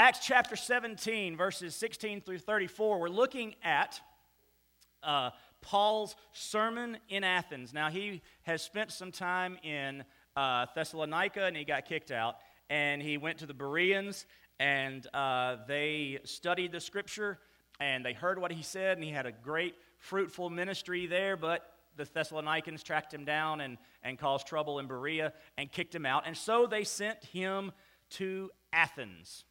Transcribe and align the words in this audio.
Acts 0.00 0.20
chapter 0.20 0.56
17, 0.56 1.36
verses 1.36 1.76
16 1.76 2.22
through 2.22 2.38
34, 2.38 2.98
we're 2.98 3.10
looking 3.10 3.54
at 3.62 4.00
uh, 5.02 5.28
Paul's 5.60 6.16
sermon 6.32 6.96
in 7.10 7.22
Athens. 7.22 7.74
Now, 7.74 7.90
he 7.90 8.22
has 8.44 8.62
spent 8.62 8.92
some 8.92 9.12
time 9.12 9.58
in 9.62 10.04
uh, 10.36 10.64
Thessalonica 10.74 11.44
and 11.44 11.54
he 11.54 11.64
got 11.64 11.84
kicked 11.84 12.10
out. 12.10 12.36
And 12.70 13.02
he 13.02 13.18
went 13.18 13.36
to 13.40 13.46
the 13.46 13.52
Bereans 13.52 14.24
and 14.58 15.06
uh, 15.12 15.56
they 15.68 16.20
studied 16.24 16.72
the 16.72 16.80
scripture 16.80 17.38
and 17.78 18.02
they 18.02 18.14
heard 18.14 18.38
what 18.38 18.52
he 18.52 18.62
said. 18.62 18.96
And 18.96 19.04
he 19.04 19.10
had 19.10 19.26
a 19.26 19.32
great, 19.32 19.74
fruitful 19.98 20.48
ministry 20.48 21.08
there. 21.08 21.36
But 21.36 21.74
the 21.98 22.06
Thessalonians 22.06 22.82
tracked 22.82 23.12
him 23.12 23.26
down 23.26 23.60
and, 23.60 23.76
and 24.02 24.18
caused 24.18 24.46
trouble 24.46 24.78
in 24.78 24.86
Berea 24.86 25.34
and 25.58 25.70
kicked 25.70 25.94
him 25.94 26.06
out. 26.06 26.22
And 26.24 26.34
so 26.34 26.66
they 26.66 26.84
sent 26.84 27.22
him 27.22 27.72
to 28.12 28.48
Athens. 28.72 29.44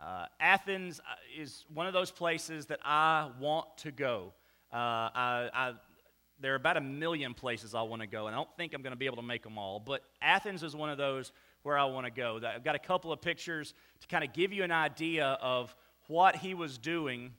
Uh, 0.00 0.26
Athens 0.40 1.00
uh, 1.00 1.14
is 1.40 1.64
one 1.72 1.86
of 1.86 1.92
those 1.92 2.10
places 2.10 2.66
that 2.66 2.80
I 2.84 3.30
want 3.40 3.66
to 3.78 3.92
go. 3.92 4.32
Uh, 4.72 4.76
I, 4.76 5.50
I, 5.54 5.72
there 6.40 6.52
are 6.52 6.56
about 6.56 6.76
a 6.76 6.80
million 6.80 7.34
places 7.34 7.74
I 7.74 7.82
want 7.82 8.02
to 8.02 8.08
go, 8.08 8.26
and 8.26 8.34
I 8.34 8.38
don't 8.38 8.56
think 8.56 8.74
I'm 8.74 8.82
going 8.82 8.92
to 8.92 8.98
be 8.98 9.06
able 9.06 9.16
to 9.16 9.22
make 9.22 9.42
them 9.42 9.58
all. 9.58 9.78
But 9.78 10.02
Athens 10.20 10.62
is 10.62 10.74
one 10.74 10.90
of 10.90 10.98
those 10.98 11.32
where 11.62 11.78
I 11.78 11.84
want 11.84 12.06
to 12.06 12.12
go. 12.12 12.40
I've 12.44 12.64
got 12.64 12.74
a 12.74 12.80
couple 12.80 13.12
of 13.12 13.20
pictures 13.20 13.74
to 14.00 14.06
kind 14.08 14.24
of 14.24 14.32
give 14.32 14.52
you 14.52 14.64
an 14.64 14.72
idea 14.72 15.38
of 15.40 15.74
what 16.08 16.36
he 16.36 16.54
was 16.54 16.78
doing 16.78 17.32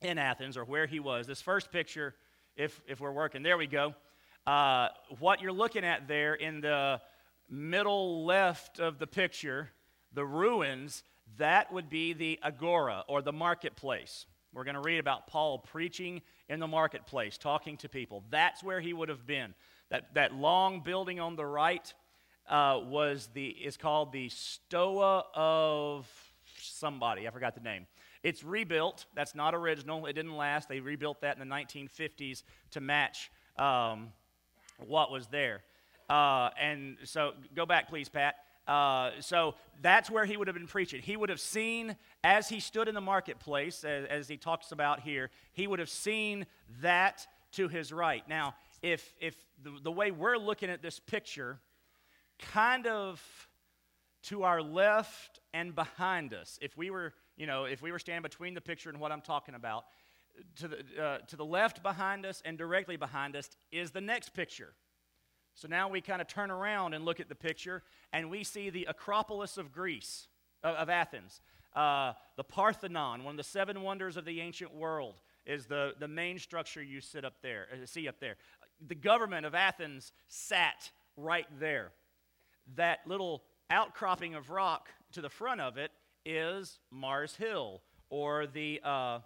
in 0.00 0.18
Athens 0.18 0.56
or 0.56 0.64
where 0.64 0.86
he 0.86 1.00
was. 1.00 1.26
This 1.26 1.42
first 1.42 1.72
picture, 1.72 2.14
if, 2.56 2.80
if 2.86 3.00
we're 3.00 3.12
working, 3.12 3.42
there 3.42 3.58
we 3.58 3.66
go. 3.66 3.94
Uh, 4.46 4.88
what 5.18 5.42
you're 5.42 5.52
looking 5.52 5.84
at 5.84 6.06
there 6.06 6.34
in 6.34 6.60
the 6.60 7.00
middle 7.50 8.24
left 8.24 8.78
of 8.78 8.98
the 8.98 9.06
picture, 9.06 9.70
the 10.12 10.24
ruins, 10.24 11.02
that 11.36 11.72
would 11.72 11.88
be 11.88 12.12
the 12.12 12.38
agora 12.42 13.04
or 13.08 13.22
the 13.22 13.32
marketplace. 13.32 14.26
We're 14.52 14.64
going 14.64 14.74
to 14.74 14.80
read 14.80 14.98
about 14.98 15.26
Paul 15.26 15.58
preaching 15.58 16.22
in 16.48 16.58
the 16.58 16.66
marketplace, 16.66 17.36
talking 17.36 17.76
to 17.78 17.88
people. 17.88 18.24
That's 18.30 18.64
where 18.64 18.80
he 18.80 18.92
would 18.92 19.08
have 19.08 19.26
been. 19.26 19.54
That, 19.90 20.14
that 20.14 20.34
long 20.34 20.80
building 20.80 21.20
on 21.20 21.36
the 21.36 21.44
right 21.44 21.92
uh, 22.48 22.80
was 22.82 23.28
the, 23.34 23.48
is 23.48 23.76
called 23.76 24.12
the 24.12 24.28
Stoa 24.30 25.24
of 25.34 26.08
somebody. 26.60 27.28
I 27.28 27.30
forgot 27.30 27.54
the 27.54 27.60
name. 27.60 27.86
It's 28.22 28.42
rebuilt. 28.42 29.06
That's 29.14 29.34
not 29.34 29.54
original. 29.54 30.06
It 30.06 30.14
didn't 30.14 30.36
last. 30.36 30.68
They 30.68 30.80
rebuilt 30.80 31.20
that 31.20 31.38
in 31.38 31.46
the 31.46 31.54
1950s 31.54 32.42
to 32.72 32.80
match 32.80 33.30
um, 33.58 34.08
what 34.78 35.10
was 35.10 35.26
there. 35.28 35.62
Uh, 36.08 36.50
and 36.60 36.96
so 37.04 37.32
go 37.54 37.66
back, 37.66 37.88
please, 37.88 38.08
Pat. 38.08 38.36
Uh, 38.68 39.12
so 39.20 39.54
that's 39.80 40.10
where 40.10 40.26
he 40.26 40.36
would 40.36 40.46
have 40.46 40.54
been 40.54 40.66
preaching. 40.66 41.00
He 41.00 41.16
would 41.16 41.30
have 41.30 41.40
seen, 41.40 41.96
as 42.22 42.50
he 42.50 42.60
stood 42.60 42.86
in 42.86 42.94
the 42.94 43.00
marketplace, 43.00 43.82
as, 43.82 44.04
as 44.06 44.28
he 44.28 44.36
talks 44.36 44.72
about 44.72 45.00
here, 45.00 45.30
he 45.52 45.66
would 45.66 45.78
have 45.78 45.88
seen 45.88 46.44
that 46.82 47.26
to 47.52 47.68
his 47.68 47.92
right. 47.92 48.22
Now, 48.28 48.54
if, 48.82 49.14
if 49.20 49.34
the, 49.62 49.72
the 49.82 49.90
way 49.90 50.10
we're 50.10 50.36
looking 50.36 50.68
at 50.68 50.82
this 50.82 51.00
picture, 51.00 51.58
kind 52.38 52.86
of 52.86 53.22
to 54.24 54.42
our 54.42 54.60
left 54.60 55.40
and 55.54 55.74
behind 55.74 56.34
us, 56.34 56.58
if 56.60 56.76
we 56.76 56.90
were, 56.90 57.14
you 57.38 57.46
know, 57.46 57.64
if 57.64 57.80
we 57.80 57.90
were 57.90 57.98
standing 57.98 58.22
between 58.22 58.52
the 58.52 58.60
picture 58.60 58.90
and 58.90 59.00
what 59.00 59.12
I'm 59.12 59.22
talking 59.22 59.54
about, 59.54 59.86
to 60.56 60.68
the, 60.68 60.76
uh, 61.02 61.18
to 61.26 61.36
the 61.36 61.44
left 61.44 61.82
behind 61.82 62.26
us 62.26 62.42
and 62.44 62.58
directly 62.58 62.96
behind 62.96 63.34
us 63.34 63.48
is 63.72 63.92
the 63.92 64.00
next 64.00 64.34
picture. 64.34 64.74
So 65.58 65.66
now 65.66 65.88
we 65.88 66.00
kind 66.00 66.20
of 66.20 66.28
turn 66.28 66.52
around 66.52 66.94
and 66.94 67.04
look 67.04 67.18
at 67.18 67.28
the 67.28 67.34
picture, 67.34 67.82
and 68.12 68.30
we 68.30 68.44
see 68.44 68.70
the 68.70 68.84
Acropolis 68.88 69.58
of 69.58 69.72
Greece, 69.72 70.28
of, 70.62 70.76
of 70.76 70.88
Athens. 70.88 71.40
Uh, 71.74 72.12
the 72.36 72.44
Parthenon, 72.44 73.24
one 73.24 73.32
of 73.32 73.36
the 73.38 73.42
seven 73.42 73.82
wonders 73.82 74.16
of 74.16 74.24
the 74.24 74.40
ancient 74.40 74.72
world, 74.72 75.20
is 75.46 75.66
the, 75.66 75.94
the 75.98 76.06
main 76.06 76.38
structure 76.38 76.80
you 76.80 77.00
sit 77.00 77.24
up 77.24 77.42
there, 77.42 77.66
uh, 77.72 77.86
see 77.86 78.06
up 78.06 78.20
there. 78.20 78.36
The 78.86 78.94
government 78.94 79.46
of 79.46 79.56
Athens 79.56 80.12
sat 80.28 80.92
right 81.16 81.48
there. 81.58 81.90
That 82.76 83.00
little 83.04 83.42
outcropping 83.68 84.36
of 84.36 84.50
rock 84.50 84.90
to 85.10 85.20
the 85.20 85.28
front 85.28 85.60
of 85.60 85.76
it 85.76 85.90
is 86.24 86.78
Mars 86.92 87.34
Hill, 87.34 87.82
or 88.10 88.46
the 88.46 88.80
uh, 88.84 89.18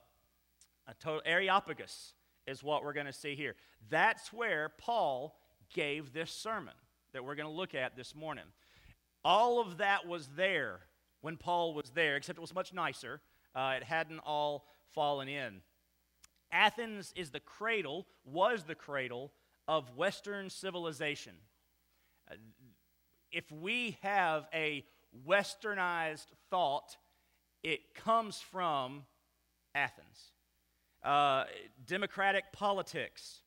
Areopagus, 1.26 2.15
is 2.47 2.62
what 2.65 2.84
we're 2.84 2.94
going 2.94 3.04
to 3.04 3.12
see 3.12 3.34
here. 3.34 3.54
That's 3.91 4.32
where 4.32 4.71
Paul 4.78 5.37
gave 5.72 6.12
this 6.12 6.31
sermon 6.31 6.75
that 7.12 7.25
we're 7.25 7.34
going 7.34 7.49
to 7.49 7.55
look 7.55 7.75
at 7.75 7.97
this 7.97 8.15
morning. 8.15 8.44
All 9.25 9.60
of 9.60 9.78
that 9.78 10.06
was 10.06 10.28
there 10.37 10.81
when 11.21 11.37
Paul 11.37 11.75
was 11.75 11.91
there, 11.94 12.16
except 12.16 12.38
it 12.38 12.41
was 12.41 12.55
much 12.55 12.72
nicer. 12.72 13.21
Uh, 13.55 13.75
it 13.77 13.84
hadn't 13.84 14.21
all 14.21 14.66
fallen 14.94 15.28
in. 15.28 15.60
Athens 16.50 17.12
is 17.16 17.31
the 17.31 17.41
cradle, 17.41 18.06
was 18.25 18.65
the 18.65 18.75
cradle 18.75 19.33
of 19.69 19.97
Western 19.97 20.50
civilization. 20.50 21.34
Uh, 22.31 22.34
if 23.31 23.50
we 23.50 23.97
have 24.03 24.47
a 24.53 24.84
westernized 25.27 26.27
thought, 26.50 26.97
it 27.62 27.94
comes 27.94 28.41
from 28.41 29.04
Athens. 29.75 30.33
Uh, 31.03 31.44
democratic 31.87 32.44
politics, 32.53 33.41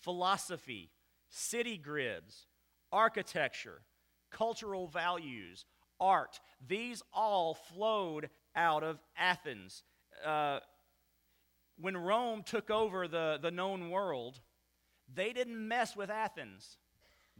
philosophy, 0.00 0.90
city 1.28 1.76
grids, 1.76 2.46
architecture, 2.92 3.82
cultural 4.30 4.86
values, 4.86 5.64
art. 6.00 6.40
These 6.66 7.02
all 7.12 7.54
flowed 7.54 8.30
out 8.54 8.82
of 8.82 8.98
Athens. 9.16 9.82
Uh, 10.24 10.60
when 11.80 11.96
Rome 11.96 12.42
took 12.42 12.70
over 12.70 13.06
the, 13.06 13.38
the 13.40 13.50
known 13.50 13.90
world, 13.90 14.40
they 15.12 15.32
didn't 15.32 15.68
mess 15.68 15.96
with 15.96 16.10
Athens. 16.10 16.76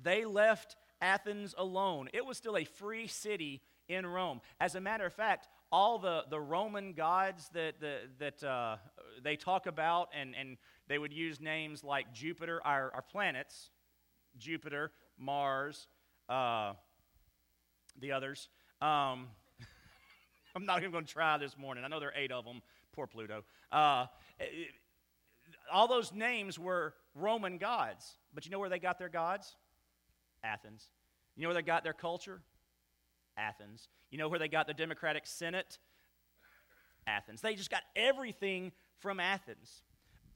They 0.01 0.25
left 0.25 0.77
Athens 1.01 1.55
alone. 1.57 2.09
It 2.13 2.25
was 2.25 2.37
still 2.37 2.57
a 2.57 2.65
free 2.65 3.07
city 3.07 3.63
in 3.89 4.07
Rome. 4.07 4.41
As 4.61 4.75
a 4.75 4.81
matter 4.81 5.07
of 5.07 5.13
fact, 5.13 5.49
all 5.71 5.99
the, 5.99 6.25
the 6.31 6.41
Roman 6.41 6.93
gods 6.93 7.49
that, 7.53 7.81
the, 7.81 7.99
that 8.19 8.45
uh, 8.45 8.77
they 9.23 9.37
talk 9.37 9.67
about, 9.67 10.09
and, 10.19 10.35
and 10.39 10.57
they 10.89 10.99
would 10.99 11.13
use 11.13 11.41
names 11.41 11.85
like 11.85 12.13
Jupiter, 12.13 12.61
our, 12.65 12.91
our 12.95 13.03
planets, 13.03 13.71
Jupiter, 14.39 14.93
Mars, 15.19 15.89
uh, 16.29 16.73
the 18.01 18.13
others. 18.13 18.49
Um, 18.81 19.29
I'm 20.57 20.65
not 20.65 20.79
even 20.79 20.93
going 20.93 21.05
to 21.05 21.13
try 21.13 21.39
this 21.39 21.57
morning. 21.57 21.85
I 21.85 21.89
know 21.89 22.01
there 22.01 22.11
are 22.11 22.17
eight 22.17 22.33
of 22.33 22.45
them. 22.45 22.63
Poor 22.95 23.07
Pluto. 23.07 23.45
Uh, 23.71 24.07
all 25.73 25.89
those 25.89 26.13
names 26.13 26.59
were 26.59 26.95
Roman 27.15 27.59
gods. 27.59 28.17
But 28.35 28.45
you 28.45 28.51
know 28.51 28.59
where 28.59 28.69
they 28.69 28.79
got 28.79 28.99
their 28.99 29.09
gods? 29.09 29.57
Athens. 30.43 30.87
You 31.37 31.43
know 31.43 31.49
where 31.49 31.55
they 31.55 31.63
got 31.63 31.85
their 31.85 31.93
culture? 31.93 32.41
Athens. 33.37 33.89
You 34.11 34.19
know 34.19 34.29
where 34.29 34.39
they 34.39 34.49
got 34.49 34.67
the 34.67 34.75
Democratic 34.75 35.27
Senate? 35.27 35.79
Athens. 37.07 37.41
They 37.41 37.55
just 37.55 37.71
got 37.71 37.83
everything 37.97 38.73
from 38.99 39.21
Athens. 39.21 39.83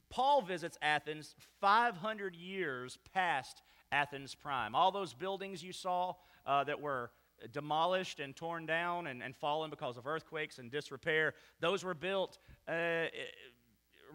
Paul 0.09 0.41
visits 0.41 0.77
Athens 0.81 1.35
500 1.59 2.35
years 2.35 2.97
past 3.13 3.61
Athens 3.93 4.33
Prime. 4.33 4.73
All 4.73 4.91
those 4.91 5.13
buildings 5.13 5.63
you 5.63 5.71
saw 5.71 6.15
uh, 6.45 6.63
that 6.63 6.81
were 6.81 7.11
demolished 7.51 8.19
and 8.19 8.35
torn 8.35 8.65
down 8.65 9.07
and, 9.07 9.21
and 9.21 9.35
fallen 9.35 9.69
because 9.69 9.97
of 9.97 10.07
earthquakes 10.07 10.57
and 10.57 10.71
disrepair, 10.71 11.35
those 11.59 11.83
were 11.83 11.93
built 11.93 12.39
uh, 12.67 13.05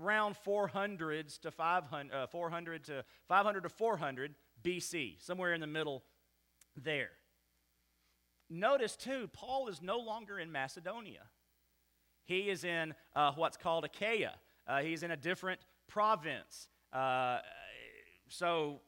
around 0.03 0.37
400s 0.47 1.41
to 1.41 1.51
500, 1.51 2.13
uh, 2.13 2.27
400 2.27 2.85
to 2.85 3.05
500 3.29 3.63
to 3.63 3.69
400 3.69 4.35
BC, 4.65 5.23
somewhere 5.23 5.55
in 5.55 5.61
the 5.61 5.67
middle 5.67 6.03
there. 6.77 7.11
Notice 8.51 8.97
too, 8.97 9.29
Paul 9.33 9.69
is 9.69 9.81
no 9.81 9.99
longer 9.99 10.39
in 10.39 10.51
Macedonia. 10.51 11.23
He 12.25 12.51
is 12.51 12.65
in 12.65 12.95
uh, 13.15 13.33
what's 13.37 13.57
called 13.57 13.85
Achaia. 13.85 14.35
Uh, 14.67 14.81
he's 14.81 15.03
in 15.03 15.11
a 15.11 15.17
different 15.17 15.61
province. 15.87 16.69
Uh, 16.93 17.39
so 18.29 18.81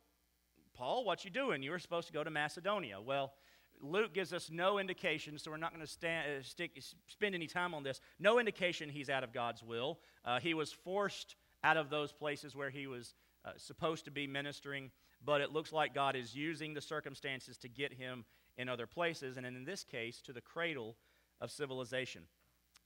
Paul, 0.81 1.05
what 1.05 1.27
you 1.27 1.31
doing? 1.31 1.63
You 1.63 1.73
were 1.73 1.79
supposed 1.79 2.07
to 2.07 2.13
go 2.15 2.25
to 2.25 2.31
Macedonia. 2.31 3.03
Well, 3.03 3.35
Luke 3.83 4.15
gives 4.15 4.33
us 4.33 4.49
no 4.51 4.79
indication, 4.79 5.39
so 5.39 5.51
we're 5.51 5.59
not 5.59 5.75
going 5.75 5.87
to 5.87 6.09
uh, 6.09 6.81
spend 7.07 7.35
any 7.35 7.47
time 7.47 7.75
on 7.75 7.83
this. 7.83 8.01
No 8.19 8.39
indication 8.39 8.89
he's 8.89 9.11
out 9.11 9.23
of 9.23 9.31
God's 9.31 9.63
will. 9.63 9.99
Uh, 10.25 10.41
he 10.41 10.55
was 10.55 10.73
forced 10.73 11.37
out 11.63 11.77
of 11.77 11.91
those 11.91 12.13
places 12.13 12.57
where 12.57 12.71
he 12.71 12.87
was 12.87 13.13
uh, 13.45 13.51
supposed 13.59 14.07
to 14.07 14.11
be 14.11 14.27
ministering, 14.27 14.91
but 15.23 15.43
it 15.43 15.53
looks 15.53 15.71
like 15.71 15.95
God 15.95 16.17
is 16.17 16.35
using 16.35 16.73
the 16.73 16.81
circumstances 16.81 17.59
to 17.59 17.69
get 17.69 17.93
him 17.93 18.25
in 18.57 18.71
other 18.71 18.87
places, 18.87 19.37
and 19.37 19.45
in 19.45 19.67
this 19.67 19.85
case, 19.85 20.23
to 20.23 20.33
the 20.33 20.41
cradle 20.41 20.97
of 21.43 21.51
civilization. 21.51 22.23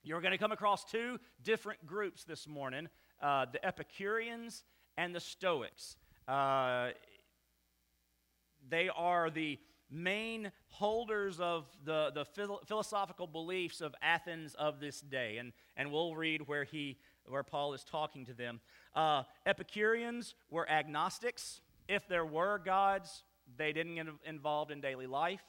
You're 0.02 0.20
going 0.20 0.32
to 0.32 0.38
come 0.38 0.50
across 0.50 0.84
two 0.84 1.20
different 1.44 1.86
groups 1.86 2.24
this 2.24 2.48
morning 2.48 2.88
uh, 3.22 3.46
the 3.52 3.64
Epicureans 3.64 4.64
and 4.96 5.14
the 5.14 5.20
Stoics. 5.20 5.96
Uh, 6.26 6.88
they 8.68 8.88
are 8.88 9.30
the 9.30 9.58
main 9.90 10.50
holders 10.68 11.38
of 11.40 11.66
the, 11.84 12.10
the 12.14 12.24
phil- 12.24 12.62
philosophical 12.66 13.26
beliefs 13.26 13.80
of 13.80 13.94
Athens 14.02 14.54
of 14.54 14.80
this 14.80 15.00
day. 15.00 15.38
And, 15.38 15.52
and 15.76 15.92
we'll 15.92 16.16
read 16.16 16.46
where, 16.46 16.64
he, 16.64 16.98
where 17.26 17.42
Paul 17.42 17.74
is 17.74 17.84
talking 17.84 18.26
to 18.26 18.34
them. 18.34 18.60
Uh, 18.94 19.22
Epicureans 19.46 20.34
were 20.50 20.68
agnostics. 20.68 21.60
If 21.88 22.08
there 22.08 22.24
were 22.24 22.58
gods, 22.58 23.22
they 23.56 23.72
didn't 23.72 23.96
get 23.96 24.06
involved 24.24 24.70
in 24.70 24.80
daily 24.80 25.06
life. 25.06 25.42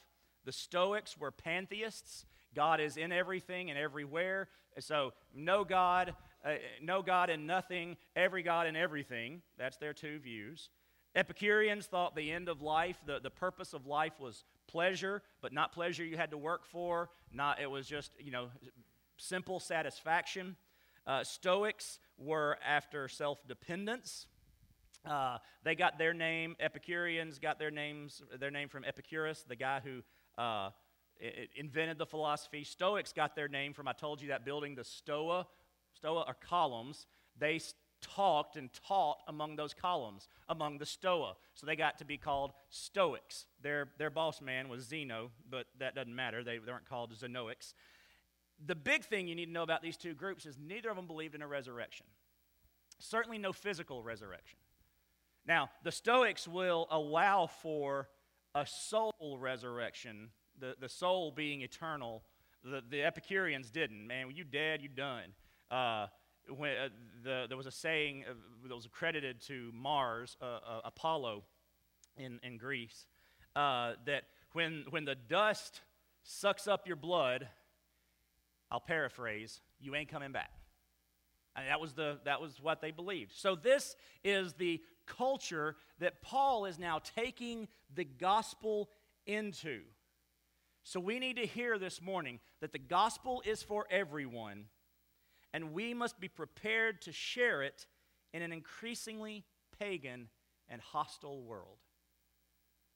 The 0.46 0.52
Stoics 0.52 1.18
were 1.18 1.32
pantheists. 1.32 2.26
God 2.54 2.80
is 2.80 2.98
in 2.98 3.12
everything 3.12 3.70
and 3.70 3.80
everywhere. 3.80 4.48
So, 4.80 5.14
no 5.34 5.64
God, 5.64 6.14
uh, 6.46 6.56
no 6.82 7.02
God 7.02 7.30
in 7.30 7.46
nothing, 7.46 7.98
every 8.16 8.44
God 8.44 8.68
in 8.68 8.76
everything. 8.76 9.42
That's 9.58 9.78
their 9.78 9.94
two 9.94 10.20
views. 10.20 10.70
Epicureans 11.16 11.86
thought 11.86 12.16
the 12.16 12.32
end 12.32 12.50
of 12.50 12.62
life, 12.62 12.98
the, 13.06 13.20
the 13.20 13.30
purpose 13.30 13.74
of 13.74 13.88
life 13.88 14.20
was 14.20 14.44
pleasure, 14.68 15.22
but 15.42 15.54
not 15.54 15.72
pleasure 15.72 16.04
you 16.04 16.18
had 16.18 16.32
to 16.32 16.38
work 16.38 16.66
for. 16.66 17.10
Not 17.32 17.62
it 17.62 17.72
was 17.72 17.88
just, 17.88 18.12
you 18.20 18.32
know, 18.32 18.50
simple 19.18 19.60
satisfaction. 19.60 20.58
Uh, 21.08 21.24
Stoics 21.24 22.00
were 22.18 22.58
after 22.68 23.08
self-dependence. 23.08 24.28
Uh, 25.06 25.38
they 25.64 25.76
got 25.76 25.98
their 25.98 26.14
name. 26.14 26.56
Epicureans 26.60 27.40
got 27.40 27.60
their 27.60 27.72
names, 27.72 28.22
their 28.40 28.52
name 28.52 28.68
from 28.68 28.84
Epicurus, 28.84 29.46
the 29.48 29.56
guy 29.56 29.80
who 29.84 30.02
uh, 30.42 30.72
invented 31.56 31.98
the 31.98 32.06
philosophy. 32.06 32.64
Stoics 32.64 33.14
got 33.14 33.36
their 33.36 33.48
name 33.48 33.74
from 33.74 33.88
I 33.88 33.94
told 33.94 34.22
you 34.22 34.30
that 34.30 34.44
building, 34.44 34.76
the 34.76 34.84
Stoa. 34.84 35.48
Stoa 35.94 36.24
are 36.24 36.34
columns. 36.34 37.08
They 37.38 37.62
talked 38.16 38.56
and 38.56 38.70
taught 38.88 39.18
among 39.28 39.56
those 39.56 39.74
columns, 39.74 40.28
among 40.50 40.78
the 40.78 40.86
Stoa. 40.86 41.36
So 41.54 41.66
they 41.66 41.76
got 41.76 41.98
to 42.00 42.06
be 42.06 42.18
called 42.18 42.52
Stoics. 42.70 43.46
Their, 43.62 43.90
their 43.98 44.10
boss 44.10 44.42
man 44.42 44.70
was 44.70 44.84
Zeno, 44.84 45.32
but 45.50 45.66
that 45.80 45.96
doesn't 45.96 46.16
matter. 46.16 46.44
They, 46.44 46.58
they 46.58 46.72
weren't 46.72 46.88
called 46.88 47.14
Zenoics. 47.14 47.74
The 48.66 48.76
big 48.76 49.04
thing 49.04 49.28
you 49.28 49.36
need 49.36 49.48
to 49.48 49.52
know 49.52 49.64
about 49.64 49.82
these 49.82 49.98
two 49.98 50.14
groups 50.14 50.46
is 50.46 50.58
neither 50.58 50.90
of 50.90 50.96
them 50.96 51.08
believed 51.08 51.36
in 51.36 51.42
a 51.42 51.48
resurrection. 51.48 52.06
Certainly 53.00 53.40
no 53.40 53.52
physical 53.52 54.02
resurrection. 54.02 54.60
Now, 55.48 55.70
the 55.84 55.92
Stoics 55.92 56.48
will 56.48 56.88
allow 56.90 57.48
for 57.48 58.08
a 58.56 58.66
soul 58.66 59.38
resurrection, 59.40 60.30
the, 60.60 60.76
the 60.80 60.90
soul 60.90 61.32
being 61.32 61.62
eternal. 61.62 62.24
The, 62.64 62.82
the 62.90 63.04
Epicureans 63.04 63.70
didn't. 63.70 64.08
Man, 64.08 64.28
when 64.28 64.36
you 64.36 64.44
dead, 64.44 64.82
you 64.82 64.88
done. 64.88 65.34
Uh, 65.70 66.08
when, 66.50 66.72
uh, 66.72 66.90
the, 67.24 67.46
there 67.48 67.58
was 67.58 67.66
a 67.66 67.72
saying 67.72 68.24
uh, 68.30 68.34
that 68.68 68.76
was 68.76 68.86
accredited 68.86 69.42
to 69.42 69.72
Mars, 69.74 70.38
uh, 70.42 70.46
uh 70.46 70.82
Apollo 70.86 71.44
in, 72.18 72.40
in 72.44 72.58
Greece, 72.58 73.08
that 73.56 74.24
when, 74.54 74.86
when 74.90 75.06
the 75.06 75.16
dust 75.16 75.82
sucks 76.24 76.68
up 76.68 76.88
your 76.88 76.96
blood, 76.96 77.48
I'll 78.72 78.80
paraphrase, 78.80 79.62
you 79.80 79.96
ain't 79.96 80.10
coming 80.10 80.32
back. 80.32 80.52
And 81.56 81.70
that 81.70 81.80
was, 81.80 81.94
the, 81.94 82.20
that 82.26 82.42
was 82.42 82.62
what 82.62 82.82
they 82.82 82.92
believed. 82.92 83.32
So, 83.34 83.56
this 83.56 83.96
is 84.24 84.54
the 84.54 84.82
culture 85.06 85.78
that 86.00 86.22
Paul 86.22 86.66
is 86.66 86.78
now 86.78 87.00
taking 87.16 87.70
the 87.94 88.04
gospel 88.04 88.90
into. 89.26 89.82
So, 90.84 91.00
we 91.00 91.18
need 91.18 91.38
to 91.38 91.46
hear 91.46 91.78
this 91.78 92.02
morning 92.02 92.40
that 92.60 92.74
the 92.74 92.80
gospel 92.80 93.42
is 93.46 93.64
for 93.64 93.86
everyone 93.90 94.66
and 95.56 95.72
we 95.72 95.94
must 95.94 96.20
be 96.20 96.28
prepared 96.28 97.02
to 97.04 97.14
share 97.14 97.64
it 97.64 97.88
in 98.34 98.42
an 98.42 98.52
increasingly 98.52 99.46
pagan 99.80 100.28
and 100.68 100.82
hostile 100.82 101.42
world. 101.42 101.78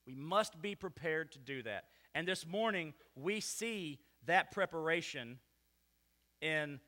We 0.05 0.13
must 0.13 0.61
be 0.61 0.75
prepared 0.75 1.31
to 1.31 1.39
do 1.39 1.63
that. 1.63 1.85
And 2.13 2.27
this 2.27 2.45
morning, 2.45 2.95
we 3.15 3.39
see 3.39 3.99
that 4.25 4.51
preparation 4.51 5.39
in 6.41 6.81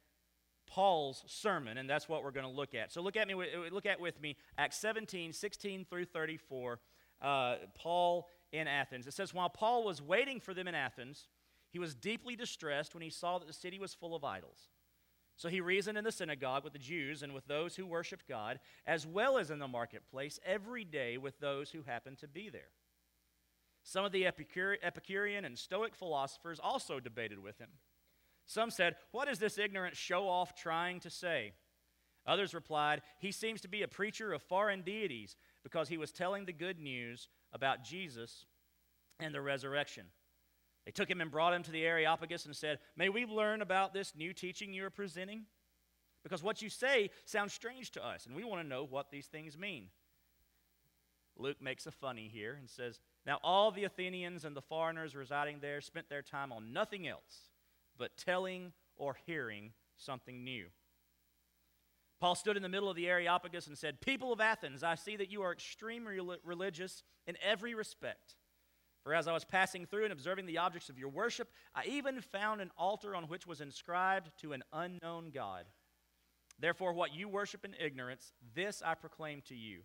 Paul's 0.68 1.24
sermon, 1.28 1.78
and 1.78 1.90
that's 1.90 2.10
what 2.10 2.22
we're 2.22 2.32
going 2.32 2.46
to 2.46 2.52
look 2.52 2.76
at. 2.76 2.92
So 2.92 3.02
look 3.02 3.16
at 3.16 3.26
me, 3.26 3.36
look 3.72 3.86
at 3.86 3.98
with 3.98 4.22
me 4.22 4.36
Acts 4.58 4.78
17, 4.78 5.32
16 5.32 5.86
through 5.90 6.04
34. 6.04 6.80
Uh, 7.22 7.56
Paul 7.76 8.28
in 8.52 8.68
Athens. 8.68 9.08
It 9.08 9.14
says, 9.14 9.34
While 9.34 9.50
Paul 9.50 9.86
was 9.86 10.02
waiting 10.02 10.42
for 10.42 10.54
them 10.54 10.68
in 10.68 10.76
Athens, 10.76 11.30
he 11.70 11.80
was 11.80 11.96
deeply 11.96 12.36
distressed 12.36 12.94
when 12.94 13.04
he 13.04 13.10
saw 13.10 13.40
that 13.40 13.48
the 13.48 13.54
city 13.54 13.80
was 13.80 13.94
full 13.94 14.14
of 14.14 14.26
idols. 14.26 14.68
So 15.42 15.50
he 15.50 15.60
reasoned 15.60 15.98
in 15.98 16.04
the 16.04 16.12
synagogue 16.12 16.64
with 16.64 16.74
the 16.74 16.78
Jews 16.78 17.24
and 17.24 17.34
with 17.34 17.48
those 17.48 17.76
who 17.76 17.88
worshiped 17.88 18.28
God, 18.30 18.60
as 18.86 19.08
well 19.08 19.40
as 19.40 19.50
in 19.50 19.58
the 19.58 19.68
marketplace 19.68 20.40
every 20.46 20.84
day 20.84 21.18
with 21.18 21.40
those 21.40 21.72
who 21.72 21.82
happened 21.82 22.20
to 22.20 22.28
be 22.28 22.50
there. 22.50 22.70
Some 23.82 24.06
of 24.06 24.12
the 24.12 24.28
Epicurean 24.28 25.44
and 25.44 25.58
Stoic 25.58 25.96
philosophers 25.96 26.60
also 26.62 27.00
debated 27.00 27.40
with 27.40 27.58
him. 27.58 27.70
Some 28.46 28.70
said, 28.70 28.98
What 29.14 29.28
is 29.28 29.40
this 29.40 29.58
ignorant 29.58 29.98
show 29.98 30.30
off 30.30 30.54
trying 30.54 31.00
to 31.00 31.10
say? 31.10 31.54
Others 32.28 32.54
replied, 32.54 33.02
He 33.18 33.32
seems 33.32 33.62
to 33.62 33.68
be 33.68 33.82
a 33.82 33.88
preacher 33.88 34.34
of 34.34 34.44
foreign 34.44 34.84
deities 34.84 35.36
because 35.64 35.90
he 35.90 35.98
was 35.98 36.12
telling 36.12 36.46
the 36.46 36.54
good 36.54 36.78
news 36.78 37.30
about 37.52 37.84
Jesus 37.84 38.46
and 39.20 39.34
the 39.34 39.42
resurrection. 39.42 40.06
They 40.86 40.92
took 40.92 41.10
him 41.10 41.22
and 41.22 41.30
brought 41.30 41.54
him 41.54 41.64
to 41.64 41.72
the 41.72 41.86
Areopagus 41.86 42.46
and 42.46 42.56
said, 42.56 42.80
May 42.96 43.10
we 43.10 43.26
learn 43.26 43.62
about 43.62 43.94
this 43.94 44.14
new 44.16 44.34
teaching 44.34 44.74
you 44.74 44.86
are 44.86 44.90
presenting? 44.90 45.46
Because 46.24 46.44
what 46.44 46.62
you 46.62 46.70
say 46.70 47.10
sounds 47.26 47.54
strange 47.54 47.92
to 47.92 48.06
us, 48.06 48.26
and 48.26 48.36
we 48.36 48.44
want 48.44 48.62
to 48.62 48.68
know 48.68 48.84
what 48.84 49.12
these 49.12 49.28
things 49.28 49.58
mean. 49.58 49.88
Luke 51.38 51.62
makes 51.62 51.88
a 51.88 51.92
funny 51.92 52.30
here 52.32 52.56
and 52.60 52.70
says, 52.70 53.00
Now 53.26 53.40
all 53.44 53.72
the 53.72 53.84
Athenians 53.84 54.46
and 54.46 54.56
the 54.56 54.62
foreigners 54.62 55.16
residing 55.16 55.60
there 55.60 55.82
spent 55.82 56.10
their 56.10 56.22
time 56.22 56.52
on 56.52 56.74
nothing 56.74 57.08
else 57.08 57.50
but 57.98 58.18
telling 58.18 58.74
or 58.96 59.18
hearing 59.26 59.74
something 59.98 60.44
new. 60.44 60.66
Paul 62.20 62.36
stood 62.36 62.56
in 62.56 62.62
the 62.62 62.70
middle 62.70 62.90
of 62.90 62.96
the 62.96 63.08
Areopagus 63.08 63.66
and 63.66 63.78
said, 63.78 64.00
People 64.00 64.32
of 64.32 64.40
Athens, 64.40 64.84
I 64.84 64.94
see 64.94 65.16
that 65.16 65.32
you 65.32 65.42
are 65.42 65.52
extremely 65.52 66.20
religious 66.44 67.02
in 67.26 67.36
every 67.44 67.74
respect. 67.74 68.36
For 69.04 69.14
as 69.14 69.28
I 69.28 69.34
was 69.34 69.46
passing 69.46 69.86
through 69.86 70.04
and 70.04 70.14
observing 70.14 70.46
the 70.46 70.60
objects 70.60 70.90
of 70.90 71.00
your 71.00 71.10
worship, 71.10 71.50
I 71.74 71.86
even 71.86 72.22
found 72.22 72.62
an 72.62 72.72
altar 72.78 73.16
on 73.16 73.24
which 73.24 73.48
was 73.48 73.62
inscribed 73.62 74.30
to 74.42 74.54
an 74.54 74.64
unknown 74.72 75.32
God. 75.34 75.66
Therefore, 76.60 76.94
what 76.94 77.16
you 77.16 77.28
worship 77.28 77.66
in 77.66 77.76
ignorance, 77.80 78.34
this 78.54 78.84
I 78.86 78.94
proclaim 78.94 79.42
to 79.48 79.56
you. 79.56 79.82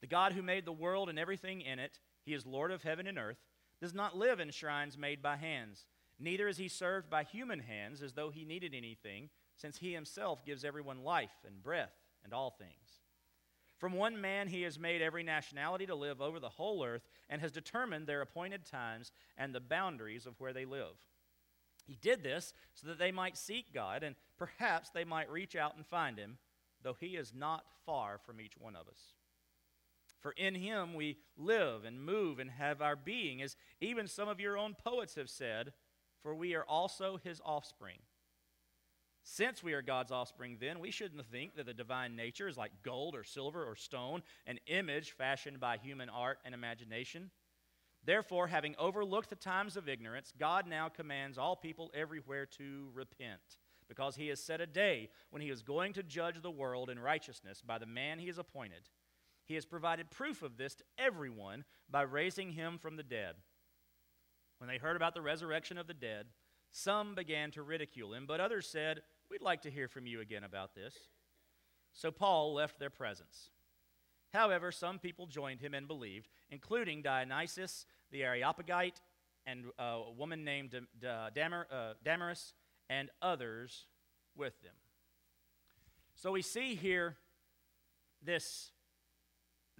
The 0.00 0.06
God 0.06 0.32
who 0.32 0.42
made 0.42 0.64
the 0.64 0.72
world 0.72 1.10
and 1.10 1.18
everything 1.18 1.60
in 1.60 1.78
it, 1.78 2.00
he 2.24 2.32
is 2.32 2.46
Lord 2.46 2.70
of 2.70 2.82
heaven 2.82 3.06
and 3.06 3.18
earth, 3.18 3.44
does 3.82 3.92
not 3.92 4.16
live 4.16 4.40
in 4.40 4.50
shrines 4.50 4.96
made 4.96 5.20
by 5.20 5.36
hands. 5.36 5.84
Neither 6.18 6.48
is 6.48 6.56
he 6.56 6.68
served 6.68 7.10
by 7.10 7.24
human 7.24 7.60
hands 7.60 8.02
as 8.02 8.14
though 8.14 8.30
he 8.30 8.44
needed 8.44 8.74
anything, 8.74 9.28
since 9.56 9.78
he 9.78 9.92
himself 9.92 10.44
gives 10.44 10.64
everyone 10.64 11.04
life 11.04 11.44
and 11.46 11.62
breath 11.62 11.92
and 12.24 12.32
all 12.32 12.50
things. 12.50 12.99
From 13.80 13.94
one 13.94 14.20
man 14.20 14.48
he 14.48 14.60
has 14.62 14.78
made 14.78 15.00
every 15.00 15.22
nationality 15.22 15.86
to 15.86 15.94
live 15.94 16.20
over 16.20 16.38
the 16.38 16.50
whole 16.50 16.84
earth 16.84 17.08
and 17.30 17.40
has 17.40 17.50
determined 17.50 18.06
their 18.06 18.20
appointed 18.20 18.66
times 18.66 19.10
and 19.38 19.54
the 19.54 19.60
boundaries 19.60 20.26
of 20.26 20.38
where 20.38 20.52
they 20.52 20.66
live. 20.66 20.96
He 21.86 21.96
did 21.96 22.22
this 22.22 22.52
so 22.74 22.88
that 22.88 22.98
they 22.98 23.10
might 23.10 23.38
seek 23.38 23.72
God 23.72 24.02
and 24.02 24.16
perhaps 24.36 24.90
they 24.90 25.04
might 25.04 25.30
reach 25.30 25.56
out 25.56 25.76
and 25.76 25.86
find 25.86 26.18
him, 26.18 26.36
though 26.82 26.92
he 27.00 27.16
is 27.16 27.32
not 27.34 27.64
far 27.86 28.18
from 28.18 28.38
each 28.38 28.52
one 28.58 28.76
of 28.76 28.86
us. 28.86 29.14
For 30.20 30.32
in 30.32 30.54
him 30.54 30.92
we 30.92 31.16
live 31.38 31.86
and 31.86 32.04
move 32.04 32.38
and 32.38 32.50
have 32.50 32.82
our 32.82 32.96
being, 32.96 33.40
as 33.40 33.56
even 33.80 34.06
some 34.06 34.28
of 34.28 34.40
your 34.40 34.58
own 34.58 34.74
poets 34.74 35.14
have 35.14 35.30
said, 35.30 35.72
for 36.22 36.34
we 36.34 36.54
are 36.54 36.64
also 36.64 37.18
his 37.24 37.40
offspring. 37.46 37.96
Since 39.32 39.62
we 39.62 39.74
are 39.74 39.82
God's 39.82 40.10
offspring, 40.10 40.56
then, 40.60 40.80
we 40.80 40.90
shouldn't 40.90 41.24
think 41.24 41.54
that 41.54 41.64
the 41.64 41.72
divine 41.72 42.16
nature 42.16 42.48
is 42.48 42.56
like 42.56 42.72
gold 42.82 43.14
or 43.14 43.22
silver 43.22 43.62
or 43.64 43.76
stone, 43.76 44.24
an 44.44 44.58
image 44.66 45.12
fashioned 45.12 45.60
by 45.60 45.76
human 45.76 46.08
art 46.08 46.40
and 46.44 46.52
imagination. 46.52 47.30
Therefore, 48.04 48.48
having 48.48 48.74
overlooked 48.76 49.30
the 49.30 49.36
times 49.36 49.76
of 49.76 49.88
ignorance, 49.88 50.32
God 50.36 50.66
now 50.66 50.88
commands 50.88 51.38
all 51.38 51.54
people 51.54 51.92
everywhere 51.94 52.44
to 52.58 52.88
repent, 52.92 53.58
because 53.88 54.16
he 54.16 54.26
has 54.26 54.42
set 54.42 54.60
a 54.60 54.66
day 54.66 55.10
when 55.30 55.42
he 55.42 55.48
is 55.48 55.62
going 55.62 55.92
to 55.92 56.02
judge 56.02 56.42
the 56.42 56.50
world 56.50 56.90
in 56.90 56.98
righteousness 56.98 57.62
by 57.64 57.78
the 57.78 57.86
man 57.86 58.18
he 58.18 58.26
has 58.26 58.38
appointed. 58.38 58.88
He 59.44 59.54
has 59.54 59.64
provided 59.64 60.10
proof 60.10 60.42
of 60.42 60.56
this 60.56 60.74
to 60.74 60.84
everyone 60.98 61.64
by 61.88 62.02
raising 62.02 62.50
him 62.50 62.78
from 62.78 62.96
the 62.96 63.04
dead. 63.04 63.36
When 64.58 64.66
they 64.66 64.78
heard 64.78 64.96
about 64.96 65.14
the 65.14 65.22
resurrection 65.22 65.78
of 65.78 65.86
the 65.86 65.94
dead, 65.94 66.26
some 66.72 67.14
began 67.14 67.52
to 67.52 67.62
ridicule 67.62 68.12
him, 68.14 68.26
but 68.26 68.40
others 68.40 68.66
said, 68.66 69.02
We'd 69.30 69.42
like 69.42 69.62
to 69.62 69.70
hear 69.70 69.86
from 69.88 70.06
you 70.06 70.20
again 70.20 70.44
about 70.44 70.74
this. 70.74 70.94
So 71.92 72.10
Paul 72.10 72.54
left 72.54 72.78
their 72.78 72.90
presence. 72.90 73.50
However, 74.32 74.72
some 74.72 74.98
people 74.98 75.26
joined 75.26 75.60
him 75.60 75.74
and 75.74 75.86
believed, 75.86 76.28
including 76.50 77.02
Dionysius 77.02 77.86
the 78.10 78.24
Areopagite 78.24 79.00
and 79.46 79.66
uh, 79.78 79.82
a 80.08 80.12
woman 80.12 80.44
named 80.44 80.74
uh, 80.74 81.30
Damaris 82.04 82.54
and 82.88 83.08
others 83.22 83.86
with 84.36 84.60
them. 84.62 84.74
So 86.14 86.32
we 86.32 86.42
see 86.42 86.74
here 86.74 87.16
this, 88.22 88.72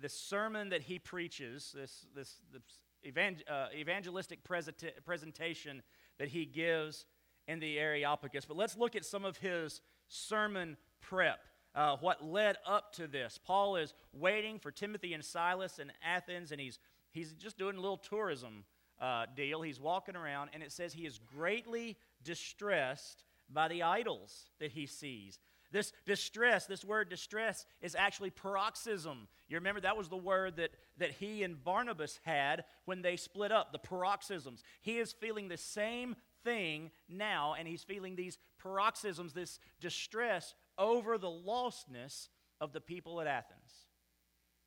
this 0.01 0.15
sermon 0.15 0.71
that 0.71 0.83
he 0.83 0.99
preaches, 0.99 1.75
this, 1.77 2.07
this, 2.15 2.37
this 2.53 2.63
evang- 3.07 3.43
uh, 3.49 3.67
evangelistic 3.75 4.43
presenta- 4.43 5.05
presentation 5.05 5.83
that 6.19 6.29
he 6.29 6.45
gives 6.45 7.05
in 7.51 7.59
the 7.59 7.79
Areopagus. 7.79 8.45
But 8.45 8.57
let's 8.57 8.77
look 8.77 8.95
at 8.95 9.05
some 9.05 9.25
of 9.25 9.37
his 9.39 9.81
sermon 10.09 10.77
prep. 11.01 11.41
Uh, 11.75 11.97
what 12.01 12.25
led 12.25 12.57
up 12.67 12.93
to 12.95 13.07
this. 13.07 13.39
Paul 13.45 13.77
is 13.77 13.95
waiting 14.13 14.59
for 14.59 14.71
Timothy 14.71 15.15
and 15.15 15.25
Silas 15.25 15.79
in 15.79 15.93
Athens, 16.05 16.51
and 16.53 16.61
he's, 16.61 16.79
he's 17.13 17.33
just 17.33 17.59
doing 17.59 17.77
a 17.77 17.81
little 17.81 17.97
tourism 17.97 18.65
uh, 19.01 19.27
deal. 19.37 19.63
He's 19.63 19.81
walking 19.81 20.17
around, 20.17 20.51
and 20.53 20.63
it 20.63 20.73
says 20.73 20.93
he 20.93 21.07
is 21.07 21.19
greatly 21.19 21.97
distressed 22.25 23.25
by 23.49 23.69
the 23.69 23.83
idols 23.83 24.47
that 24.59 24.73
he 24.73 24.87
sees. 24.87 25.39
This 25.73 25.93
distress, 26.07 26.67
this 26.67 26.85
word 26.85 27.09
distress, 27.09 27.65
is 27.81 27.95
actually 27.95 28.31
paroxysm. 28.31 29.29
You 29.49 29.57
remember 29.57 29.81
that 29.83 29.97
was 29.97 30.09
the 30.09 30.17
word 30.17 30.57
that, 30.57 30.71
that 30.99 31.13
he 31.13 31.45
and 31.45 31.63
Barnabas 31.63 32.19
had 32.25 32.65
when 32.85 33.03
they 33.03 33.17
split 33.17 33.53
up, 33.53 33.71
the 33.71 33.79
paroxysms. 33.79 34.65
He 34.83 34.99
is 34.99 35.13
feeling 35.13 35.49
the 35.49 35.57
same 35.57 36.17
thing 36.45 36.91
now, 37.09 37.55
and 37.59 37.67
he's 37.67 37.83
feeling 37.83 38.17
these 38.17 38.39
paroxysms, 38.59 39.33
this 39.33 39.59
distress 39.81 40.55
over 40.79 41.19
the 41.19 41.29
lostness 41.29 42.29
of 42.61 42.73
the 42.73 42.81
people 42.81 43.21
at 43.21 43.27
Athens. 43.27 43.87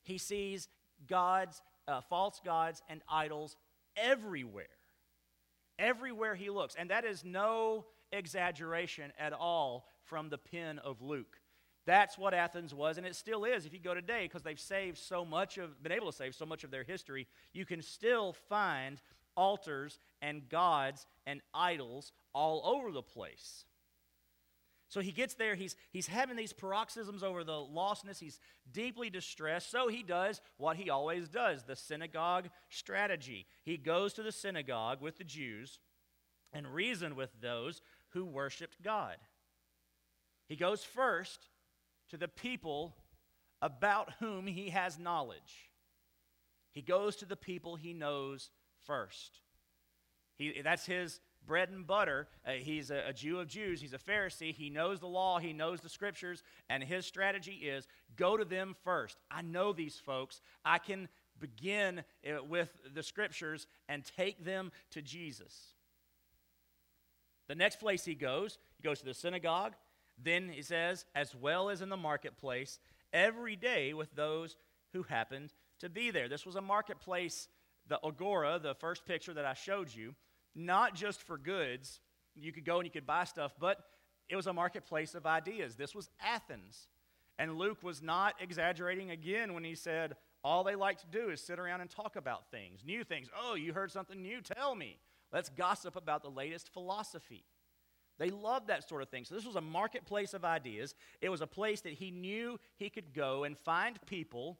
He 0.03 0.17
sees 0.17 0.67
gods, 1.07 1.61
uh, 1.87 2.01
false 2.01 2.41
gods, 2.43 2.81
and 2.89 3.01
idols 3.09 3.55
everywhere. 3.95 4.65
Everywhere 5.79 6.35
he 6.35 6.49
looks. 6.49 6.75
And 6.75 6.89
that 6.89 7.05
is 7.05 7.23
no 7.23 7.85
exaggeration 8.11 9.11
at 9.17 9.33
all 9.33 9.87
from 10.03 10.29
the 10.29 10.37
pen 10.37 10.79
of 10.79 11.01
Luke. 11.01 11.39
That's 11.85 12.17
what 12.17 12.33
Athens 12.33 12.73
was, 12.73 12.97
and 12.97 13.05
it 13.05 13.15
still 13.15 13.43
is. 13.43 13.65
If 13.65 13.73
you 13.73 13.79
go 13.79 13.93
today, 13.93 14.23
because 14.23 14.41
they've 14.41 14.59
saved 14.59 14.97
so 14.97 15.25
much 15.25 15.57
of, 15.57 15.81
been 15.83 15.91
able 15.91 16.11
to 16.11 16.17
save 16.17 16.33
so 16.33 16.45
much 16.45 16.63
of 16.63 16.71
their 16.71 16.83
history, 16.83 17.27
you 17.51 17.65
can 17.65 17.81
still 17.81 18.33
find 18.47 19.01
altars 19.35 19.99
and 20.21 20.47
gods 20.49 21.05
and 21.25 21.41
idols 21.53 22.11
all 22.33 22.61
over 22.65 22.91
the 22.91 23.01
place. 23.01 23.65
So 24.93 24.99
he 24.99 25.11
gets 25.11 25.33
there, 25.33 25.55
he's, 25.55 25.75
he's 25.91 26.05
having 26.05 26.35
these 26.35 26.53
paroxysms 26.53 27.23
over 27.23 27.43
the 27.43 27.51
lostness, 27.53 28.19
he's 28.19 28.39
deeply 28.71 29.09
distressed. 29.09 29.71
So 29.71 29.87
he 29.87 30.03
does 30.03 30.39
what 30.57 30.77
he 30.77 30.91
always 30.91 31.29
does 31.29 31.63
the 31.63 31.75
synagogue 31.75 32.49
strategy. 32.69 33.47
He 33.63 33.77
goes 33.77 34.13
to 34.13 34.23
the 34.23 34.31
synagogue 34.31 35.01
with 35.01 35.17
the 35.17 35.23
Jews 35.23 35.79
and 36.53 36.67
reason 36.67 37.15
with 37.15 37.31
those 37.41 37.81
who 38.09 38.23
worshiped 38.23 38.83
God. 38.83 39.15
He 40.47 40.55
goes 40.55 40.83
first 40.83 41.47
to 42.11 42.17
the 42.17 42.27
people 42.27 42.95
about 43.63 44.13
whom 44.19 44.45
he 44.45 44.69
has 44.69 44.99
knowledge. 44.99 45.71
He 46.71 46.83
goes 46.83 47.15
to 47.15 47.25
the 47.25 47.35
people 47.35 47.75
he 47.75 47.93
knows 47.93 48.51
first. 48.85 49.39
He, 50.35 50.61
that's 50.63 50.85
his 50.85 51.19
bread 51.45 51.69
and 51.69 51.85
butter. 51.85 52.27
Uh, 52.45 52.51
he's 52.51 52.89
a, 52.89 53.09
a 53.09 53.13
Jew 53.13 53.39
of 53.39 53.47
Jews. 53.47 53.81
He's 53.81 53.93
a 53.93 53.97
Pharisee. 53.97 54.53
He 54.53 54.69
knows 54.69 54.99
the 54.99 55.07
law. 55.07 55.39
He 55.39 55.53
knows 55.53 55.81
the 55.81 55.89
scriptures. 55.89 56.43
And 56.69 56.83
his 56.83 57.05
strategy 57.05 57.51
is 57.51 57.87
go 58.15 58.37
to 58.37 58.45
them 58.45 58.75
first. 58.83 59.17
I 59.29 59.41
know 59.41 59.73
these 59.73 59.97
folks. 59.97 60.41
I 60.63 60.77
can 60.77 61.09
begin 61.39 62.03
uh, 62.25 62.43
with 62.43 62.69
the 62.93 63.03
scriptures 63.03 63.67
and 63.89 64.03
take 64.17 64.43
them 64.43 64.71
to 64.91 65.01
Jesus. 65.01 65.73
The 67.47 67.55
next 67.55 67.79
place 67.79 68.05
he 68.05 68.15
goes, 68.15 68.57
he 68.77 68.87
goes 68.87 68.99
to 68.99 69.05
the 69.05 69.13
synagogue. 69.13 69.73
Then 70.21 70.49
he 70.49 70.61
says, 70.61 71.05
as 71.13 71.35
well 71.35 71.69
as 71.69 71.81
in 71.81 71.89
the 71.89 71.97
marketplace, 71.97 72.79
every 73.11 73.55
day 73.55 73.93
with 73.93 74.15
those 74.15 74.55
who 74.93 75.03
happened 75.03 75.51
to 75.79 75.89
be 75.89 76.11
there. 76.11 76.29
This 76.29 76.45
was 76.45 76.55
a 76.55 76.61
marketplace, 76.61 77.47
the 77.87 77.99
agora, 78.03 78.59
the 78.61 78.75
first 78.75 79.05
picture 79.05 79.33
that 79.33 79.45
I 79.45 79.53
showed 79.53 79.93
you, 79.93 80.15
not 80.55 80.95
just 80.95 81.21
for 81.21 81.37
goods. 81.37 81.99
You 82.35 82.51
could 82.51 82.65
go 82.65 82.77
and 82.77 82.85
you 82.85 82.91
could 82.91 83.05
buy 83.05 83.25
stuff, 83.25 83.53
but 83.59 83.79
it 84.29 84.35
was 84.35 84.47
a 84.47 84.53
marketplace 84.53 85.15
of 85.15 85.25
ideas. 85.25 85.75
This 85.75 85.93
was 85.93 86.09
Athens. 86.21 86.87
And 87.37 87.57
Luke 87.57 87.83
was 87.83 88.01
not 88.01 88.35
exaggerating 88.39 89.11
again 89.11 89.53
when 89.53 89.63
he 89.63 89.75
said, 89.75 90.15
all 90.43 90.63
they 90.63 90.75
like 90.75 90.99
to 90.99 91.07
do 91.07 91.29
is 91.29 91.41
sit 91.41 91.59
around 91.59 91.81
and 91.81 91.89
talk 91.89 92.15
about 92.15 92.51
things, 92.51 92.81
new 92.85 93.03
things. 93.03 93.29
Oh, 93.39 93.55
you 93.55 93.73
heard 93.73 93.91
something 93.91 94.21
new? 94.21 94.41
Tell 94.41 94.75
me. 94.75 94.99
Let's 95.31 95.49
gossip 95.49 95.95
about 95.95 96.21
the 96.21 96.29
latest 96.29 96.71
philosophy. 96.73 97.45
They 98.19 98.29
loved 98.29 98.67
that 98.67 98.87
sort 98.87 99.01
of 99.01 99.09
thing. 99.09 99.25
So, 99.25 99.33
this 99.33 99.45
was 99.45 99.55
a 99.55 99.61
marketplace 99.61 100.33
of 100.33 100.45
ideas. 100.45 100.93
It 101.21 101.29
was 101.29 101.41
a 101.41 101.47
place 101.47 101.81
that 101.81 101.93
he 101.93 102.11
knew 102.11 102.59
he 102.75 102.89
could 102.89 103.13
go 103.13 103.43
and 103.43 103.57
find 103.57 103.97
people 104.05 104.59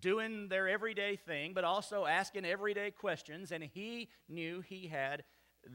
doing 0.00 0.48
their 0.48 0.68
everyday 0.68 1.16
thing, 1.16 1.52
but 1.54 1.64
also 1.64 2.06
asking 2.06 2.44
everyday 2.44 2.90
questions, 2.90 3.52
and 3.52 3.62
he 3.64 4.08
knew 4.28 4.60
he 4.60 4.86
had 4.88 5.24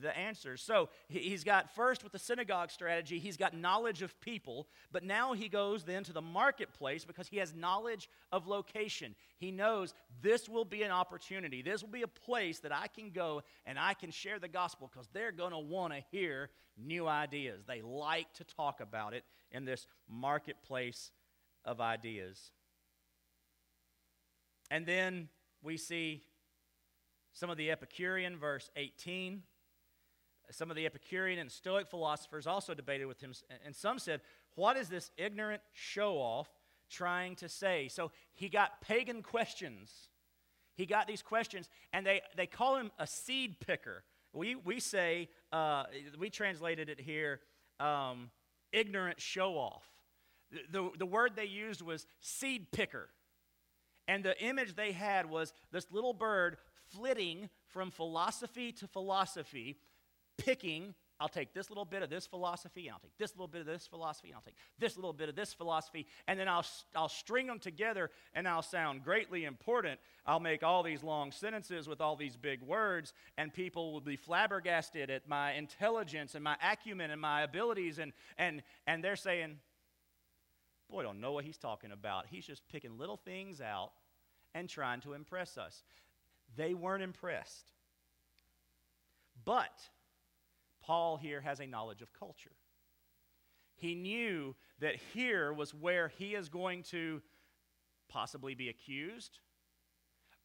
the 0.01 0.15
answers. 0.17 0.61
So 0.61 0.89
he's 1.07 1.43
got 1.43 1.73
first 1.75 2.03
with 2.03 2.13
the 2.13 2.19
synagogue 2.19 2.71
strategy, 2.71 3.19
he's 3.19 3.37
got 3.37 3.55
knowledge 3.55 4.01
of 4.01 4.19
people, 4.21 4.67
but 4.91 5.03
now 5.03 5.33
he 5.33 5.49
goes 5.49 5.83
then 5.83 6.03
to 6.05 6.13
the 6.13 6.21
marketplace 6.21 7.05
because 7.05 7.27
he 7.27 7.37
has 7.37 7.53
knowledge 7.53 8.09
of 8.31 8.47
location. 8.47 9.15
He 9.37 9.51
knows 9.51 9.93
this 10.21 10.47
will 10.49 10.65
be 10.65 10.83
an 10.83 10.91
opportunity. 10.91 11.61
This 11.61 11.81
will 11.81 11.89
be 11.89 12.01
a 12.03 12.07
place 12.07 12.59
that 12.59 12.73
I 12.73 12.87
can 12.87 13.11
go 13.11 13.43
and 13.65 13.77
I 13.77 13.93
can 13.93 14.11
share 14.11 14.39
the 14.39 14.47
gospel 14.47 14.89
because 14.91 15.09
they're 15.13 15.31
going 15.31 15.51
to 15.51 15.59
want 15.59 15.93
to 15.93 15.99
hear 16.11 16.49
new 16.77 17.07
ideas. 17.07 17.63
They 17.67 17.81
like 17.81 18.33
to 18.35 18.43
talk 18.43 18.79
about 18.81 19.13
it 19.13 19.23
in 19.51 19.65
this 19.65 19.87
marketplace 20.09 21.11
of 21.65 21.79
ideas. 21.79 22.51
And 24.73 24.85
then 24.87 25.29
we 25.61 25.77
see 25.77 26.23
some 27.31 27.49
of 27.49 27.57
the 27.57 27.69
Epicurean, 27.69 28.37
verse 28.37 28.71
18 28.75 29.43
some 30.51 30.69
of 30.69 30.75
the 30.75 30.85
Epicurean 30.85 31.39
and 31.39 31.51
Stoic 31.51 31.87
philosophers 31.87 32.47
also 32.47 32.73
debated 32.73 33.05
with 33.05 33.19
him, 33.21 33.33
and 33.65 33.75
some 33.75 33.99
said, 33.99 34.21
What 34.55 34.77
is 34.77 34.89
this 34.89 35.11
ignorant 35.17 35.61
show 35.71 36.15
off 36.15 36.49
trying 36.89 37.35
to 37.37 37.49
say? 37.49 37.87
So 37.87 38.11
he 38.33 38.49
got 38.49 38.81
pagan 38.81 39.23
questions. 39.23 40.09
He 40.75 40.85
got 40.85 41.07
these 41.07 41.21
questions, 41.21 41.69
and 41.91 42.05
they, 42.05 42.21
they 42.35 42.47
call 42.47 42.77
him 42.77 42.91
a 42.97 43.05
seed 43.05 43.59
picker. 43.59 44.03
We, 44.33 44.55
we 44.55 44.79
say, 44.79 45.29
uh, 45.51 45.83
we 46.17 46.29
translated 46.29 46.89
it 46.89 46.99
here, 46.99 47.41
um, 47.79 48.31
ignorant 48.71 49.21
show 49.21 49.53
off. 49.53 49.85
The, 50.71 50.89
the 50.97 51.05
word 51.05 51.33
they 51.35 51.45
used 51.45 51.81
was 51.81 52.07
seed 52.21 52.71
picker. 52.71 53.09
And 54.07 54.23
the 54.23 54.41
image 54.43 54.75
they 54.75 54.91
had 54.91 55.29
was 55.29 55.53
this 55.71 55.87
little 55.91 56.13
bird 56.13 56.57
flitting 56.91 57.49
from 57.67 57.91
philosophy 57.91 58.71
to 58.73 58.87
philosophy, 58.87 59.77
picking, 60.37 60.93
I'll 61.19 61.29
take 61.29 61.53
this 61.53 61.69
little 61.69 61.85
bit 61.85 62.03
of 62.03 62.09
this 62.09 62.27
philosophy, 62.27 62.87
and 62.87 62.93
I'll 62.93 62.99
take 62.99 63.17
this 63.17 63.31
little 63.31 63.47
bit 63.47 63.61
of 63.61 63.67
this 63.67 63.87
philosophy, 63.87 64.29
and 64.29 64.35
I'll 64.35 64.41
take 64.41 64.57
this 64.77 64.97
little 64.97 65.13
bit 65.13 65.29
of 65.29 65.35
this 65.35 65.53
philosophy, 65.53 66.05
and 66.27 66.37
then 66.37 66.49
I'll, 66.49 66.65
I'll 66.95 67.07
string 67.07 67.47
them 67.47 67.59
together, 67.59 68.09
and 68.33 68.47
I'll 68.47 68.61
sound 68.61 69.03
greatly 69.03 69.45
important. 69.45 69.99
I'll 70.25 70.41
make 70.41 70.63
all 70.63 70.83
these 70.83 71.03
long 71.03 71.31
sentences 71.31 71.87
with 71.87 72.01
all 72.01 72.15
these 72.15 72.35
big 72.35 72.61
words, 72.61 73.13
and 73.37 73.53
people 73.53 73.93
will 73.93 74.01
be 74.01 74.17
flabbergasted 74.17 75.09
at 75.09 75.27
my 75.29 75.53
intelligence 75.53 76.35
and 76.35 76.43
my 76.43 76.57
acumen 76.61 77.09
and 77.09 77.21
my 77.21 77.43
abilities, 77.43 77.99
and, 77.99 78.11
and, 78.37 78.63
and 78.85 79.03
they're 79.03 79.15
saying, 79.15 79.59
Boy, 80.89 81.03
don't 81.03 81.21
know 81.21 81.31
what 81.31 81.45
he's 81.45 81.57
talking 81.57 81.91
about. 81.91 82.25
He's 82.29 82.45
just 82.45 82.67
picking 82.69 82.97
little 82.97 83.17
things 83.17 83.61
out 83.61 83.91
and 84.53 84.69
trying 84.69 85.01
to 85.01 85.13
impress 85.13 85.57
us. 85.57 85.83
They 86.55 86.73
weren't 86.73 87.03
impressed. 87.03 87.71
But 89.45 89.81
Paul 90.81 91.17
here 91.17 91.41
has 91.41 91.59
a 91.59 91.65
knowledge 91.65 92.01
of 92.01 92.13
culture. 92.13 92.51
He 93.75 93.95
knew 93.95 94.55
that 94.79 94.95
here 95.13 95.51
was 95.51 95.73
where 95.73 96.09
he 96.09 96.35
is 96.35 96.49
going 96.49 96.83
to 96.83 97.21
possibly 98.07 98.53
be 98.53 98.69
accused, 98.69 99.39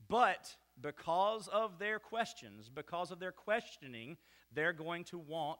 but 0.08 0.56
because 0.80 1.48
of 1.48 1.78
their 1.78 1.98
questions, 1.98 2.70
because 2.70 3.10
of 3.10 3.18
their 3.18 3.32
questioning, 3.32 4.16
they're 4.52 4.72
going 4.72 5.04
to 5.04 5.18
want 5.18 5.58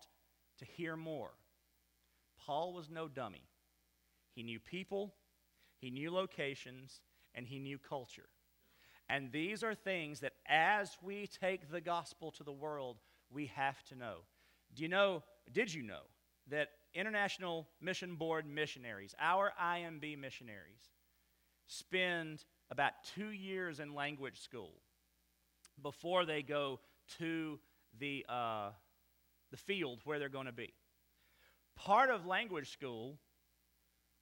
to 0.59 0.65
hear 0.65 0.97
more. 0.97 1.31
Paul 2.47 2.73
was 2.73 2.89
no 2.89 3.09
dummy. 3.09 3.43
He 4.39 4.45
knew 4.45 4.61
people, 4.61 5.17
he 5.81 5.91
knew 5.91 6.13
locations, 6.13 7.01
and 7.35 7.45
he 7.45 7.59
knew 7.59 7.77
culture. 7.77 8.29
And 9.09 9.33
these 9.33 9.65
are 9.65 9.75
things 9.75 10.21
that 10.21 10.35
as 10.47 10.97
we 11.03 11.27
take 11.27 11.73
the 11.73 11.81
gospel 11.81 12.31
to 12.31 12.45
the 12.45 12.53
world, 12.53 12.99
we 13.33 13.47
have 13.47 13.83
to 13.87 13.97
know. 13.97 14.19
Do 14.73 14.85
you 14.85 14.89
know, 14.89 15.25
did 15.51 15.75
you 15.75 15.83
know, 15.83 16.03
that 16.51 16.69
International 16.95 17.67
Mission 17.81 18.15
Board 18.15 18.47
missionaries, 18.47 19.13
our 19.21 19.53
IMB 19.61 20.17
missionaries, 20.17 20.93
spend 21.67 22.45
about 22.71 22.93
two 23.17 23.33
years 23.33 23.81
in 23.81 23.93
language 23.93 24.41
school 24.41 24.75
before 25.83 26.25
they 26.25 26.43
go 26.43 26.79
to 27.19 27.59
the, 27.99 28.25
uh, 28.29 28.71
the 29.51 29.57
field 29.57 29.99
where 30.05 30.21
they're 30.21 30.29
going 30.29 30.47
to 30.47 30.53
be. 30.53 30.73
Part 31.75 32.11
of 32.11 32.25
language 32.25 32.71
school, 32.71 33.19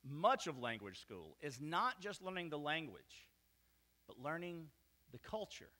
much 0.09 0.47
of 0.47 0.59
language 0.59 1.01
school, 1.01 1.37
is 1.41 1.61
not 1.61 2.01
just 2.01 2.23
learning 2.23 2.51
the 2.51 2.59
language, 2.59 3.29
but 4.07 4.19
learning 4.19 4.67
the 5.13 5.19
culture 5.19 5.71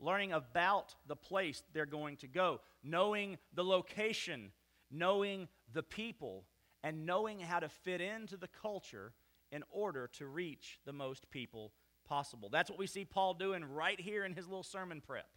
learning 0.00 0.32
about 0.32 0.94
the 1.06 1.16
place 1.16 1.62
they're 1.72 1.86
going 1.86 2.16
to 2.16 2.26
go, 2.26 2.60
knowing 2.82 3.38
the 3.54 3.64
location, 3.64 4.50
knowing 4.90 5.48
the 5.72 5.82
people, 5.82 6.44
and 6.82 7.04
knowing 7.04 7.38
how 7.38 7.60
to 7.60 7.68
fit 7.68 8.00
into 8.00 8.36
the 8.36 8.48
culture 8.48 9.12
in 9.52 9.62
order 9.70 10.08
to 10.14 10.26
reach 10.26 10.80
the 10.86 10.92
most 10.92 11.30
people 11.30 11.72
possible. 12.08 12.48
That's 12.48 12.70
what 12.70 12.78
we 12.78 12.86
see 12.86 13.04
Paul 13.04 13.34
doing 13.34 13.64
right 13.64 14.00
here 14.00 14.24
in 14.24 14.34
his 14.34 14.46
little 14.46 14.62
sermon 14.62 15.02
prep. 15.06 15.28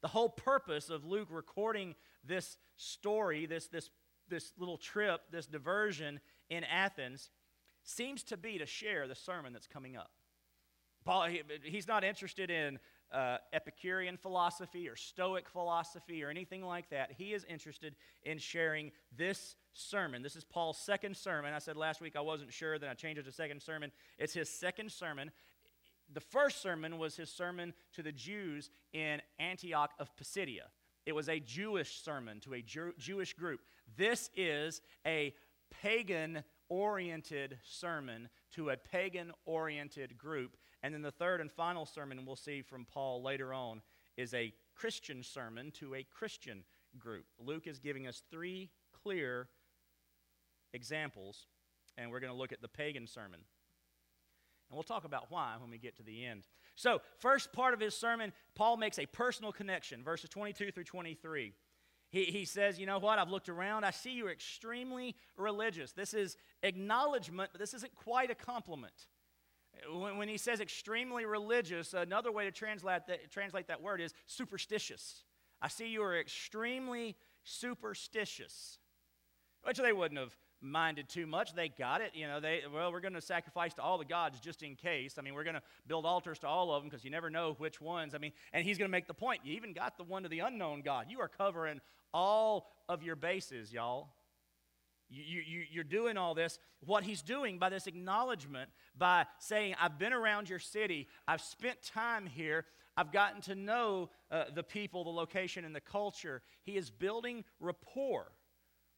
The 0.00 0.08
whole 0.08 0.28
purpose 0.28 0.90
of 0.90 1.04
Luke 1.04 1.28
recording 1.30 1.94
this 2.24 2.56
story, 2.76 3.46
this, 3.46 3.66
this, 3.66 3.90
this 4.28 4.52
little 4.58 4.78
trip, 4.78 5.20
this 5.30 5.46
diversion 5.46 6.20
in 6.50 6.64
Athens, 6.64 7.30
seems 7.82 8.22
to 8.24 8.36
be 8.36 8.58
to 8.58 8.66
share 8.66 9.06
the 9.08 9.14
sermon 9.14 9.52
that's 9.52 9.66
coming 9.66 9.96
up. 9.96 10.10
Paul, 11.04 11.26
he, 11.26 11.42
he's 11.62 11.88
not 11.88 12.04
interested 12.04 12.50
in 12.50 12.78
uh, 13.12 13.38
Epicurean 13.52 14.16
philosophy 14.16 14.88
or 14.88 14.96
Stoic 14.96 15.48
philosophy 15.48 16.22
or 16.22 16.28
anything 16.28 16.62
like 16.62 16.90
that. 16.90 17.12
He 17.16 17.32
is 17.32 17.44
interested 17.44 17.96
in 18.22 18.38
sharing 18.38 18.92
this 19.16 19.56
sermon. 19.72 20.22
This 20.22 20.36
is 20.36 20.44
Paul's 20.44 20.78
second 20.78 21.16
sermon. 21.16 21.54
I 21.54 21.58
said 21.58 21.76
last 21.76 22.00
week 22.00 22.16
I 22.16 22.20
wasn't 22.20 22.52
sure, 22.52 22.78
then 22.78 22.90
I 22.90 22.94
changed 22.94 23.20
it 23.20 23.24
to 23.24 23.32
second 23.32 23.62
sermon. 23.62 23.90
It's 24.18 24.34
his 24.34 24.50
second 24.50 24.92
sermon. 24.92 25.30
The 26.12 26.20
first 26.20 26.60
sermon 26.62 26.98
was 26.98 27.16
his 27.16 27.30
sermon 27.30 27.74
to 27.94 28.02
the 28.02 28.12
Jews 28.12 28.70
in 28.92 29.22
Antioch 29.38 29.92
of 29.98 30.14
Pisidia. 30.16 30.64
It 31.06 31.14
was 31.14 31.28
a 31.28 31.40
Jewish 31.40 32.02
sermon 32.02 32.40
to 32.40 32.54
a 32.54 32.60
Jew- 32.60 32.94
Jewish 32.98 33.32
group. 33.32 33.60
This 33.96 34.28
is 34.36 34.82
a 35.06 35.34
pagan 35.70 36.42
oriented 36.68 37.58
sermon 37.62 38.28
to 38.52 38.70
a 38.70 38.76
pagan 38.76 39.32
oriented 39.46 40.18
group. 40.18 40.56
And 40.82 40.94
then 40.94 41.02
the 41.02 41.10
third 41.10 41.40
and 41.40 41.50
final 41.50 41.86
sermon 41.86 42.24
we'll 42.24 42.36
see 42.36 42.62
from 42.62 42.84
Paul 42.84 43.22
later 43.22 43.52
on 43.52 43.82
is 44.16 44.34
a 44.34 44.52
Christian 44.74 45.22
sermon 45.22 45.70
to 45.72 45.94
a 45.94 46.04
Christian 46.04 46.64
group. 46.98 47.24
Luke 47.38 47.66
is 47.66 47.78
giving 47.78 48.06
us 48.06 48.22
three 48.30 48.70
clear 49.02 49.48
examples, 50.72 51.46
and 51.96 52.10
we're 52.10 52.20
going 52.20 52.32
to 52.32 52.38
look 52.38 52.52
at 52.52 52.62
the 52.62 52.68
pagan 52.68 53.06
sermon. 53.06 53.40
And 54.70 54.76
we'll 54.76 54.82
talk 54.82 55.04
about 55.04 55.30
why 55.30 55.54
when 55.58 55.70
we 55.70 55.78
get 55.78 55.96
to 55.96 56.02
the 56.02 56.26
end. 56.26 56.46
So, 56.74 57.00
first 57.18 57.52
part 57.52 57.74
of 57.74 57.80
his 57.80 57.96
sermon, 57.96 58.32
Paul 58.54 58.76
makes 58.76 58.98
a 58.98 59.06
personal 59.06 59.50
connection, 59.50 60.04
verses 60.04 60.30
22 60.30 60.70
through 60.70 60.84
23. 60.84 61.52
He, 62.10 62.24
he 62.24 62.44
says, 62.44 62.78
You 62.78 62.86
know 62.86 62.98
what? 62.98 63.18
I've 63.18 63.30
looked 63.30 63.48
around. 63.48 63.84
I 63.84 63.90
see 63.90 64.12
you're 64.12 64.30
extremely 64.30 65.14
religious. 65.36 65.92
This 65.92 66.14
is 66.14 66.36
acknowledgement, 66.62 67.50
but 67.52 67.60
this 67.60 67.74
isn't 67.74 67.94
quite 67.94 68.30
a 68.30 68.34
compliment. 68.34 69.06
When, 69.92 70.16
when 70.16 70.28
he 70.28 70.38
says 70.38 70.60
extremely 70.60 71.24
religious, 71.24 71.94
another 71.94 72.32
way 72.32 72.44
to 72.44 72.50
translate 72.50 73.06
that, 73.06 73.30
translate 73.30 73.68
that 73.68 73.82
word 73.82 74.00
is 74.00 74.12
superstitious. 74.26 75.24
I 75.60 75.68
see 75.68 75.88
you 75.88 76.02
are 76.02 76.18
extremely 76.18 77.16
superstitious. 77.44 78.78
Which 79.62 79.78
they 79.78 79.92
wouldn't 79.92 80.18
have 80.18 80.36
minded 80.60 81.08
too 81.08 81.26
much. 81.26 81.54
They 81.54 81.68
got 81.68 82.00
it. 82.00 82.12
You 82.14 82.26
know, 82.26 82.40
they, 82.40 82.62
well, 82.72 82.92
we're 82.92 83.00
going 83.00 83.14
to 83.14 83.20
sacrifice 83.20 83.74
to 83.74 83.82
all 83.82 83.98
the 83.98 84.04
gods 84.04 84.40
just 84.40 84.62
in 84.62 84.74
case. 84.74 85.16
I 85.18 85.22
mean, 85.22 85.34
we're 85.34 85.44
going 85.44 85.56
to 85.56 85.62
build 85.86 86.04
altars 86.06 86.38
to 86.40 86.46
all 86.46 86.72
of 86.72 86.82
them 86.82 86.90
because 86.90 87.04
you 87.04 87.10
never 87.10 87.30
know 87.30 87.54
which 87.58 87.80
ones. 87.80 88.14
I 88.14 88.18
mean, 88.18 88.32
and 88.52 88.64
he's 88.64 88.78
going 88.78 88.88
to 88.88 88.92
make 88.92 89.06
the 89.06 89.14
point. 89.14 89.40
You 89.44 89.54
even 89.54 89.72
got 89.72 89.96
the 89.96 90.04
one 90.04 90.22
to 90.24 90.28
the 90.28 90.40
unknown 90.40 90.82
God. 90.82 91.06
You 91.08 91.20
are 91.20 91.28
covering 91.28 91.80
all 92.12 92.70
of 92.88 93.02
your 93.02 93.16
bases, 93.16 93.72
y'all. 93.72 94.08
You, 95.10 95.40
you, 95.46 95.62
you're 95.70 95.84
doing 95.84 96.16
all 96.18 96.34
this. 96.34 96.58
What 96.84 97.02
he's 97.02 97.22
doing 97.22 97.58
by 97.58 97.70
this 97.70 97.86
acknowledgement, 97.86 98.70
by 98.96 99.26
saying, 99.38 99.74
I've 99.80 99.98
been 99.98 100.12
around 100.12 100.50
your 100.50 100.58
city, 100.58 101.08
I've 101.26 101.40
spent 101.40 101.82
time 101.82 102.26
here, 102.26 102.66
I've 102.96 103.12
gotten 103.12 103.40
to 103.42 103.54
know 103.54 104.10
uh, 104.30 104.44
the 104.54 104.62
people, 104.62 105.04
the 105.04 105.10
location, 105.10 105.64
and 105.64 105.74
the 105.74 105.80
culture. 105.80 106.42
He 106.64 106.76
is 106.76 106.90
building 106.90 107.44
rapport 107.60 108.32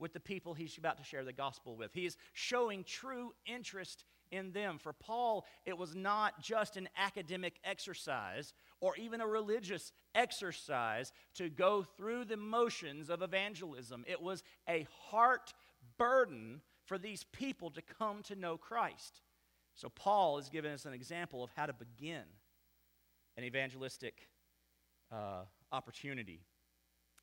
with 0.00 0.12
the 0.12 0.20
people 0.20 0.54
he's 0.54 0.76
about 0.78 0.96
to 0.96 1.04
share 1.04 1.24
the 1.24 1.32
gospel 1.32 1.76
with. 1.76 1.92
He 1.92 2.06
is 2.06 2.16
showing 2.32 2.82
true 2.82 3.34
interest 3.46 4.04
in 4.32 4.52
them. 4.52 4.78
For 4.78 4.92
Paul, 4.92 5.44
it 5.66 5.76
was 5.76 5.94
not 5.94 6.40
just 6.40 6.76
an 6.76 6.88
academic 6.96 7.60
exercise 7.64 8.54
or 8.80 8.96
even 8.96 9.20
a 9.20 9.26
religious 9.26 9.92
exercise 10.14 11.12
to 11.34 11.50
go 11.50 11.84
through 11.96 12.24
the 12.24 12.36
motions 12.36 13.10
of 13.10 13.22
evangelism, 13.22 14.04
it 14.08 14.20
was 14.20 14.42
a 14.68 14.86
heart 15.10 15.52
burden 15.98 16.62
for 16.86 16.98
these 16.98 17.24
people 17.24 17.70
to 17.70 17.82
come 17.82 18.22
to 18.24 18.34
know 18.34 18.56
Christ. 18.56 19.20
So, 19.74 19.88
Paul 19.88 20.38
is 20.38 20.48
giving 20.48 20.72
us 20.72 20.86
an 20.86 20.92
example 20.92 21.44
of 21.44 21.50
how 21.54 21.66
to 21.66 21.72
begin 21.72 22.24
an 23.36 23.44
evangelistic 23.44 24.28
uh, 25.12 25.42
opportunity. 25.72 26.40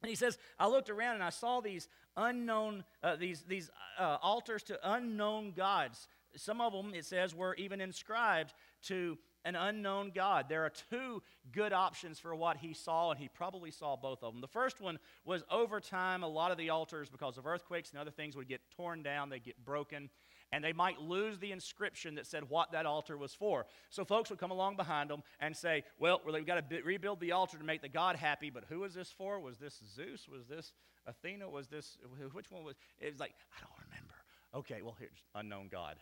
And 0.02 0.10
he 0.10 0.16
says, 0.16 0.38
I 0.60 0.68
looked 0.68 0.90
around 0.90 1.16
and 1.16 1.24
I 1.24 1.30
saw 1.30 1.60
these 1.60 1.88
unknown, 2.16 2.84
uh, 3.04 3.16
these, 3.16 3.44
these 3.48 3.70
uh, 4.00 4.18
altars 4.22 4.64
to 4.64 4.80
unknown 4.84 5.54
gods. 5.54 6.08
Some 6.36 6.62
of 6.62 6.74
them, 6.74 6.94
it 6.94 7.06
says, 7.06 7.34
were 7.34 7.56
even 7.56 7.82
inscribed 7.82 8.54
to 8.84 9.18
an 9.44 9.56
unknown 9.56 10.12
God. 10.14 10.50
There 10.50 10.66
are 10.66 10.72
two 10.92 11.24
good 11.52 11.74
options 11.74 12.20
for 12.20 12.36
what 12.36 12.58
he 12.58 12.74
saw, 12.74 13.12
and 13.12 13.20
he 13.20 13.30
probably 13.30 13.72
saw 13.72 13.96
both 13.96 14.22
of 14.22 14.34
them. 14.34 14.42
The 14.42 14.48
first 14.48 14.82
one 14.82 15.00
was 15.26 15.44
over 15.50 15.80
time, 15.80 16.22
a 16.22 16.28
lot 16.28 16.52
of 16.52 16.58
the 16.58 16.70
altars, 16.70 17.10
because 17.10 17.38
of 17.38 17.48
earthquakes 17.48 17.92
and 17.92 18.00
other 18.00 18.12
things, 18.12 18.36
would 18.36 18.50
get 18.50 18.62
torn 18.76 19.04
down, 19.04 19.30
they'd 19.30 19.44
get 19.44 19.64
broken, 19.64 20.10
and 20.52 20.64
they 20.64 20.74
might 20.74 21.00
lose 21.02 21.40
the 21.40 21.52
inscription 21.52 22.16
that 22.16 22.26
said 22.26 22.50
what 22.50 22.72
that 22.72 22.86
altar 22.86 23.18
was 23.18 23.34
for. 23.34 23.66
So 23.90 24.06
folks 24.06 24.30
would 24.30 24.40
come 24.40 24.52
along 24.52 24.76
behind 24.76 25.10
them 25.10 25.24
and 25.40 25.56
say, 25.56 25.84
Well, 26.00 26.22
we've 26.26 26.46
got 26.46 26.70
to 26.70 26.82
rebuild 26.84 27.20
the 27.20 27.34
altar 27.34 27.58
to 27.58 27.64
make 27.64 27.82
the 27.82 27.90
God 27.90 28.16
happy, 28.16 28.50
but 28.50 28.66
who 28.70 28.80
was 28.80 28.94
this 28.94 29.12
for? 29.12 29.40
Was 29.40 29.58
this 29.58 29.82
Zeus? 29.96 30.28
Was 30.28 30.46
this 30.48 30.74
Athena? 31.06 31.50
Was 31.50 31.68
this, 31.68 31.98
which 32.32 32.52
one 32.52 32.64
was? 32.64 32.76
It 33.00 33.12
was 33.12 33.20
like, 33.20 33.34
I 33.56 33.62
don't 33.62 33.88
remember. 33.90 34.14
Okay, 34.56 34.82
well, 34.82 34.96
here's 35.00 35.24
unknown 35.36 35.68
God 35.72 35.98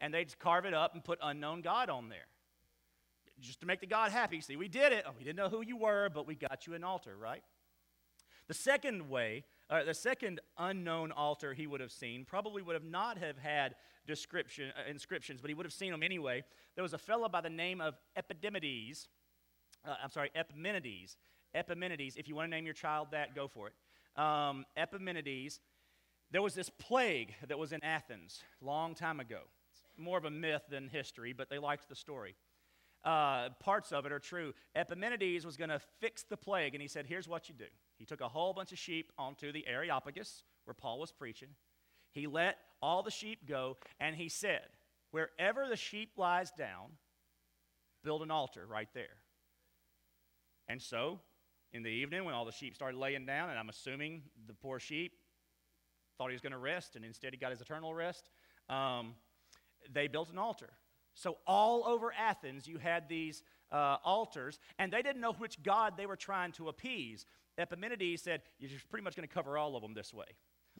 and 0.00 0.12
they'd 0.12 0.38
carve 0.38 0.64
it 0.64 0.74
up 0.74 0.94
and 0.94 1.04
put 1.04 1.18
unknown 1.22 1.62
God 1.62 1.90
on 1.90 2.08
there. 2.08 2.26
Just 3.40 3.60
to 3.60 3.66
make 3.66 3.80
the 3.80 3.86
God 3.86 4.12
happy. 4.12 4.40
See, 4.40 4.56
we 4.56 4.68
did 4.68 4.92
it. 4.92 5.04
Oh, 5.06 5.12
we 5.18 5.24
didn't 5.24 5.36
know 5.36 5.48
who 5.48 5.62
you 5.62 5.76
were, 5.76 6.08
but 6.12 6.26
we 6.26 6.34
got 6.34 6.66
you 6.66 6.74
an 6.74 6.84
altar, 6.84 7.16
right? 7.16 7.42
The 8.48 8.54
second 8.54 9.10
way, 9.10 9.44
the 9.68 9.94
second 9.94 10.40
unknown 10.58 11.12
altar 11.12 11.52
he 11.52 11.66
would 11.66 11.80
have 11.80 11.90
seen 11.90 12.24
probably 12.24 12.62
would 12.62 12.74
have 12.74 12.84
not 12.84 13.18
have 13.18 13.36
had 13.38 13.74
description, 14.06 14.72
uh, 14.78 14.88
inscriptions, 14.88 15.40
but 15.40 15.50
he 15.50 15.54
would 15.54 15.66
have 15.66 15.72
seen 15.72 15.90
them 15.90 16.02
anyway. 16.02 16.44
There 16.74 16.82
was 16.82 16.92
a 16.92 16.98
fellow 16.98 17.28
by 17.28 17.40
the 17.40 17.50
name 17.50 17.80
of 17.80 17.94
Epidemides. 18.16 19.08
Uh, 19.84 19.94
I'm 20.02 20.10
sorry, 20.10 20.30
Epimenides. 20.34 21.16
Epimenides. 21.54 22.16
If 22.16 22.28
you 22.28 22.34
want 22.34 22.46
to 22.46 22.50
name 22.50 22.64
your 22.64 22.74
child 22.74 23.08
that, 23.12 23.34
go 23.34 23.48
for 23.48 23.68
it. 23.68 24.20
Um, 24.20 24.64
Epimenides. 24.76 25.60
There 26.30 26.42
was 26.42 26.54
this 26.54 26.70
plague 26.70 27.34
that 27.46 27.58
was 27.58 27.72
in 27.72 27.82
Athens 27.84 28.42
long 28.60 28.94
time 28.94 29.20
ago 29.20 29.42
It's 29.72 29.82
more 29.96 30.18
of 30.18 30.24
a 30.24 30.30
myth 30.30 30.62
than 30.68 30.88
history, 30.88 31.32
but 31.32 31.48
they 31.48 31.58
liked 31.58 31.88
the 31.88 31.94
story. 31.94 32.34
Uh, 33.04 33.50
parts 33.60 33.92
of 33.92 34.04
it 34.04 34.12
are 34.12 34.18
true. 34.18 34.52
Epimenides 34.74 35.46
was 35.46 35.56
going 35.56 35.70
to 35.70 35.80
fix 36.00 36.24
the 36.24 36.36
plague, 36.36 36.74
and 36.74 36.82
he 36.82 36.88
said, 36.88 37.06
Here's 37.06 37.28
what 37.28 37.48
you 37.48 37.54
do. 37.54 37.66
He 37.98 38.04
took 38.04 38.20
a 38.20 38.28
whole 38.28 38.52
bunch 38.52 38.72
of 38.72 38.78
sheep 38.78 39.12
onto 39.16 39.52
the 39.52 39.66
Areopagus, 39.66 40.42
where 40.64 40.74
Paul 40.74 40.98
was 40.98 41.12
preaching. 41.12 41.50
He 42.10 42.26
let 42.26 42.56
all 42.82 43.02
the 43.02 43.10
sheep 43.10 43.46
go, 43.46 43.76
and 44.00 44.16
he 44.16 44.28
said, 44.28 44.66
Wherever 45.12 45.68
the 45.68 45.76
sheep 45.76 46.12
lies 46.16 46.50
down, 46.50 46.92
build 48.02 48.22
an 48.22 48.30
altar 48.30 48.66
right 48.66 48.88
there. 48.94 49.16
And 50.68 50.82
so, 50.82 51.20
in 51.72 51.82
the 51.82 51.90
evening, 51.90 52.24
when 52.24 52.34
all 52.34 52.44
the 52.44 52.52
sheep 52.52 52.74
started 52.74 52.98
laying 52.98 53.26
down, 53.26 53.50
and 53.50 53.58
I'm 53.58 53.68
assuming 53.68 54.22
the 54.46 54.54
poor 54.54 54.80
sheep 54.80 55.12
thought 56.18 56.28
he 56.28 56.34
was 56.34 56.40
going 56.40 56.52
to 56.52 56.58
rest, 56.58 56.96
and 56.96 57.04
instead 57.04 57.32
he 57.32 57.38
got 57.38 57.50
his 57.50 57.60
eternal 57.60 57.94
rest, 57.94 58.30
um, 58.68 59.14
they 59.92 60.08
built 60.08 60.30
an 60.30 60.38
altar. 60.38 60.70
So, 61.16 61.38
all 61.46 61.86
over 61.86 62.12
Athens, 62.12 62.68
you 62.68 62.76
had 62.76 63.08
these 63.08 63.42
uh, 63.72 63.96
altars, 64.04 64.58
and 64.78 64.92
they 64.92 65.00
didn't 65.00 65.22
know 65.22 65.32
which 65.32 65.62
god 65.62 65.94
they 65.96 66.04
were 66.04 66.14
trying 66.14 66.52
to 66.52 66.68
appease. 66.68 67.24
Epimenides 67.56 68.20
said, 68.20 68.42
You're 68.58 68.70
pretty 68.90 69.02
much 69.02 69.16
going 69.16 69.26
to 69.26 69.34
cover 69.34 69.56
all 69.56 69.76
of 69.76 69.82
them 69.82 69.94
this 69.94 70.12
way. 70.12 70.26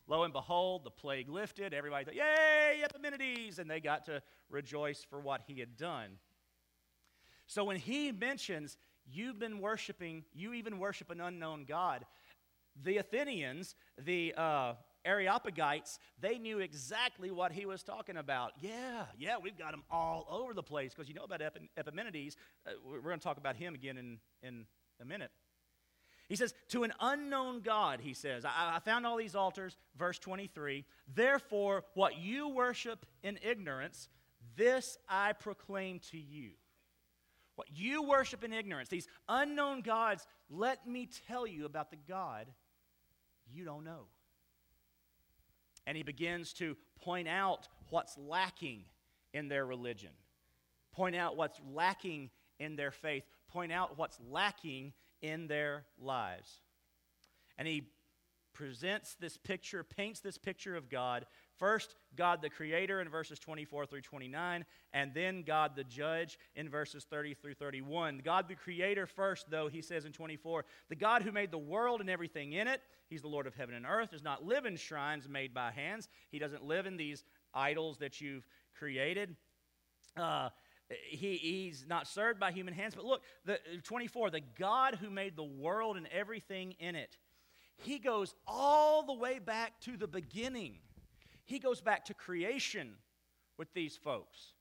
Lo 0.07 0.25
and 0.25 0.35
behold, 0.35 0.85
the 0.85 0.91
plague 0.91 1.31
lifted. 1.31 1.73
Everybody 1.73 2.05
thought, 2.05 2.15
Yay, 2.15 2.83
Epimenides! 2.85 3.59
And 3.59 3.71
they 3.71 3.81
got 3.81 4.05
to 4.05 4.23
rejoice 4.51 5.03
for 5.09 5.19
what 5.21 5.41
he 5.47 5.59
had 5.59 5.79
done. 5.79 6.19
So, 7.47 7.65
when 7.65 7.79
he 7.79 8.13
mentions, 8.13 8.77
You've 9.11 9.39
been 9.39 9.61
worshiping, 9.61 10.25
you 10.35 10.53
even 10.53 10.79
worship 10.79 11.11
an 11.11 11.21
unknown 11.21 11.65
God, 11.67 12.05
the 12.83 12.99
Athenians, 12.99 13.77
the 14.05 14.35
uh, 14.37 14.75
Areopagites, 15.07 15.99
they 16.21 16.39
knew 16.39 16.59
exactly 16.59 17.31
what 17.31 17.53
he 17.53 17.67
was 17.67 17.83
talking 17.83 18.17
about. 18.17 18.53
Yeah, 18.61 19.05
yeah, 19.19 19.37
we've 19.41 19.57
got 19.57 19.71
them 19.71 19.83
all 19.91 20.27
over 20.31 20.55
the 20.55 20.63
place 20.63 20.93
because 20.95 21.09
you 21.09 21.15
know 21.15 21.25
about 21.25 21.41
Epimenides. 21.77 22.37
Uh, 22.67 22.73
we're 22.85 23.01
going 23.01 23.19
to 23.19 23.25
talk 23.25 23.39
about 23.39 23.57
him 23.57 23.75
again 23.75 23.99
in, 23.99 24.19
in 24.43 24.67
a 25.01 25.05
minute. 25.05 25.31
He 26.29 26.37
says, 26.37 26.55
To 26.71 26.83
an 26.83 26.93
unknown 27.01 27.61
God, 27.61 28.01
he 28.01 28.15
says, 28.15 28.45
I, 28.45 28.77
I 28.77 28.79
found 28.81 29.07
all 29.07 29.17
these 29.17 29.37
altars, 29.37 29.77
verse 29.97 30.19
23. 30.19 30.85
Therefore, 31.15 31.85
what 31.95 32.19
you 32.19 32.49
worship 32.49 33.07
in 33.23 33.39
ignorance, 33.43 34.09
this 34.57 34.99
I 35.09 35.33
proclaim 35.33 36.01
to 36.11 36.19
you. 36.19 36.51
What 37.55 37.69
you 37.75 38.03
worship 38.03 38.45
in 38.45 38.53
ignorance, 38.53 38.91
these 38.91 39.09
unknown 39.29 39.81
gods, 39.81 40.27
let 40.51 40.87
me 40.87 41.09
tell 41.27 41.47
you 41.47 41.65
about 41.65 41.91
the 41.91 41.97
God 42.09 42.47
you 43.53 43.65
don't 43.65 43.85
know. 43.85 44.07
And 45.87 45.97
he 45.97 46.03
begins 46.03 46.53
to 46.55 46.77
point 47.01 47.29
out 47.29 47.69
what's 47.91 48.19
lacking 48.19 48.85
in 49.33 49.49
their 49.49 49.65
religion, 49.65 50.11
point 50.93 51.15
out 51.15 51.37
what's 51.37 51.61
lacking 51.73 52.31
in 52.59 52.77
their 52.77 52.91
faith, 52.91 53.25
point 53.49 53.73
out 53.73 53.99
what's 53.99 54.19
lacking 54.31 54.93
in 55.23 55.47
their 55.47 55.85
lives. 56.01 56.61
And 57.59 57.69
he 57.69 57.91
presents 58.53 59.15
this 59.21 59.37
picture, 59.37 59.85
paints 59.85 60.21
this 60.21 60.39
picture 60.39 60.77
of 60.77 60.89
God. 60.89 61.27
First, 61.59 61.95
God 62.17 62.43
the 62.43 62.51
Creator 62.51 63.01
in 63.01 63.09
verses 63.09 63.39
24 63.39 63.87
through 63.87 64.03
29, 64.03 64.65
and 64.93 65.15
then 65.15 65.43
God 65.43 65.73
the 65.75 65.85
Judge 65.85 66.39
in 66.55 66.69
verses 66.69 67.05
30 67.05 67.35
through 67.35 67.55
31. 67.55 68.21
God 68.25 68.49
the 68.49 68.55
Creator 68.55 69.07
first, 69.07 69.51
though, 69.51 69.69
he 69.69 69.83
says 69.83 70.05
in 70.05 70.13
24, 70.13 70.65
the 70.89 70.97
God 70.97 71.23
who 71.23 71.33
made 71.33 71.51
the 71.51 71.59
world 71.59 72.01
and 72.01 72.11
everything 72.11 72.53
in 72.53 72.69
it, 72.69 72.83
he's 73.09 73.23
the 73.23 73.29
Lord 73.29 73.47
of 73.47 73.55
heaven 73.55 73.75
and 73.75 73.87
earth, 73.87 74.11
does 74.11 74.23
not 74.23 74.45
live 74.45 74.67
in 74.67 74.77
shrines 74.77 75.29
made 75.29 75.55
by 75.55 75.71
hands. 75.71 76.09
He 76.31 76.39
doesn't 76.39 76.65
live 76.65 76.87
in 76.87 76.97
these 76.97 77.25
idols 77.55 77.99
that 77.99 78.21
you've 78.21 78.47
created. 78.79 79.35
Uh, 80.17 80.51
he, 81.09 81.37
he's 81.37 81.85
not 81.89 82.07
served 82.07 82.39
by 82.39 82.53
human 82.53 82.75
hands. 82.75 82.95
But 82.95 83.05
look, 83.05 83.23
the 83.45 83.59
24, 83.83 84.31
the 84.31 84.41
God 84.59 84.97
who 85.01 85.11
made 85.11 85.37
the 85.37 85.45
world 85.45 85.97
and 85.97 86.07
everything 86.13 86.75
in 86.79 86.95
it 86.95 87.17
he 87.83 87.99
goes 87.99 88.35
all 88.47 89.03
the 89.03 89.13
way 89.13 89.39
back 89.39 89.81
to 89.81 89.97
the 89.97 90.07
beginning. 90.07 90.79
He 91.47 91.59
goes 91.59 91.81
back 91.81 92.05
to 92.07 92.15
creation 92.15 92.97
with 93.57 93.73
these 93.73 93.97
folks. 93.97 94.53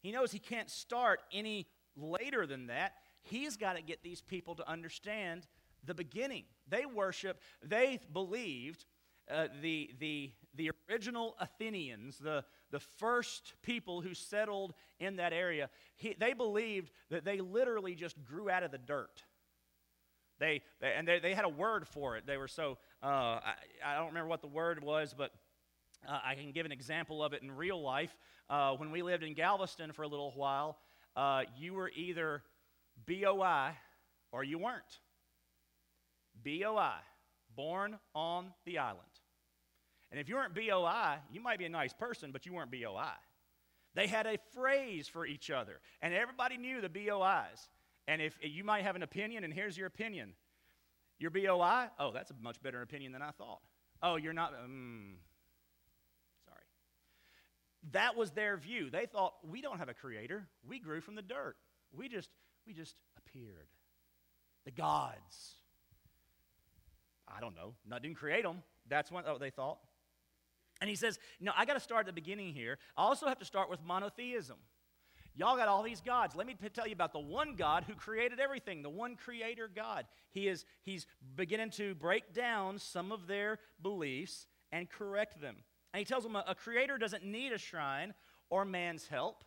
He 0.00 0.12
knows 0.12 0.32
he 0.32 0.38
can't 0.38 0.70
start 0.70 1.20
any 1.32 1.66
later 1.96 2.46
than 2.46 2.68
that. 2.68 2.94
He's 3.22 3.56
got 3.56 3.76
to 3.76 3.82
get 3.82 4.02
these 4.02 4.22
people 4.22 4.54
to 4.54 4.68
understand 4.68 5.46
the 5.84 5.94
beginning. 5.94 6.44
They 6.68 6.86
worship, 6.86 7.40
they 7.62 8.00
believed, 8.12 8.86
uh, 9.30 9.48
the, 9.60 9.90
the, 9.98 10.32
the 10.54 10.70
original 10.88 11.36
Athenians, 11.38 12.18
the, 12.18 12.44
the 12.70 12.80
first 12.80 13.54
people 13.62 14.00
who 14.00 14.14
settled 14.14 14.74
in 14.98 15.16
that 15.16 15.32
area, 15.32 15.68
he, 15.96 16.16
they 16.18 16.32
believed 16.32 16.90
that 17.10 17.24
they 17.24 17.40
literally 17.40 17.94
just 17.94 18.22
grew 18.24 18.48
out 18.48 18.62
of 18.62 18.70
the 18.70 18.78
dirt. 18.78 19.22
They, 20.38 20.62
they 20.80 20.94
and 20.94 21.06
they, 21.06 21.18
they 21.18 21.34
had 21.34 21.44
a 21.44 21.50
word 21.50 21.86
for 21.86 22.16
it. 22.16 22.26
They 22.26 22.38
were 22.38 22.48
so, 22.48 22.78
uh, 23.02 23.06
I, 23.06 23.54
I 23.84 23.96
don't 23.96 24.08
remember 24.08 24.28
what 24.28 24.40
the 24.40 24.48
word 24.48 24.82
was, 24.82 25.14
but 25.16 25.32
uh, 26.08 26.18
I 26.24 26.34
can 26.34 26.52
give 26.52 26.66
an 26.66 26.72
example 26.72 27.22
of 27.22 27.32
it 27.32 27.42
in 27.42 27.50
real 27.50 27.80
life. 27.80 28.16
Uh, 28.48 28.72
when 28.72 28.90
we 28.90 29.02
lived 29.02 29.22
in 29.22 29.34
Galveston 29.34 29.92
for 29.92 30.02
a 30.02 30.08
little 30.08 30.32
while, 30.34 30.78
uh, 31.16 31.42
you 31.58 31.74
were 31.74 31.90
either 31.94 32.42
BOI 33.06 33.76
or 34.32 34.44
you 34.44 34.58
weren't. 34.58 35.00
BOI, 36.44 36.94
born 37.54 37.98
on 38.14 38.52
the 38.64 38.78
island. 38.78 39.00
And 40.10 40.18
if 40.18 40.28
you 40.28 40.36
weren't 40.36 40.54
BOI, 40.54 41.18
you 41.32 41.40
might 41.40 41.58
be 41.58 41.66
a 41.66 41.70
nice 41.70 41.92
person, 41.92 42.32
but 42.32 42.46
you 42.46 42.52
weren't 42.52 42.70
BOI. 42.70 43.12
They 43.94 44.06
had 44.06 44.26
a 44.26 44.38
phrase 44.54 45.08
for 45.08 45.26
each 45.26 45.50
other, 45.50 45.80
and 46.00 46.14
everybody 46.14 46.56
knew 46.56 46.80
the 46.80 46.88
BOIs. 46.88 47.68
And 48.08 48.22
if 48.22 48.36
you 48.42 48.64
might 48.64 48.82
have 48.82 48.96
an 48.96 49.02
opinion, 49.02 49.44
and 49.44 49.52
here's 49.52 49.76
your 49.76 49.86
opinion. 49.86 50.34
Your 51.18 51.30
BOI? 51.30 51.88
Oh, 51.98 52.12
that's 52.12 52.30
a 52.30 52.34
much 52.40 52.60
better 52.62 52.82
opinion 52.82 53.12
than 53.12 53.22
I 53.22 53.30
thought. 53.32 53.60
Oh, 54.02 54.16
you're 54.16 54.32
not. 54.32 54.52
Sorry. 54.52 54.66
That 57.92 58.16
was 58.16 58.30
their 58.32 58.56
view. 58.56 58.90
They 58.90 59.06
thought 59.06 59.34
we 59.42 59.60
don't 59.62 59.78
have 59.78 59.88
a 59.88 59.94
creator. 59.94 60.46
We 60.68 60.78
grew 60.78 61.00
from 61.00 61.14
the 61.14 61.22
dirt. 61.22 61.56
We 61.96 62.08
just 62.08 62.30
we 62.66 62.72
just 62.72 62.94
appeared. 63.16 63.68
The 64.64 64.70
gods. 64.70 65.54
I 67.26 67.40
don't 67.40 67.54
know. 67.54 67.74
Not 67.88 68.02
didn't 68.02 68.16
create 68.16 68.42
them. 68.42 68.62
That's 68.88 69.10
what 69.10 69.24
they 69.40 69.50
thought. 69.50 69.78
And 70.80 70.88
he 70.88 70.96
says, 70.96 71.18
no, 71.40 71.52
I 71.56 71.64
got 71.64 71.74
to 71.74 71.80
start 71.80 72.00
at 72.00 72.06
the 72.06 72.12
beginning 72.12 72.54
here. 72.54 72.78
I 72.96 73.02
also 73.02 73.26
have 73.26 73.38
to 73.38 73.44
start 73.44 73.70
with 73.70 73.80
monotheism. 73.84 74.56
Y'all 75.34 75.56
got 75.56 75.68
all 75.68 75.82
these 75.82 76.00
gods. 76.00 76.34
Let 76.34 76.46
me 76.46 76.56
tell 76.74 76.86
you 76.86 76.92
about 76.92 77.12
the 77.12 77.20
one 77.20 77.54
God 77.54 77.84
who 77.86 77.94
created 77.94 78.40
everything, 78.40 78.82
the 78.82 78.90
one 78.90 79.16
creator 79.16 79.70
God. 79.74 80.06
He 80.32 80.48
is 80.48 80.64
he's 80.82 81.06
beginning 81.36 81.70
to 81.72 81.94
break 81.94 82.34
down 82.34 82.78
some 82.78 83.12
of 83.12 83.26
their 83.26 83.58
beliefs 83.80 84.46
and 84.72 84.90
correct 84.90 85.40
them. 85.40 85.56
And 85.92 85.98
he 85.98 86.04
tells 86.04 86.24
them 86.24 86.36
a, 86.36 86.44
a 86.46 86.54
creator 86.54 86.98
doesn't 86.98 87.24
need 87.24 87.52
a 87.52 87.58
shrine 87.58 88.14
or 88.48 88.64
man's 88.64 89.06
help. 89.06 89.44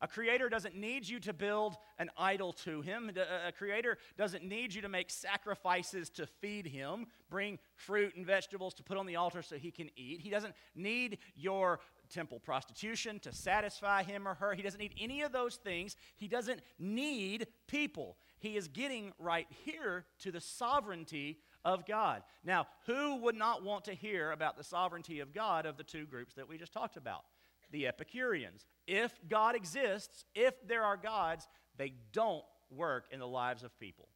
A 0.00 0.08
creator 0.08 0.50
doesn't 0.50 0.74
need 0.74 1.08
you 1.08 1.18
to 1.20 1.32
build 1.32 1.76
an 1.98 2.10
idol 2.18 2.52
to 2.64 2.82
him. 2.82 3.10
A 3.46 3.52
creator 3.52 3.96
doesn't 4.18 4.44
need 4.44 4.74
you 4.74 4.82
to 4.82 4.88
make 4.88 5.08
sacrifices 5.08 6.10
to 6.10 6.26
feed 6.26 6.66
him, 6.66 7.06
bring 7.30 7.58
fruit 7.74 8.14
and 8.14 8.26
vegetables 8.26 8.74
to 8.74 8.82
put 8.82 8.98
on 8.98 9.06
the 9.06 9.16
altar 9.16 9.40
so 9.40 9.56
he 9.56 9.70
can 9.70 9.88
eat. 9.96 10.20
He 10.20 10.28
doesn't 10.28 10.54
need 10.74 11.18
your 11.34 11.80
temple 12.10 12.38
prostitution 12.38 13.18
to 13.20 13.32
satisfy 13.32 14.02
him 14.02 14.28
or 14.28 14.34
her. 14.34 14.52
He 14.52 14.62
doesn't 14.62 14.80
need 14.80 14.94
any 15.00 15.22
of 15.22 15.32
those 15.32 15.56
things. 15.56 15.96
He 16.16 16.28
doesn't 16.28 16.60
need 16.78 17.46
people. 17.66 18.18
He 18.40 18.58
is 18.58 18.68
getting 18.68 19.12
right 19.18 19.46
here 19.64 20.04
to 20.18 20.30
the 20.30 20.40
sovereignty 20.40 21.38
of 21.64 21.86
God. 21.86 22.22
Now, 22.44 22.66
who 22.86 23.16
would 23.16 23.36
not 23.36 23.64
want 23.64 23.84
to 23.86 23.94
hear 23.94 24.32
about 24.32 24.56
the 24.56 24.64
sovereignty 24.64 25.20
of 25.20 25.32
God 25.32 25.66
of 25.66 25.76
the 25.76 25.84
two 25.84 26.06
groups 26.06 26.34
that 26.34 26.48
we 26.48 26.58
just 26.58 26.72
talked 26.72 26.96
about? 26.96 27.24
The 27.70 27.86
Epicureans. 27.86 28.66
If 28.86 29.12
God 29.28 29.56
exists, 29.56 30.24
if 30.34 30.54
there 30.66 30.84
are 30.84 30.96
gods, 30.96 31.48
they 31.76 31.94
don't 32.12 32.44
work 32.70 33.06
in 33.10 33.18
the 33.18 33.26
lives 33.26 33.62
of 33.62 33.78
people. 33.78 34.08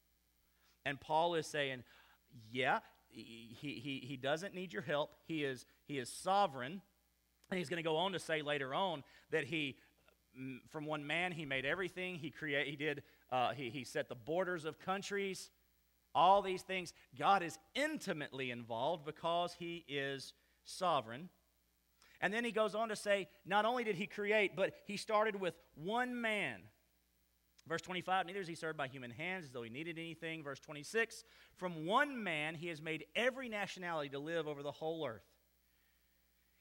And 0.85 1.01
Paul 1.01 1.35
is 1.35 1.47
saying, 1.47 1.83
yeah, 2.51 2.81
he, 3.09 3.81
he, 3.83 4.03
he 4.07 4.17
doesn't 4.17 4.55
need 4.55 4.73
your 4.73 4.83
help. 4.83 5.11
He 5.27 5.45
is, 5.45 5.67
he 5.87 5.99
is 5.99 6.09
sovereign. 6.09 6.83
And 7.51 7.59
he's 7.59 7.69
going 7.69 7.83
to 7.83 7.89
go 7.89 7.97
on 7.97 8.13
to 8.13 8.19
say 8.19 8.43
later 8.43 8.75
on 8.75 9.03
that 9.31 9.45
he, 9.45 9.77
mm, 10.39 10.59
from 10.69 10.85
one 10.85 11.07
man, 11.07 11.33
he 11.33 11.47
made 11.47 11.65
everything. 11.65 12.17
He 12.17 12.31
create, 12.31 12.69
he 12.69 12.77
did, 12.77 13.03
uh, 13.33 13.53
he, 13.53 13.71
he 13.71 13.85
set 13.85 14.09
the 14.09 14.15
borders 14.15 14.65
of 14.65 14.79
countries. 14.79 15.51
All 16.15 16.43
these 16.43 16.63
things, 16.63 16.93
God 17.19 17.43
is 17.43 17.59
intimately 17.75 18.51
involved 18.51 19.05
because 19.05 19.55
he 19.59 19.85
is 19.89 20.33
sovereign. 20.65 21.29
And 22.21 22.35
then 22.35 22.45
he 22.45 22.51
goes 22.51 22.75
on 22.75 22.89
to 22.89 22.97
say, 22.97 23.29
not 23.47 23.65
only 23.65 23.85
did 23.85 23.97
he 23.97 24.07
create, 24.07 24.57
but 24.57 24.73
he 24.87 24.97
started 24.97 25.41
with 25.41 25.55
one 25.75 26.21
man. 26.21 26.61
Verse 27.69 27.83
25, 27.83 28.27
neither 28.27 28.41
is 28.41 28.49
he 28.49 28.55
served 28.55 28.79
by 28.79 28.89
human 28.89 29.11
hands 29.11 29.45
as 29.45 29.51
though 29.51 29.63
he 29.63 29.71
needed 29.71 29.99
anything. 29.99 30.43
Verse 30.43 30.59
26, 30.59 31.23
from 31.57 31.85
one 31.85 32.23
man 32.23 32.55
he 32.55 32.69
has 32.69 32.81
made 32.81 33.05
every 33.15 33.49
nationality 33.49 34.09
to 34.09 34.19
live 34.19 34.49
over 34.49 34.63
the 34.63 34.73
whole 34.73 35.07
earth. 35.07 35.23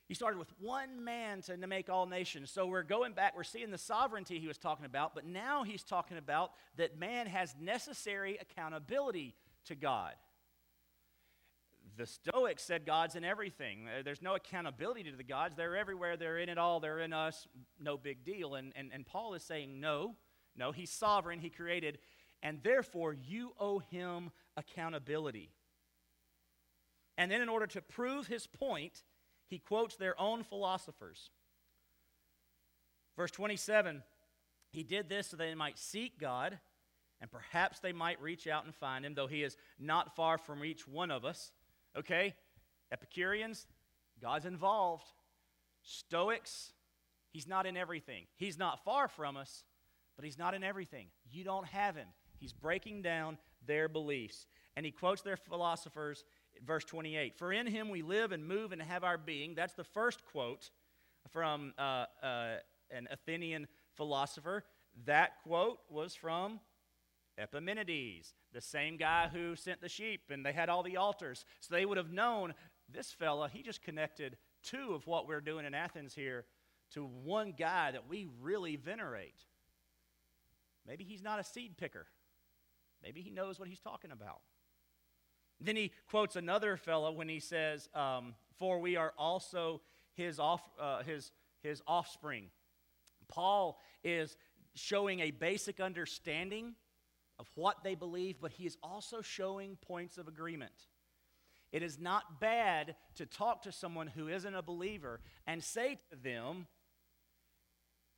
He 0.07 0.13
started 0.13 0.39
with 0.39 0.53
one 0.59 1.03
man 1.03 1.41
to, 1.43 1.57
make 1.67 1.89
all 1.89 2.05
nations. 2.05 2.49
So 2.49 2.65
we're 2.65 2.83
going 2.83 3.11
back, 3.11 3.35
we're 3.35 3.43
seeing 3.43 3.71
the 3.71 3.77
sovereignty 3.77 4.39
he 4.39 4.47
was 4.47 4.57
talking 4.57 4.85
about, 4.85 5.13
but 5.13 5.25
now 5.25 5.63
he's 5.63 5.83
talking 5.83 6.17
about 6.17 6.51
that 6.77 6.97
man 6.97 7.27
has 7.27 7.53
necessary 7.59 8.37
accountability 8.39 9.35
to 9.65 9.75
God. 9.75 10.13
The 11.97 12.05
Stoics 12.05 12.63
said 12.63 12.85
God's 12.85 13.15
in 13.15 13.25
everything. 13.25 13.87
Uh, 13.87 14.03
there's 14.03 14.21
no 14.21 14.35
accountability 14.35 15.03
to 15.03 15.17
the 15.17 15.23
gods. 15.23 15.55
They're 15.55 15.75
everywhere. 15.75 16.15
They're 16.15 16.37
in 16.37 16.47
it 16.47 16.57
all. 16.57 16.79
They're 16.79 16.99
in 16.99 17.11
us. 17.11 17.47
No 17.79 17.97
big 17.97 18.23
deal. 18.23 18.55
And, 18.55 18.71
and, 18.75 18.91
and 18.93 19.05
Paul 19.05 19.33
is 19.33 19.43
saying, 19.43 19.79
no, 19.79 20.15
no, 20.55 20.71
he's 20.71 20.91
sovereign. 20.91 21.39
He 21.39 21.49
created. 21.49 21.97
And 22.41 22.59
therefore, 22.63 23.13
you 23.13 23.53
owe 23.59 23.79
him 23.79 24.31
accountability. 24.55 25.49
And 27.17 27.31
then, 27.31 27.41
in 27.41 27.49
order 27.49 27.65
to 27.67 27.81
prove 27.81 28.27
his 28.27 28.45
point, 28.45 29.03
he 29.47 29.59
quotes 29.59 29.95
their 29.95 30.19
own 30.19 30.43
philosophers. 30.43 31.29
Verse 33.15 33.31
27 33.31 34.03
He 34.69 34.83
did 34.83 35.09
this 35.09 35.27
so 35.27 35.37
they 35.37 35.55
might 35.55 35.79
seek 35.79 36.19
God, 36.19 36.59
and 37.19 37.31
perhaps 37.31 37.79
they 37.79 37.93
might 37.93 38.21
reach 38.21 38.47
out 38.47 38.65
and 38.65 38.75
find 38.75 39.05
him, 39.05 39.15
though 39.15 39.27
he 39.27 39.43
is 39.43 39.57
not 39.79 40.15
far 40.15 40.37
from 40.37 40.63
each 40.63 40.87
one 40.87 41.11
of 41.11 41.25
us. 41.25 41.51
Okay? 41.97 42.35
Epicureans, 42.91 43.65
God's 44.21 44.45
involved. 44.45 45.05
Stoics, 45.81 46.73
he's 47.31 47.47
not 47.47 47.65
in 47.65 47.77
everything. 47.77 48.25
He's 48.35 48.57
not 48.57 48.83
far 48.83 49.07
from 49.07 49.37
us, 49.37 49.63
but 50.15 50.25
he's 50.25 50.37
not 50.37 50.53
in 50.53 50.63
everything. 50.63 51.07
You 51.31 51.43
don't 51.43 51.67
have 51.67 51.95
him. 51.95 52.07
He's 52.39 52.53
breaking 52.53 53.01
down 53.01 53.37
their 53.65 53.87
beliefs. 53.87 54.47
And 54.75 54.85
he 54.85 54.91
quotes 54.91 55.21
their 55.21 55.37
philosophers 55.37 56.23
verse 56.65 56.85
28 56.85 57.37
For 57.37 57.51
in 57.51 57.67
him 57.67 57.89
we 57.89 58.01
live 58.01 58.31
and 58.31 58.45
move 58.45 58.71
and 58.71 58.81
have 58.81 59.03
our 59.03 59.17
being. 59.17 59.55
That's 59.55 59.73
the 59.73 59.83
first 59.83 60.25
quote 60.25 60.69
from 61.29 61.73
uh, 61.77 62.05
uh, 62.23 62.55
an 62.91 63.07
Athenian 63.11 63.67
philosopher. 63.95 64.63
That 65.05 65.41
quote 65.43 65.79
was 65.89 66.15
from 66.15 66.59
Epimenides, 67.37 68.33
the 68.53 68.61
same 68.61 68.97
guy 68.97 69.29
who 69.31 69.55
sent 69.55 69.81
the 69.81 69.89
sheep, 69.89 70.21
and 70.29 70.45
they 70.45 70.53
had 70.53 70.69
all 70.69 70.83
the 70.83 70.97
altars. 70.97 71.45
So 71.59 71.75
they 71.75 71.85
would 71.85 71.97
have 71.97 72.11
known 72.11 72.53
this 72.89 73.11
fella, 73.11 73.49
he 73.49 73.61
just 73.61 73.81
connected 73.81 74.37
two 74.63 74.93
of 74.93 75.05
what 75.07 75.27
we're 75.27 75.41
doing 75.41 75.65
in 75.65 75.73
Athens 75.73 76.15
here 76.15 76.45
to 76.91 77.03
one 77.03 77.53
guy 77.57 77.91
that 77.91 78.07
we 78.07 78.27
really 78.41 78.75
venerate. 78.75 79.45
Maybe 80.87 81.03
he's 81.03 81.21
not 81.21 81.39
a 81.39 81.43
seed 81.43 81.77
picker. 81.77 82.07
Maybe 83.03 83.21
he 83.21 83.29
knows 83.29 83.59
what 83.59 83.67
he's 83.67 83.81
talking 83.81 84.11
about. 84.11 84.39
Then 85.59 85.75
he 85.75 85.91
quotes 86.09 86.35
another 86.35 86.77
fellow 86.77 87.11
when 87.11 87.29
he 87.29 87.39
says, 87.39 87.89
um, 87.93 88.35
For 88.59 88.79
we 88.79 88.95
are 88.95 89.13
also 89.17 89.81
his, 90.13 90.39
off, 90.39 90.61
uh, 90.79 91.03
his, 91.03 91.31
his 91.61 91.81
offspring. 91.87 92.49
Paul 93.27 93.79
is 94.03 94.37
showing 94.75 95.19
a 95.21 95.31
basic 95.31 95.79
understanding 95.79 96.75
of 97.39 97.47
what 97.55 97.83
they 97.83 97.95
believe, 97.95 98.37
but 98.41 98.51
he 98.51 98.65
is 98.65 98.77
also 98.81 99.21
showing 99.21 99.77
points 99.81 100.17
of 100.17 100.27
agreement. 100.27 100.71
It 101.71 101.83
is 101.83 101.99
not 101.99 102.39
bad 102.39 102.95
to 103.15 103.25
talk 103.25 103.63
to 103.63 103.71
someone 103.71 104.07
who 104.07 104.27
isn't 104.27 104.55
a 104.55 104.61
believer 104.61 105.19
and 105.45 105.63
say 105.63 105.99
to 106.11 106.15
them, 106.15 106.67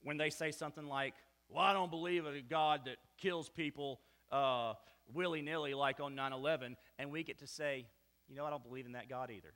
when 0.04 0.18
they 0.18 0.30
say 0.30 0.52
something 0.52 0.88
like, 0.88 1.14
Well, 1.50 1.64
I 1.64 1.74
don't 1.74 1.92
believe 1.92 2.26
in 2.26 2.36
a 2.36 2.42
God 2.42 2.82
that 2.86 2.98
kills 3.18 3.50
people 3.50 4.00
uh, 4.32 4.74
willy 5.14 5.42
nilly 5.42 5.74
like 5.74 6.00
on 6.00 6.16
9 6.16 6.34
11, 6.34 6.78
and 6.98 7.12
we 7.12 7.24
get 7.24 7.40
to 7.40 7.48
say, 7.48 7.86
You 8.28 8.36
know, 8.36 8.46
I 8.46 8.50
don't 8.50 8.64
believe 8.64 8.86
in 8.86 8.94
that 8.94 9.10
God 9.10 9.32
either. 9.32 9.54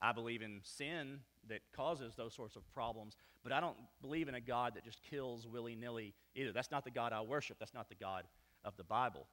I 0.00 0.12
believe 0.12 0.42
in 0.42 0.60
sin 0.64 1.20
that 1.48 1.60
causes 1.74 2.14
those 2.16 2.34
sorts 2.34 2.56
of 2.56 2.68
problems, 2.74 3.16
but 3.44 3.52
I 3.52 3.60
don't 3.60 3.76
believe 4.00 4.28
in 4.28 4.34
a 4.34 4.40
God 4.40 4.74
that 4.74 4.84
just 4.84 5.00
kills 5.02 5.46
willy 5.46 5.76
nilly 5.76 6.14
either. 6.34 6.52
That's 6.52 6.72
not 6.72 6.84
the 6.84 6.90
God 6.90 7.12
I 7.12 7.20
worship. 7.20 7.58
That's 7.58 7.74
not 7.74 7.88
the 7.88 7.94
God 7.94 8.24
of 8.64 8.76
the 8.76 8.84
Bible. 8.84 9.26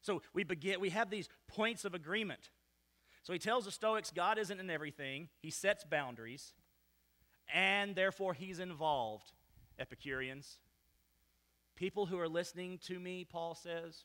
So 0.00 0.22
we 0.32 0.44
begin, 0.44 0.80
we 0.80 0.90
have 0.90 1.10
these 1.10 1.28
points 1.48 1.84
of 1.84 1.94
agreement. 1.94 2.50
So 3.22 3.32
he 3.32 3.38
tells 3.38 3.64
the 3.64 3.72
Stoics 3.72 4.10
God 4.10 4.38
isn't 4.38 4.58
in 4.58 4.70
everything, 4.70 5.28
he 5.40 5.50
sets 5.50 5.84
boundaries, 5.84 6.54
and 7.52 7.94
therefore 7.94 8.34
he's 8.34 8.58
involved. 8.58 9.32
Epicureans, 9.78 10.58
people 11.74 12.06
who 12.06 12.18
are 12.18 12.28
listening 12.28 12.78
to 12.86 13.00
me, 13.00 13.24
Paul 13.24 13.54
says, 13.54 14.04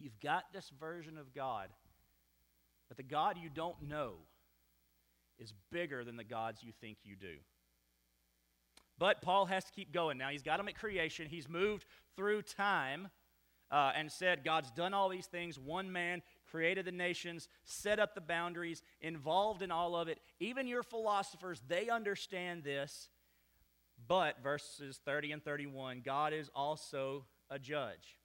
you've 0.00 0.20
got 0.20 0.44
this 0.52 0.70
version 0.80 1.18
of 1.18 1.34
God, 1.34 1.68
but 2.88 2.96
the 2.96 3.02
God 3.02 3.36
you 3.42 3.48
don't 3.48 3.82
know 3.82 4.14
is 5.38 5.52
bigger 5.70 6.04
than 6.04 6.16
the 6.16 6.24
gods 6.24 6.62
you 6.62 6.72
think 6.80 6.98
you 7.04 7.16
do. 7.16 7.36
But 8.98 9.22
Paul 9.22 9.46
has 9.46 9.64
to 9.64 9.72
keep 9.72 9.92
going 9.92 10.18
now. 10.18 10.28
He's 10.28 10.42
got 10.42 10.56
them 10.56 10.68
at 10.68 10.76
creation. 10.76 11.28
He's 11.28 11.48
moved 11.48 11.84
through 12.16 12.42
time 12.42 13.08
uh, 13.70 13.92
and 13.94 14.10
said, 14.10 14.44
God's 14.44 14.70
done 14.72 14.94
all 14.94 15.08
these 15.08 15.26
things. 15.26 15.58
One 15.58 15.92
man 15.92 16.22
created 16.50 16.84
the 16.84 16.92
nations, 16.92 17.48
set 17.64 18.00
up 18.00 18.14
the 18.14 18.20
boundaries, 18.20 18.82
involved 19.00 19.62
in 19.62 19.70
all 19.70 19.94
of 19.94 20.08
it. 20.08 20.18
Even 20.40 20.66
your 20.66 20.82
philosophers, 20.82 21.62
they 21.68 21.88
understand 21.88 22.64
this. 22.64 23.08
But, 24.06 24.42
verses 24.42 25.00
30 25.04 25.32
and 25.32 25.44
31, 25.44 26.02
God 26.04 26.32
is 26.32 26.50
also 26.54 27.26
a 27.50 27.58
judge. 27.58 28.18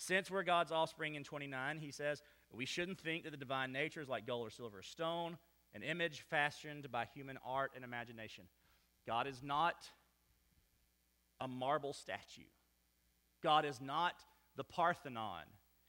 Since 0.00 0.30
we're 0.30 0.44
God's 0.44 0.72
offspring 0.72 1.14
in 1.14 1.24
29, 1.24 1.78
he 1.78 1.90
says, 1.90 2.22
we 2.50 2.64
shouldn't 2.64 2.98
think 2.98 3.24
that 3.24 3.32
the 3.32 3.36
divine 3.36 3.70
nature 3.70 4.00
is 4.00 4.08
like 4.08 4.26
gold 4.26 4.46
or 4.46 4.50
silver 4.50 4.78
or 4.78 4.82
stone 4.82 5.36
an 5.74 5.82
image 5.82 6.22
fashioned 6.22 6.90
by 6.90 7.04
human 7.14 7.38
art 7.44 7.72
and 7.76 7.84
imagination. 7.84 8.44
God 9.06 9.26
is 9.26 9.42
not 9.42 9.76
a 11.38 11.46
marble 11.46 11.92
statue. 11.92 12.48
God 13.42 13.66
is 13.66 13.78
not 13.78 14.14
the 14.56 14.64
Parthenon, 14.64 15.44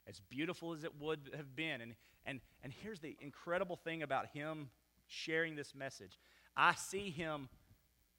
as 0.06 0.20
beautiful 0.30 0.74
as 0.74 0.84
it 0.84 0.92
would 1.00 1.32
have 1.38 1.56
been. 1.56 1.80
And, 1.80 1.96
and, 2.26 2.42
and 2.66 2.74
here's 2.84 3.00
the 3.00 3.16
incredible 3.22 3.78
thing 3.78 4.04
about 4.04 4.28
him 4.34 4.70
sharing 5.08 5.56
this 5.56 5.74
message 5.74 6.20
I 6.58 6.76
see 6.76 7.12
him 7.12 7.48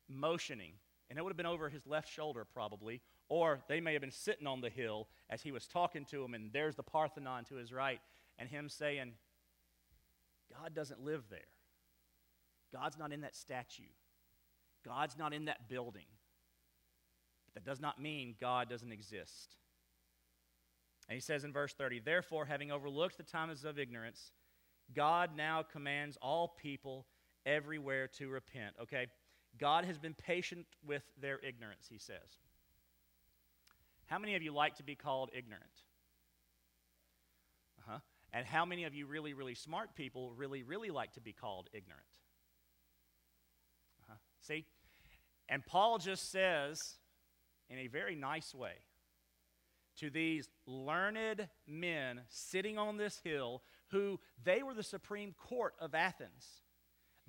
motioning, 0.08 0.72
and 1.10 1.18
it 1.18 1.22
would 1.22 1.30
have 1.30 1.36
been 1.36 1.44
over 1.44 1.68
his 1.68 1.86
left 1.86 2.10
shoulder 2.10 2.46
probably, 2.46 3.02
or 3.28 3.60
they 3.68 3.80
may 3.80 3.92
have 3.92 4.02
been 4.02 4.10
sitting 4.10 4.46
on 4.46 4.60
the 4.60 4.70
hill 4.70 5.08
as 5.30 5.42
he 5.42 5.52
was 5.52 5.66
talking 5.66 6.04
to 6.06 6.24
him, 6.24 6.34
and 6.34 6.52
there's 6.52 6.76
the 6.76 6.82
Parthenon 6.82 7.44
to 7.44 7.54
his 7.56 7.72
right, 7.72 8.00
and 8.38 8.48
him 8.48 8.68
saying, 8.68 9.12
God 10.60 10.74
doesn't 10.74 11.04
live 11.04 11.24
there. 11.30 11.40
God's 12.72 12.98
not 12.98 13.12
in 13.12 13.22
that 13.22 13.36
statue. 13.36 13.82
God's 14.84 15.16
not 15.16 15.32
in 15.32 15.46
that 15.46 15.68
building. 15.68 16.06
But 17.46 17.54
that 17.54 17.70
does 17.70 17.80
not 17.80 18.00
mean 18.00 18.34
God 18.40 18.68
doesn't 18.68 18.92
exist. 18.92 19.56
And 21.08 21.14
he 21.14 21.20
says 21.20 21.44
in 21.44 21.52
verse 21.52 21.74
30, 21.74 22.00
Therefore, 22.00 22.46
having 22.46 22.70
overlooked 22.70 23.18
the 23.18 23.22
times 23.22 23.64
of 23.64 23.78
ignorance, 23.78 24.32
God 24.94 25.30
now 25.36 25.62
commands 25.62 26.16
all 26.20 26.56
people 26.60 27.06
everywhere 27.44 28.08
to 28.18 28.28
repent. 28.28 28.74
Okay? 28.80 29.06
God 29.58 29.84
has 29.84 29.98
been 29.98 30.14
patient 30.14 30.66
with 30.86 31.02
their 31.20 31.38
ignorance, 31.40 31.86
he 31.88 31.98
says. 31.98 32.40
How 34.12 34.18
many 34.18 34.34
of 34.34 34.42
you 34.42 34.52
like 34.52 34.76
to 34.76 34.82
be 34.82 34.94
called 34.94 35.30
ignorant? 35.32 35.64
Uh 37.78 37.92
huh. 37.92 37.98
And 38.34 38.44
how 38.44 38.66
many 38.66 38.84
of 38.84 38.92
you 38.92 39.06
really, 39.06 39.32
really 39.32 39.54
smart 39.54 39.94
people 39.94 40.34
really, 40.36 40.62
really 40.62 40.90
like 40.90 41.14
to 41.14 41.22
be 41.22 41.32
called 41.32 41.70
ignorant? 41.72 42.04
Uh-huh. 44.02 44.18
See? 44.42 44.66
And 45.48 45.64
Paul 45.64 45.96
just 45.96 46.30
says, 46.30 46.96
in 47.70 47.78
a 47.78 47.86
very 47.86 48.14
nice 48.14 48.54
way, 48.54 48.74
to 50.00 50.10
these 50.10 50.50
learned 50.66 51.48
men 51.66 52.20
sitting 52.28 52.76
on 52.76 52.98
this 52.98 53.18
hill 53.24 53.62
who 53.92 54.20
they 54.44 54.62
were 54.62 54.74
the 54.74 54.82
supreme 54.82 55.32
court 55.32 55.72
of 55.80 55.94
Athens. 55.94 56.60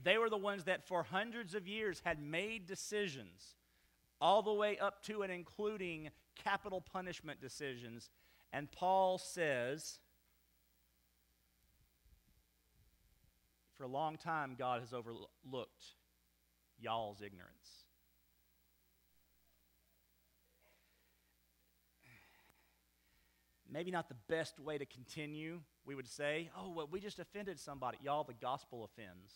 They 0.04 0.18
were 0.18 0.30
the 0.30 0.36
ones 0.36 0.66
that 0.66 0.86
for 0.86 1.04
hundreds 1.04 1.56
of 1.56 1.66
years 1.66 2.02
had 2.04 2.22
made 2.22 2.66
decisions, 2.66 3.56
all 4.20 4.42
the 4.42 4.52
way 4.52 4.78
up 4.78 5.02
to 5.04 5.22
and 5.22 5.32
including 5.32 6.10
capital 6.36 6.82
punishment 6.82 7.42
decisions. 7.42 8.10
And 8.52 8.72
Paul 8.72 9.18
says, 9.18 10.00
For 13.78 13.84
a 13.84 13.88
long 13.88 14.18
time, 14.18 14.56
God 14.58 14.82
has 14.82 14.94
overlooked 14.94 15.96
y'all's 16.80 17.22
ignorance. 17.22 17.84
Maybe 23.70 23.90
not 23.90 24.08
the 24.08 24.16
best 24.30 24.60
way 24.60 24.78
to 24.78 24.86
continue, 24.86 25.62
we 25.84 25.96
would 25.96 26.08
say, 26.08 26.52
oh, 26.56 26.70
well, 26.70 26.88
we 26.90 27.00
just 27.00 27.18
offended 27.18 27.60
somebody. 27.60 27.98
Y'all, 28.04 28.24
the 28.24 28.36
gospel 28.36 28.84
offends. 28.84 29.34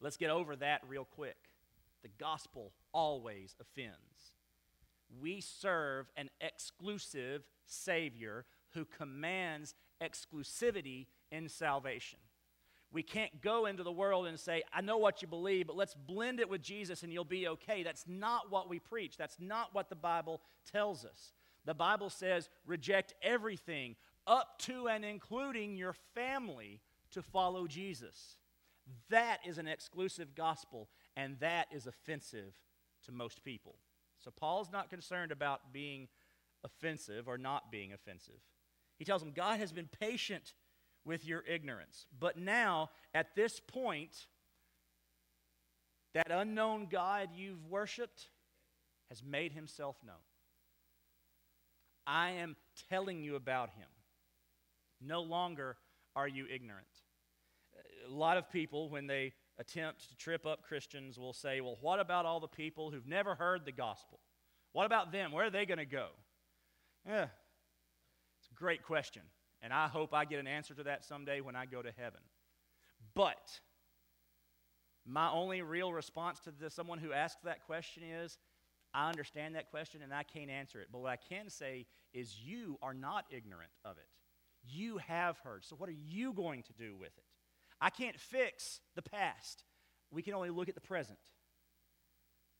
Let's 0.00 0.16
get 0.16 0.30
over 0.30 0.56
that 0.56 0.82
real 0.88 1.04
quick. 1.04 1.36
The 2.02 2.08
gospel 2.18 2.72
always 2.92 3.54
offends. 3.60 4.32
We 5.20 5.40
serve 5.40 6.10
an 6.16 6.30
exclusive 6.40 7.44
Savior 7.66 8.44
who 8.74 8.84
commands 8.84 9.74
exclusivity 10.02 11.06
in 11.30 11.48
salvation. 11.48 12.18
We 12.90 13.02
can't 13.02 13.42
go 13.42 13.66
into 13.66 13.82
the 13.82 13.92
world 13.92 14.26
and 14.26 14.40
say, 14.40 14.62
I 14.72 14.80
know 14.80 14.96
what 14.96 15.20
you 15.20 15.28
believe, 15.28 15.66
but 15.66 15.76
let's 15.76 15.94
blend 15.94 16.40
it 16.40 16.48
with 16.48 16.62
Jesus 16.62 17.02
and 17.02 17.12
you'll 17.12 17.24
be 17.24 17.48
okay. 17.48 17.82
That's 17.82 18.04
not 18.08 18.50
what 18.50 18.68
we 18.68 18.78
preach. 18.78 19.16
That's 19.18 19.36
not 19.38 19.74
what 19.74 19.90
the 19.90 19.94
Bible 19.94 20.40
tells 20.70 21.04
us. 21.04 21.34
The 21.66 21.74
Bible 21.74 22.08
says, 22.08 22.48
reject 22.66 23.14
everything 23.22 23.96
up 24.26 24.58
to 24.60 24.88
and 24.88 25.04
including 25.04 25.76
your 25.76 25.94
family 26.14 26.80
to 27.10 27.22
follow 27.22 27.66
Jesus. 27.66 28.38
That 29.10 29.38
is 29.46 29.58
an 29.58 29.68
exclusive 29.68 30.34
gospel, 30.34 30.88
and 31.14 31.38
that 31.40 31.66
is 31.70 31.86
offensive 31.86 32.58
to 33.04 33.12
most 33.12 33.44
people. 33.44 33.76
So 34.22 34.30
Paul's 34.30 34.70
not 34.72 34.90
concerned 34.90 35.32
about 35.32 35.72
being 35.72 36.08
offensive 36.64 37.28
or 37.28 37.38
not 37.38 37.70
being 37.70 37.92
offensive. 37.92 38.40
He 38.98 39.04
tells 39.04 39.22
them 39.22 39.32
God 39.32 39.60
has 39.60 39.72
been 39.72 39.88
patient 40.00 40.54
with 41.04 41.24
your 41.24 41.42
ignorance. 41.46 42.06
But 42.18 42.36
now, 42.36 42.90
at 43.14 43.34
this 43.34 43.60
point, 43.60 44.26
that 46.14 46.30
unknown 46.30 46.88
God 46.90 47.30
you've 47.34 47.64
worshiped 47.66 48.28
has 49.08 49.22
made 49.22 49.52
himself 49.52 49.96
known. 50.04 50.16
I 52.06 52.30
am 52.32 52.56
telling 52.90 53.22
you 53.22 53.36
about 53.36 53.70
him. 53.70 53.86
No 55.00 55.22
longer 55.22 55.76
are 56.16 56.26
you 56.26 56.46
ignorant. 56.52 56.86
A 58.06 58.10
lot 58.10 58.36
of 58.36 58.50
people, 58.50 58.88
when 58.88 59.06
they 59.06 59.32
attempt 59.58 60.08
to 60.08 60.16
trip 60.16 60.46
up 60.46 60.62
Christians, 60.62 61.18
will 61.18 61.32
say, 61.32 61.60
Well, 61.60 61.78
what 61.80 62.00
about 62.00 62.26
all 62.26 62.40
the 62.40 62.48
people 62.48 62.90
who've 62.90 63.06
never 63.06 63.34
heard 63.34 63.64
the 63.64 63.72
gospel? 63.72 64.20
What 64.72 64.86
about 64.86 65.12
them? 65.12 65.32
Where 65.32 65.46
are 65.46 65.50
they 65.50 65.66
going 65.66 65.78
to 65.78 65.86
go? 65.86 66.08
Yeah, 67.06 67.26
it's 68.38 68.50
a 68.50 68.54
great 68.54 68.82
question. 68.82 69.22
And 69.60 69.72
I 69.72 69.88
hope 69.88 70.14
I 70.14 70.24
get 70.24 70.38
an 70.38 70.46
answer 70.46 70.74
to 70.74 70.84
that 70.84 71.04
someday 71.04 71.40
when 71.40 71.56
I 71.56 71.66
go 71.66 71.82
to 71.82 71.90
heaven. 71.96 72.20
But 73.14 73.60
my 75.04 75.30
only 75.30 75.62
real 75.62 75.92
response 75.92 76.38
to 76.40 76.52
the, 76.52 76.70
someone 76.70 76.98
who 76.98 77.12
asks 77.12 77.40
that 77.44 77.66
question 77.66 78.02
is 78.04 78.38
I 78.94 79.08
understand 79.08 79.54
that 79.54 79.70
question 79.70 80.02
and 80.02 80.12
I 80.12 80.22
can't 80.22 80.50
answer 80.50 80.80
it. 80.80 80.88
But 80.92 81.00
what 81.00 81.10
I 81.10 81.16
can 81.16 81.50
say 81.50 81.86
is 82.12 82.36
you 82.40 82.78
are 82.82 82.94
not 82.94 83.24
ignorant 83.30 83.70
of 83.84 83.96
it. 83.98 84.06
You 84.64 84.98
have 84.98 85.38
heard. 85.38 85.64
So 85.64 85.76
what 85.76 85.88
are 85.88 85.96
you 86.06 86.32
going 86.32 86.62
to 86.64 86.72
do 86.72 86.96
with 86.96 87.16
it? 87.16 87.24
I 87.80 87.90
can't 87.90 88.18
fix 88.18 88.80
the 88.96 89.02
past. 89.02 89.64
We 90.10 90.22
can 90.22 90.34
only 90.34 90.50
look 90.50 90.68
at 90.68 90.74
the 90.74 90.80
present. 90.80 91.18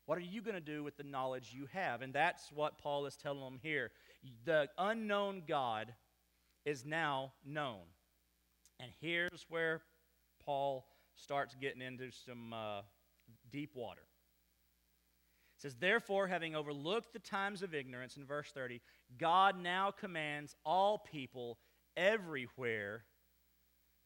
What 0.06 0.16
are 0.16 0.22
you 0.22 0.40
going 0.40 0.54
to 0.54 0.60
do 0.60 0.82
with 0.82 0.96
the 0.96 1.02
knowledge 1.02 1.50
you 1.52 1.66
have? 1.72 2.00
And 2.00 2.14
that's 2.14 2.50
what 2.50 2.78
Paul 2.78 3.06
is 3.06 3.16
telling 3.16 3.40
them 3.40 3.58
here. 3.62 3.90
The 4.44 4.68
unknown 4.78 5.42
God 5.46 5.92
is 6.64 6.84
now 6.84 7.32
known. 7.44 7.82
And 8.80 8.90
here's 9.00 9.44
where 9.48 9.82
Paul 10.42 10.86
starts 11.14 11.54
getting 11.60 11.82
into 11.82 12.10
some 12.10 12.52
uh, 12.52 12.82
deep 13.50 13.72
water. 13.74 14.02
It 15.58 15.62
says, 15.62 15.76
Therefore, 15.76 16.28
having 16.28 16.54
overlooked 16.54 17.12
the 17.12 17.18
times 17.18 17.62
of 17.62 17.74
ignorance, 17.74 18.16
in 18.16 18.24
verse 18.24 18.50
30, 18.54 18.80
God 19.18 19.60
now 19.60 19.90
commands 19.90 20.54
all 20.64 20.98
people 20.98 21.58
everywhere 21.96 23.04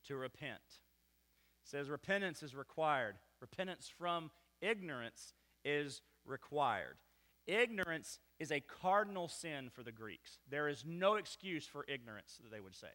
to 0.06 0.16
repent. 0.16 0.81
Says, 1.72 1.88
Repentance 1.88 2.42
is 2.42 2.54
required. 2.54 3.14
Repentance 3.40 3.90
from 3.98 4.30
ignorance 4.60 5.32
is 5.64 6.02
required. 6.26 6.98
Ignorance 7.46 8.18
is 8.38 8.52
a 8.52 8.60
cardinal 8.60 9.26
sin 9.26 9.70
for 9.74 9.82
the 9.82 9.90
Greeks. 9.90 10.38
There 10.50 10.68
is 10.68 10.84
no 10.86 11.14
excuse 11.14 11.66
for 11.66 11.86
ignorance, 11.88 12.38
they 12.52 12.60
would 12.60 12.76
say. 12.76 12.88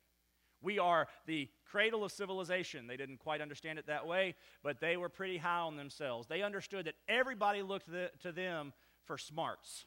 We 0.62 0.78
are 0.78 1.08
the 1.26 1.50
cradle 1.72 2.04
of 2.04 2.12
civilization. 2.12 2.86
They 2.86 2.98
didn't 2.98 3.18
quite 3.18 3.42
understand 3.42 3.80
it 3.80 3.88
that 3.88 4.06
way, 4.06 4.36
but 4.62 4.80
they 4.80 4.96
were 4.96 5.10
pretty 5.10 5.38
high 5.38 5.62
on 5.62 5.76
themselves. 5.76 6.28
They 6.28 6.44
understood 6.44 6.86
that 6.86 6.96
everybody 7.08 7.64
looked 7.64 7.90
to 8.22 8.32
them 8.32 8.74
for 9.06 9.18
smarts. 9.18 9.86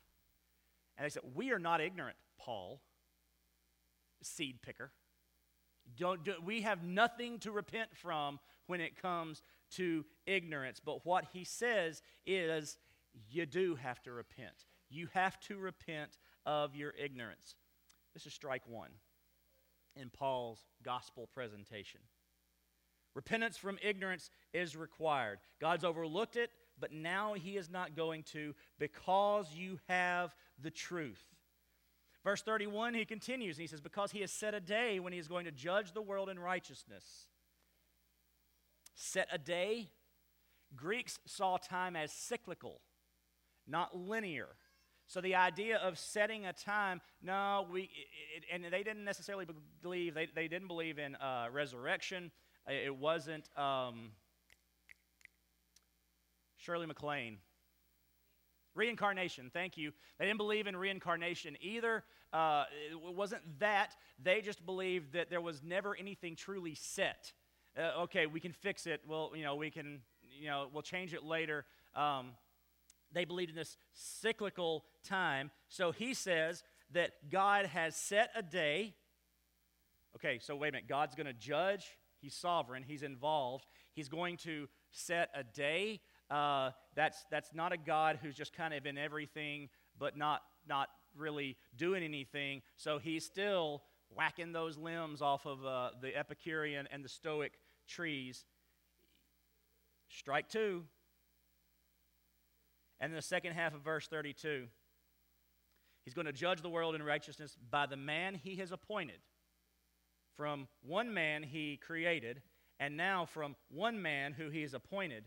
And 0.98 1.04
they 1.04 1.10
said, 1.10 1.22
We 1.34 1.52
are 1.52 1.60
not 1.60 1.80
ignorant, 1.80 2.16
Paul, 2.38 2.80
seed 4.20 4.62
picker. 4.62 4.90
Don't, 5.96 6.24
do, 6.24 6.34
we 6.44 6.62
have 6.62 6.82
nothing 6.82 7.38
to 7.40 7.52
repent 7.52 7.90
from 7.94 8.38
when 8.70 8.80
it 8.80 9.00
comes 9.00 9.42
to 9.72 10.04
ignorance. 10.26 10.80
But 10.82 11.04
what 11.04 11.26
he 11.32 11.44
says 11.44 12.02
is, 12.24 12.78
you 13.28 13.44
do 13.44 13.74
have 13.74 14.00
to 14.04 14.12
repent. 14.12 14.64
You 14.88 15.08
have 15.12 15.38
to 15.40 15.58
repent 15.58 16.18
of 16.46 16.76
your 16.76 16.94
ignorance. 17.02 17.56
This 18.14 18.26
is 18.26 18.32
strike 18.32 18.62
one 18.66 18.90
in 19.96 20.08
Paul's 20.08 20.64
gospel 20.84 21.28
presentation. 21.32 22.00
Repentance 23.14 23.56
from 23.56 23.76
ignorance 23.82 24.30
is 24.52 24.76
required. 24.76 25.40
God's 25.60 25.84
overlooked 25.84 26.36
it, 26.36 26.50
but 26.78 26.92
now 26.92 27.34
he 27.34 27.56
is 27.56 27.68
not 27.68 27.96
going 27.96 28.22
to 28.32 28.54
because 28.78 29.52
you 29.52 29.80
have 29.88 30.32
the 30.62 30.70
truth. 30.70 31.24
Verse 32.22 32.42
31, 32.42 32.94
he 32.94 33.04
continues 33.04 33.56
and 33.56 33.62
he 33.62 33.66
says, 33.66 33.80
Because 33.80 34.12
he 34.12 34.20
has 34.20 34.30
set 34.30 34.54
a 34.54 34.60
day 34.60 35.00
when 35.00 35.12
he 35.12 35.18
is 35.18 35.26
going 35.26 35.46
to 35.46 35.50
judge 35.50 35.92
the 35.92 36.02
world 36.02 36.28
in 36.28 36.38
righteousness. 36.38 37.26
Set 38.94 39.28
a 39.32 39.38
day. 39.38 39.88
Greeks 40.76 41.18
saw 41.26 41.56
time 41.56 41.96
as 41.96 42.12
cyclical, 42.12 42.80
not 43.66 43.96
linear. 43.96 44.48
So 45.06 45.20
the 45.20 45.34
idea 45.34 45.76
of 45.78 45.98
setting 45.98 46.46
a 46.46 46.52
time, 46.52 47.00
no, 47.20 47.66
we, 47.72 47.90
it, 48.36 48.44
and 48.52 48.64
they 48.70 48.84
didn't 48.84 49.04
necessarily 49.04 49.46
believe, 49.82 50.14
they, 50.14 50.28
they 50.32 50.46
didn't 50.46 50.68
believe 50.68 51.00
in 51.00 51.16
uh, 51.16 51.48
resurrection. 51.52 52.30
It 52.68 52.94
wasn't 52.94 53.48
um, 53.58 54.12
Shirley 56.56 56.86
MacLaine. 56.86 57.38
Reincarnation, 58.76 59.50
thank 59.52 59.76
you. 59.76 59.90
They 60.18 60.26
didn't 60.26 60.38
believe 60.38 60.68
in 60.68 60.76
reincarnation 60.76 61.56
either. 61.60 62.04
Uh, 62.32 62.64
it 62.92 63.14
wasn't 63.14 63.42
that. 63.58 63.96
They 64.22 64.40
just 64.40 64.64
believed 64.64 65.14
that 65.14 65.28
there 65.28 65.40
was 65.40 65.60
never 65.60 65.96
anything 65.96 66.36
truly 66.36 66.76
set. 66.76 67.32
Uh, 67.78 68.02
okay, 68.02 68.26
we 68.26 68.40
can 68.40 68.52
fix 68.52 68.86
it. 68.86 69.00
Well, 69.06 69.32
you 69.34 69.44
know, 69.44 69.54
we 69.54 69.70
can, 69.70 70.00
you 70.38 70.48
know, 70.48 70.68
we'll 70.72 70.82
change 70.82 71.14
it 71.14 71.24
later. 71.24 71.64
Um, 71.94 72.30
they 73.12 73.24
believed 73.24 73.50
in 73.50 73.56
this 73.56 73.76
cyclical 73.92 74.84
time. 75.04 75.50
So 75.68 75.92
he 75.92 76.14
says 76.14 76.62
that 76.92 77.12
God 77.30 77.66
has 77.66 77.96
set 77.96 78.30
a 78.34 78.42
day. 78.42 78.94
Okay, 80.16 80.38
so 80.40 80.56
wait 80.56 80.68
a 80.68 80.72
minute. 80.72 80.88
God's 80.88 81.14
going 81.14 81.26
to 81.26 81.32
judge. 81.32 81.86
He's 82.20 82.34
sovereign. 82.34 82.82
He's 82.82 83.02
involved. 83.02 83.66
He's 83.92 84.08
going 84.08 84.36
to 84.38 84.68
set 84.90 85.30
a 85.34 85.44
day. 85.44 86.00
Uh, 86.30 86.70
that's, 86.94 87.24
that's 87.30 87.54
not 87.54 87.72
a 87.72 87.76
God 87.76 88.18
who's 88.22 88.34
just 88.34 88.52
kind 88.52 88.74
of 88.74 88.86
in 88.86 88.98
everything, 88.98 89.68
but 89.98 90.16
not, 90.16 90.42
not 90.68 90.88
really 91.16 91.56
doing 91.76 92.02
anything. 92.02 92.62
So 92.76 92.98
he's 92.98 93.24
still 93.24 93.82
whacking 94.14 94.52
those 94.52 94.76
limbs 94.76 95.22
off 95.22 95.46
of 95.46 95.64
uh, 95.64 95.90
the 96.00 96.16
Epicurean 96.16 96.88
and 96.90 97.04
the 97.04 97.08
Stoic 97.08 97.52
trees. 97.88 98.44
Strike 100.08 100.48
two. 100.48 100.84
And 103.00 103.12
in 103.12 103.16
the 103.16 103.22
second 103.22 103.52
half 103.54 103.74
of 103.74 103.80
verse 103.80 104.06
32, 104.08 104.66
he's 106.04 106.14
going 106.14 106.26
to 106.26 106.32
judge 106.32 106.60
the 106.60 106.68
world 106.68 106.94
in 106.94 107.02
righteousness 107.02 107.56
by 107.70 107.86
the 107.86 107.96
man 107.96 108.34
he 108.34 108.56
has 108.56 108.72
appointed. 108.72 109.20
From 110.36 110.68
one 110.82 111.12
man 111.12 111.42
he 111.42 111.76
created, 111.76 112.42
and 112.78 112.96
now 112.96 113.24
from 113.24 113.56
one 113.70 114.00
man 114.00 114.32
who 114.32 114.50
he 114.50 114.62
has 114.62 114.74
appointed. 114.74 115.24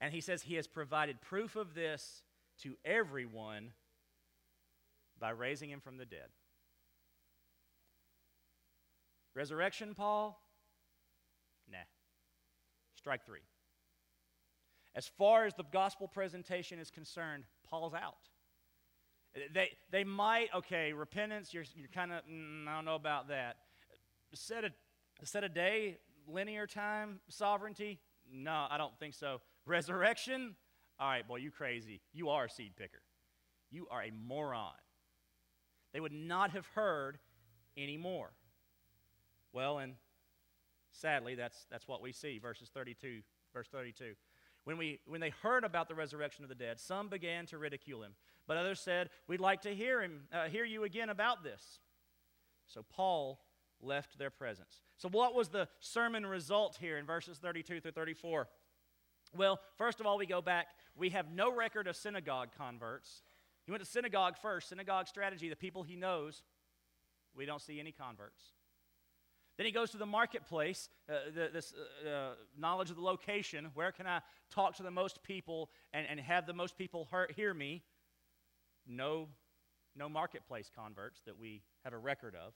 And 0.00 0.12
he 0.12 0.20
says 0.20 0.42
he 0.42 0.54
has 0.56 0.66
provided 0.66 1.20
proof 1.20 1.56
of 1.56 1.74
this 1.74 2.22
to 2.62 2.76
everyone 2.84 3.72
by 5.18 5.30
raising 5.30 5.70
him 5.70 5.80
from 5.80 5.96
the 5.96 6.04
dead. 6.04 6.28
Resurrection, 9.36 9.94
Paul? 9.94 10.40
Nah. 11.70 11.76
Strike 12.96 13.26
three. 13.26 13.40
As 14.94 15.06
far 15.06 15.44
as 15.44 15.52
the 15.52 15.64
gospel 15.72 16.08
presentation 16.08 16.78
is 16.78 16.90
concerned, 16.90 17.44
Paul's 17.68 17.92
out. 17.92 18.30
They, 19.52 19.72
they 19.90 20.04
might, 20.04 20.48
okay, 20.54 20.94
repentance, 20.94 21.52
you're, 21.52 21.64
you're 21.74 21.88
kind 21.88 22.12
of, 22.12 22.22
mm, 22.22 22.66
I 22.66 22.74
don't 22.74 22.86
know 22.86 22.94
about 22.94 23.28
that. 23.28 23.58
Set 24.32 24.64
a, 24.64 24.70
set 25.22 25.44
a 25.44 25.50
day, 25.50 25.98
linear 26.26 26.66
time, 26.66 27.20
sovereignty? 27.28 28.00
No, 28.32 28.66
I 28.70 28.78
don't 28.78 28.98
think 28.98 29.12
so. 29.12 29.42
Resurrection? 29.66 30.56
All 30.98 31.08
right, 31.08 31.28
boy, 31.28 31.36
you 31.36 31.50
crazy. 31.50 32.00
You 32.14 32.30
are 32.30 32.46
a 32.46 32.50
seed 32.50 32.72
picker. 32.74 33.02
You 33.70 33.86
are 33.90 34.02
a 34.02 34.10
moron. 34.10 34.72
They 35.92 36.00
would 36.00 36.12
not 36.12 36.52
have 36.52 36.66
heard 36.68 37.18
anymore. 37.76 38.30
Well, 39.52 39.78
and 39.78 39.94
sadly, 40.92 41.34
that's, 41.34 41.66
that's 41.70 41.88
what 41.88 42.02
we 42.02 42.12
see, 42.12 42.38
verses 42.38 42.70
32, 42.72 43.20
verse 43.52 43.68
32. 43.68 44.14
When, 44.64 44.78
we, 44.78 45.00
when 45.06 45.20
they 45.20 45.30
heard 45.30 45.64
about 45.64 45.88
the 45.88 45.94
resurrection 45.94 46.44
of 46.44 46.48
the 46.48 46.54
dead, 46.54 46.80
some 46.80 47.08
began 47.08 47.46
to 47.46 47.58
ridicule 47.58 48.02
him, 48.02 48.14
but 48.48 48.56
others 48.56 48.80
said, 48.80 49.10
We'd 49.28 49.40
like 49.40 49.62
to 49.62 49.74
hear, 49.74 50.02
him, 50.02 50.22
uh, 50.32 50.48
hear 50.48 50.64
you 50.64 50.84
again 50.84 51.08
about 51.08 51.44
this. 51.44 51.78
So 52.66 52.84
Paul 52.88 53.40
left 53.80 54.18
their 54.18 54.30
presence. 54.30 54.82
So, 54.98 55.08
what 55.08 55.34
was 55.34 55.48
the 55.48 55.68
sermon 55.80 56.26
result 56.26 56.78
here 56.80 56.98
in 56.98 57.06
verses 57.06 57.38
32 57.38 57.80
through 57.80 57.92
34? 57.92 58.48
Well, 59.36 59.60
first 59.76 60.00
of 60.00 60.06
all, 60.06 60.18
we 60.18 60.26
go 60.26 60.40
back. 60.40 60.66
We 60.96 61.10
have 61.10 61.30
no 61.30 61.54
record 61.54 61.86
of 61.86 61.96
synagogue 61.96 62.48
converts. 62.56 63.22
He 63.64 63.72
went 63.72 63.84
to 63.84 63.90
synagogue 63.90 64.36
first, 64.40 64.68
synagogue 64.68 65.08
strategy, 65.08 65.48
the 65.48 65.56
people 65.56 65.82
he 65.82 65.96
knows. 65.96 66.42
We 67.36 67.46
don't 67.46 67.60
see 67.60 67.78
any 67.78 67.92
converts. 67.92 68.42
Then 69.56 69.64
he 69.64 69.72
goes 69.72 69.90
to 69.90 69.96
the 69.96 70.06
marketplace, 70.06 70.90
uh, 71.08 71.30
the, 71.34 71.50
this 71.52 71.72
uh, 72.04 72.08
uh, 72.08 72.30
knowledge 72.58 72.90
of 72.90 72.96
the 72.96 73.02
location. 73.02 73.70
Where 73.72 73.90
can 73.90 74.06
I 74.06 74.20
talk 74.50 74.76
to 74.76 74.82
the 74.82 74.90
most 74.90 75.22
people 75.22 75.70
and, 75.94 76.06
and 76.08 76.20
have 76.20 76.46
the 76.46 76.52
most 76.52 76.76
people 76.76 77.08
hear, 77.10 77.28
hear 77.34 77.54
me? 77.54 77.82
No, 78.86 79.28
no 79.96 80.08
marketplace 80.08 80.70
converts 80.74 81.22
that 81.24 81.38
we 81.38 81.62
have 81.84 81.94
a 81.94 81.98
record 81.98 82.34
of. 82.34 82.52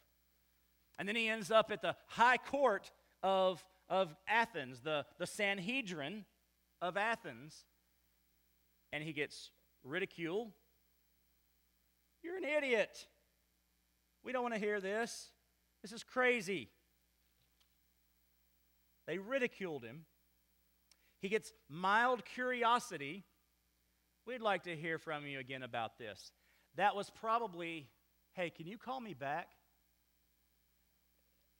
And 0.98 1.08
then 1.08 1.16
he 1.16 1.28
ends 1.28 1.50
up 1.50 1.70
at 1.70 1.80
the 1.80 1.96
high 2.06 2.36
court 2.36 2.90
of, 3.22 3.64
of 3.88 4.14
Athens, 4.28 4.80
the, 4.80 5.06
the 5.18 5.26
Sanhedrin 5.26 6.26
of 6.82 6.98
Athens, 6.98 7.64
and 8.92 9.02
he 9.02 9.14
gets 9.14 9.50
ridiculed. 9.82 10.52
You're 12.22 12.36
an 12.36 12.44
idiot. 12.44 13.06
We 14.22 14.32
don't 14.32 14.42
want 14.42 14.54
to 14.54 14.60
hear 14.60 14.80
this. 14.80 15.30
This 15.80 15.92
is 15.92 16.04
crazy. 16.04 16.68
They 19.10 19.18
ridiculed 19.18 19.82
him. 19.82 20.04
He 21.18 21.28
gets 21.28 21.52
mild 21.68 22.24
curiosity. 22.24 23.24
We'd 24.24 24.40
like 24.40 24.62
to 24.62 24.76
hear 24.76 24.98
from 25.00 25.26
you 25.26 25.40
again 25.40 25.64
about 25.64 25.98
this. 25.98 26.30
That 26.76 26.94
was 26.94 27.10
probably, 27.10 27.88
hey, 28.34 28.50
can 28.50 28.68
you 28.68 28.78
call 28.78 29.00
me 29.00 29.14
back? 29.14 29.48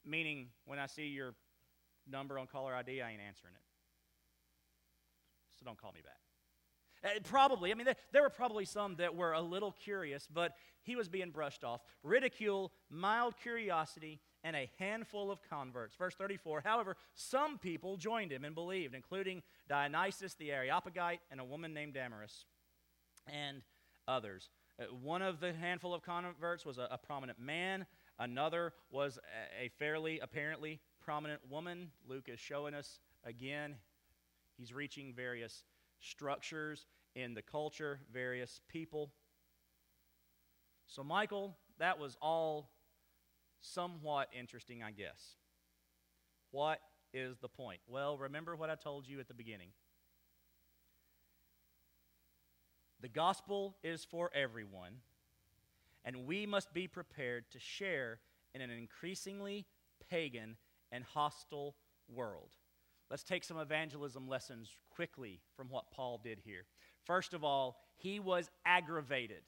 Meaning, 0.06 0.50
when 0.64 0.78
I 0.78 0.86
see 0.86 1.06
your 1.08 1.34
number 2.08 2.38
on 2.38 2.46
caller 2.46 2.72
ID, 2.72 3.02
I 3.02 3.10
ain't 3.10 3.20
answering 3.20 3.54
it. 3.54 3.62
So 5.58 5.64
don't 5.66 5.76
call 5.76 5.90
me 5.90 6.02
back. 6.04 7.16
Uh, 7.16 7.18
probably, 7.24 7.72
I 7.72 7.74
mean, 7.74 7.88
there, 8.12 8.22
were 8.22 8.30
probably 8.30 8.64
some 8.64 8.94
that 8.96 9.16
were 9.16 9.32
a 9.32 9.40
little 9.40 9.72
curious, 9.72 10.28
but 10.32 10.52
he 10.82 10.94
was 10.94 11.08
being 11.08 11.30
brushed 11.30 11.64
off. 11.64 11.80
Ridicule, 12.04 12.70
mild 12.88 13.34
curiosity, 13.42 14.20
and 14.42 14.56
a 14.56 14.70
handful 14.78 15.30
of 15.30 15.40
converts. 15.48 15.94
Verse 15.96 16.14
34 16.14 16.62
However, 16.64 16.96
some 17.14 17.58
people 17.58 17.96
joined 17.96 18.32
him 18.32 18.44
and 18.44 18.54
believed, 18.54 18.94
including 18.94 19.42
Dionysius 19.68 20.34
the 20.34 20.50
Areopagite 20.52 21.20
and 21.30 21.40
a 21.40 21.44
woman 21.44 21.74
named 21.74 21.94
Damaris. 21.94 22.44
and 23.26 23.62
others. 24.08 24.50
Uh, 24.80 24.84
one 25.02 25.22
of 25.22 25.40
the 25.40 25.52
handful 25.52 25.94
of 25.94 26.02
converts 26.02 26.66
was 26.66 26.78
a, 26.78 26.88
a 26.90 26.98
prominent 26.98 27.38
man, 27.38 27.86
another 28.18 28.72
was 28.90 29.18
a, 29.60 29.66
a 29.66 29.68
fairly, 29.78 30.18
apparently 30.20 30.80
prominent 31.00 31.40
woman. 31.48 31.90
Luke 32.08 32.28
is 32.28 32.40
showing 32.40 32.74
us 32.74 32.98
again, 33.24 33.76
he's 34.56 34.72
reaching 34.72 35.14
various 35.14 35.64
structures 36.00 36.86
in 37.14 37.34
the 37.34 37.42
culture, 37.42 38.00
various 38.12 38.60
people. 38.68 39.10
So, 40.86 41.04
Michael, 41.04 41.56
that 41.78 41.98
was 41.98 42.16
all 42.20 42.70
somewhat 43.60 44.28
interesting, 44.38 44.82
I 44.82 44.90
guess. 44.90 45.36
What 46.50 46.80
is 47.12 47.38
the 47.38 47.48
point? 47.48 47.80
Well, 47.86 48.18
remember 48.18 48.56
what 48.56 48.70
I 48.70 48.74
told 48.74 49.06
you 49.06 49.20
at 49.20 49.28
the 49.28 49.34
beginning. 49.34 49.68
The 53.00 53.08
gospel 53.08 53.76
is 53.82 54.04
for 54.04 54.30
everyone, 54.34 54.96
and 56.04 56.26
we 56.26 56.44
must 56.44 56.74
be 56.74 56.86
prepared 56.86 57.44
to 57.52 57.58
share 57.58 58.20
in 58.54 58.60
an 58.60 58.70
increasingly 58.70 59.66
pagan 60.10 60.56
and 60.92 61.04
hostile 61.04 61.76
world. 62.08 62.50
Let's 63.10 63.24
take 63.24 63.42
some 63.42 63.58
evangelism 63.58 64.28
lessons 64.28 64.70
quickly 64.90 65.40
from 65.56 65.68
what 65.68 65.90
Paul 65.90 66.20
did 66.22 66.40
here. 66.44 66.64
First 67.04 67.32
of 67.32 67.42
all, 67.42 67.78
he 67.96 68.20
was 68.20 68.50
aggravated, 68.64 69.42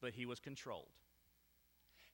but 0.00 0.14
he 0.14 0.26
was 0.26 0.40
controlled. 0.40 0.90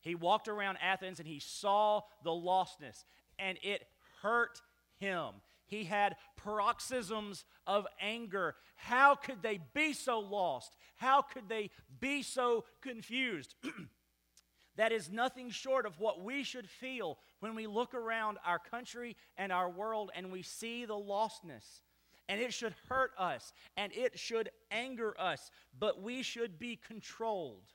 He 0.05 0.15
walked 0.15 0.49
around 0.49 0.77
Athens 0.83 1.19
and 1.19 1.27
he 1.27 1.41
saw 1.41 2.03
the 2.23 2.31
lostness, 2.31 3.05
and 3.39 3.59
it 3.63 3.87
hurt 4.23 4.61
him. 4.99 5.31
He 5.67 5.85
had 5.85 6.17
paroxysms 6.37 7.45
of 7.67 7.87
anger. 8.01 8.55
How 8.77 9.15
could 9.15 9.43
they 9.43 9.61
be 9.73 9.95
so 9.95 10.21
lost? 10.21 10.77
How 10.97 11.23
could 11.23 11.49
they 11.49 11.71
be 12.01 12.23
so 12.23 12.65
confused? 12.83 13.55
that 14.77 14.93
is 14.93 15.11
nothing 15.11 15.51
short 15.51 15.87
of 15.87 15.99
what 15.99 16.23
we 16.23 16.45
should 16.45 16.69
feel 16.69 17.19
when 17.41 17.55
we 17.55 17.67
look 17.67 17.95
around 17.95 18.39
our 18.45 18.59
country 18.59 19.17
and 19.39 19.51
our 19.51 19.71
world 19.71 20.11
and 20.15 20.31
we 20.31 20.43
see 20.43 20.85
the 20.85 20.95
lostness. 20.95 21.81
And 22.29 22.41
it 22.41 22.53
should 22.53 22.75
hurt 22.89 23.13
us 23.19 23.53
and 23.77 23.93
it 23.93 24.19
should 24.19 24.51
anger 24.71 25.19
us, 25.19 25.51
but 25.79 26.03
we 26.03 26.23
should 26.23 26.59
be 26.59 26.77
controlled. 26.77 27.73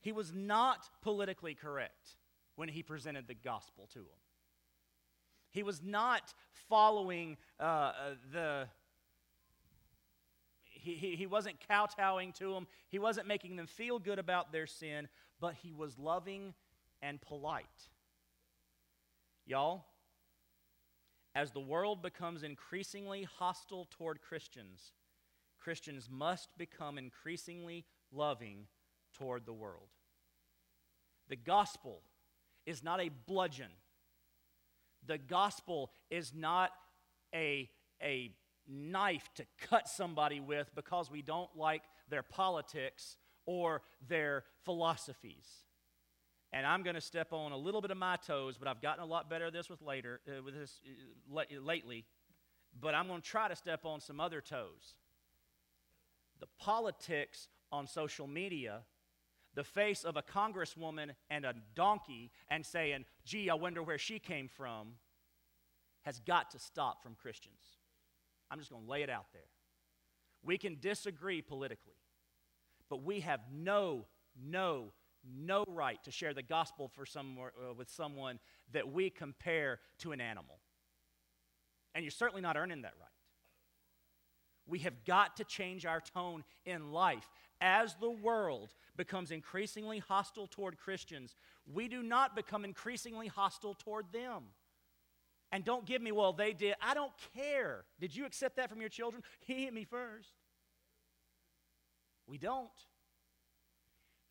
He 0.00 0.12
was 0.12 0.32
not 0.32 0.88
politically 1.02 1.54
correct 1.54 2.16
when 2.56 2.68
he 2.68 2.82
presented 2.82 3.28
the 3.28 3.34
gospel 3.34 3.88
to 3.92 3.98
them. 3.98 4.20
He 5.50 5.62
was 5.62 5.82
not 5.82 6.32
following 6.68 7.36
uh, 7.58 7.62
uh 7.62 7.92
the. 8.32 8.68
He, 10.62 10.94
he, 10.94 11.16
he 11.16 11.26
wasn't 11.26 11.56
kowtowing 11.68 12.32
to 12.34 12.54
them. 12.54 12.66
He 12.88 12.98
wasn't 12.98 13.26
making 13.26 13.56
them 13.56 13.66
feel 13.66 13.98
good 13.98 14.18
about 14.18 14.50
their 14.50 14.66
sin, 14.66 15.08
but 15.38 15.54
he 15.62 15.72
was 15.72 15.98
loving 15.98 16.54
and 17.02 17.20
polite. 17.20 17.66
Y'all, 19.44 19.84
as 21.34 21.50
the 21.50 21.60
world 21.60 22.00
becomes 22.00 22.42
increasingly 22.42 23.24
hostile 23.24 23.88
toward 23.90 24.22
Christians, 24.22 24.92
Christians 25.58 26.08
must 26.10 26.56
become 26.56 26.96
increasingly 26.96 27.84
loving 28.10 28.66
toward 29.20 29.44
the 29.46 29.52
world. 29.52 29.88
The 31.28 31.36
gospel 31.36 32.02
is 32.66 32.82
not 32.82 33.00
a 33.00 33.10
bludgeon. 33.26 33.70
The 35.06 35.18
gospel 35.18 35.90
is 36.10 36.32
not 36.34 36.70
a, 37.34 37.68
a 38.02 38.34
knife 38.66 39.28
to 39.36 39.44
cut 39.68 39.88
somebody 39.88 40.40
with 40.40 40.70
because 40.74 41.10
we 41.10 41.22
don't 41.22 41.50
like 41.56 41.82
their 42.08 42.22
politics 42.22 43.16
or 43.46 43.82
their 44.08 44.44
philosophies. 44.64 45.46
And 46.52 46.66
I'm 46.66 46.82
going 46.82 46.96
to 46.96 47.00
step 47.00 47.32
on 47.32 47.52
a 47.52 47.56
little 47.56 47.80
bit 47.80 47.92
of 47.92 47.96
my 47.96 48.16
toes, 48.16 48.56
but 48.58 48.66
I've 48.66 48.82
gotten 48.82 49.04
a 49.04 49.06
lot 49.06 49.30
better 49.30 49.46
at 49.46 49.52
this 49.52 49.70
with 49.70 49.82
later 49.82 50.20
uh, 50.28 50.42
with 50.42 50.54
this 50.54 50.80
uh, 51.32 51.60
lately. 51.60 52.04
But 52.80 52.94
I'm 52.94 53.06
going 53.06 53.20
to 53.20 53.26
try 53.26 53.48
to 53.48 53.56
step 53.56 53.84
on 53.84 54.00
some 54.00 54.20
other 54.20 54.40
toes. 54.40 54.94
The 56.40 56.48
politics 56.58 57.48
on 57.70 57.86
social 57.86 58.26
media, 58.26 58.80
the 59.54 59.64
face 59.64 60.04
of 60.04 60.16
a 60.16 60.22
congresswoman 60.22 61.10
and 61.28 61.44
a 61.44 61.54
donkey, 61.74 62.30
and 62.48 62.64
saying, 62.64 63.04
"Gee, 63.24 63.50
I 63.50 63.54
wonder 63.54 63.82
where 63.82 63.98
she 63.98 64.18
came 64.18 64.48
from," 64.48 64.98
has 66.02 66.20
got 66.20 66.50
to 66.50 66.58
stop 66.58 67.02
from 67.02 67.14
Christians. 67.14 67.62
I'm 68.50 68.58
just 68.58 68.70
going 68.70 68.84
to 68.84 68.90
lay 68.90 69.02
it 69.02 69.10
out 69.10 69.26
there. 69.32 69.48
We 70.42 70.58
can 70.58 70.78
disagree 70.80 71.42
politically. 71.42 71.94
But 72.88 73.04
we 73.04 73.20
have 73.20 73.40
no, 73.52 74.06
no, 74.36 74.92
no 75.24 75.64
right 75.68 76.02
to 76.02 76.10
share 76.10 76.34
the 76.34 76.42
gospel 76.42 76.88
for 76.88 77.06
some, 77.06 77.38
uh, 77.38 77.72
with 77.74 77.88
someone 77.88 78.40
that 78.72 78.90
we 78.90 79.10
compare 79.10 79.78
to 79.98 80.12
an 80.12 80.20
animal. 80.20 80.58
And 81.94 82.04
you're 82.04 82.10
certainly 82.10 82.42
not 82.42 82.56
earning 82.56 82.82
that 82.82 82.94
right. 82.98 83.08
We 84.70 84.78
have 84.80 85.04
got 85.04 85.36
to 85.38 85.44
change 85.44 85.84
our 85.84 86.00
tone 86.00 86.44
in 86.64 86.92
life. 86.92 87.28
As 87.60 87.96
the 87.96 88.10
world 88.10 88.72
becomes 88.96 89.32
increasingly 89.32 89.98
hostile 89.98 90.46
toward 90.46 90.78
Christians, 90.78 91.34
we 91.70 91.88
do 91.88 92.02
not 92.02 92.36
become 92.36 92.64
increasingly 92.64 93.26
hostile 93.26 93.74
toward 93.74 94.06
them. 94.12 94.44
And 95.52 95.64
don't 95.64 95.84
give 95.84 96.00
me, 96.00 96.12
well, 96.12 96.32
they 96.32 96.52
did. 96.52 96.76
I 96.80 96.94
don't 96.94 97.12
care. 97.34 97.84
Did 97.98 98.14
you 98.14 98.24
accept 98.24 98.56
that 98.56 98.70
from 98.70 98.80
your 98.80 98.88
children? 98.88 99.22
He 99.40 99.64
hit 99.64 99.74
me 99.74 99.84
first. 99.84 100.30
We 102.28 102.38
don't. 102.38 102.70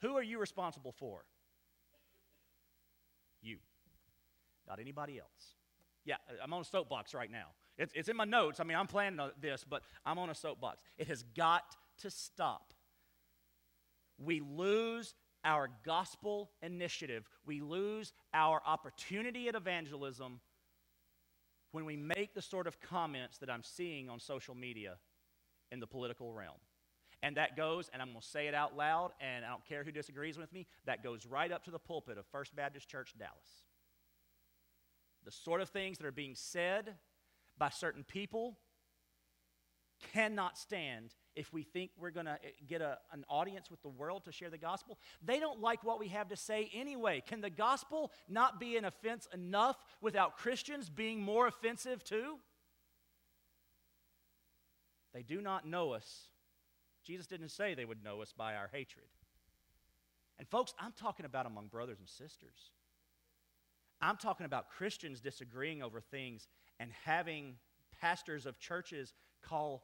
Who 0.02 0.16
are 0.16 0.24
you 0.24 0.40
responsible 0.40 0.94
for? 0.94 1.26
You, 3.42 3.58
not 4.68 4.80
anybody 4.80 5.20
else. 5.20 5.56
Yeah, 6.06 6.16
I'm 6.42 6.54
on 6.54 6.62
a 6.62 6.66
soapbox 6.66 7.14
right 7.14 7.30
now. 7.30 7.48
It's, 7.80 7.94
it's 7.96 8.10
in 8.10 8.18
my 8.18 8.26
notes. 8.26 8.60
I 8.60 8.66
mean, 8.66 8.78
I'm 8.78 8.88
planning 8.88 9.20
this, 9.42 9.66
but 9.68 9.82
I'm 10.06 10.20
on 10.20 10.30
a 10.30 10.36
soapbox. 10.36 10.80
It 10.98 11.08
has 11.08 11.24
got 11.36 11.64
to 12.00 12.12
stop. 12.12 12.74
We 14.20 14.42
lose 14.42 15.16
our 15.46 15.70
gospel 15.86 16.52
initiative, 16.62 17.24
we 17.46 17.62
lose 17.62 18.12
our 18.34 18.62
opportunity 18.66 19.48
at 19.48 19.56
evangelism 19.56 20.42
when 21.72 21.86
we 21.86 21.96
make 21.96 22.34
the 22.34 22.42
sort 22.42 22.68
of 22.68 22.82
comments 22.82 23.38
that 23.38 23.50
I'm 23.50 23.64
seeing 23.64 24.10
on 24.10 24.20
social 24.20 24.54
media 24.54 24.98
in 25.72 25.80
the 25.80 25.88
political 25.88 26.34
realm. 26.34 26.58
And 27.24 27.38
that 27.38 27.56
goes, 27.56 27.90
and 27.94 28.02
I'm 28.02 28.10
going 28.10 28.20
to 28.22 28.28
say 28.28 28.48
it 28.48 28.54
out 28.54 28.76
loud, 28.76 29.12
and 29.22 29.46
I 29.46 29.50
don't 29.50 29.66
care 29.66 29.86
who 29.86 29.92
disagrees 29.94 30.38
with 30.38 30.52
me, 30.52 30.68
that 30.86 31.04
goes 31.04 31.26
right 31.26 31.52
up 31.52 31.64
to 31.66 31.72
the 31.72 31.80
pulpit 31.80 32.18
of 32.18 32.26
First 32.26 32.54
Baptist 32.54 32.90
Church, 32.90 33.14
Dallas. 33.18 33.64
The 35.24 35.32
sort 35.32 35.62
of 35.62 35.70
things 35.70 35.98
that 36.00 36.08
are 36.08 36.12
being 36.12 36.36
said 36.36 36.96
by 37.60 37.70
certain 37.70 38.04
people 38.04 38.58
cannot 40.14 40.58
stand 40.58 41.14
if 41.36 41.52
we 41.52 41.62
think 41.62 41.92
we're 42.00 42.10
going 42.10 42.26
to 42.26 42.40
eh, 42.44 42.52
get 42.66 42.82
a, 42.82 42.98
an 43.12 43.26
audience 43.28 43.70
with 43.70 43.82
the 43.82 43.90
world 43.90 44.24
to 44.24 44.32
share 44.32 44.50
the 44.50 44.58
gospel. 44.58 44.98
They 45.22 45.40
don't 45.40 45.60
like 45.60 45.84
what 45.84 46.00
we 46.00 46.08
have 46.08 46.30
to 46.30 46.38
say 46.38 46.72
anyway. 46.74 47.22
Can 47.28 47.42
the 47.42 47.50
gospel 47.50 48.12
not 48.30 48.60
be 48.60 48.78
an 48.78 48.86
offense 48.86 49.28
enough 49.34 49.78
without 50.02 50.38
Christians 50.38 50.90
being 50.90 51.22
more 51.22 51.48
offensive 51.48 52.04
too? 52.04 52.38
They 55.14 55.22
do 55.22 55.42
not 55.42 55.68
know 55.68 55.92
us 55.92 56.30
Jesus 57.10 57.26
didn't 57.26 57.50
say 57.50 57.74
they 57.74 57.86
would 57.86 58.04
know 58.04 58.22
us 58.22 58.34
by 58.38 58.56
our 58.56 58.70
hatred. 58.72 59.08
And 60.38 60.48
folks, 60.48 60.76
I'm 60.78 60.92
talking 60.92 61.26
about 61.26 61.48
among 61.48 61.66
brothers 61.66 61.98
and 61.98 62.08
sisters. 62.08 62.72
I'm 64.00 64.16
talking 64.16 64.46
about 64.46 64.70
Christians 64.70 65.20
disagreeing 65.20 65.82
over 65.82 66.00
things 66.00 66.48
and 66.80 66.92
having 67.06 67.56
pastors 68.02 68.46
of 68.46 68.58
churches 68.60 69.14
call 69.42 69.84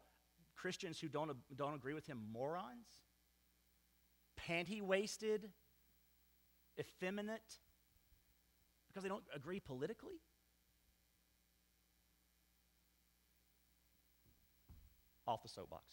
Christians 0.55 0.99
who 0.99 1.07
don't, 1.07 1.31
don't 1.55 1.75
agree 1.75 1.93
with 1.93 2.07
him 2.07 2.21
morons, 2.31 3.03
panty 4.47 4.81
waisted, 4.81 5.49
effeminate, 6.79 7.59
because 8.87 9.03
they 9.03 9.09
don't 9.09 9.23
agree 9.33 9.59
politically. 9.59 10.21
Off 15.27 15.41
the 15.43 15.49
soapbox. 15.49 15.83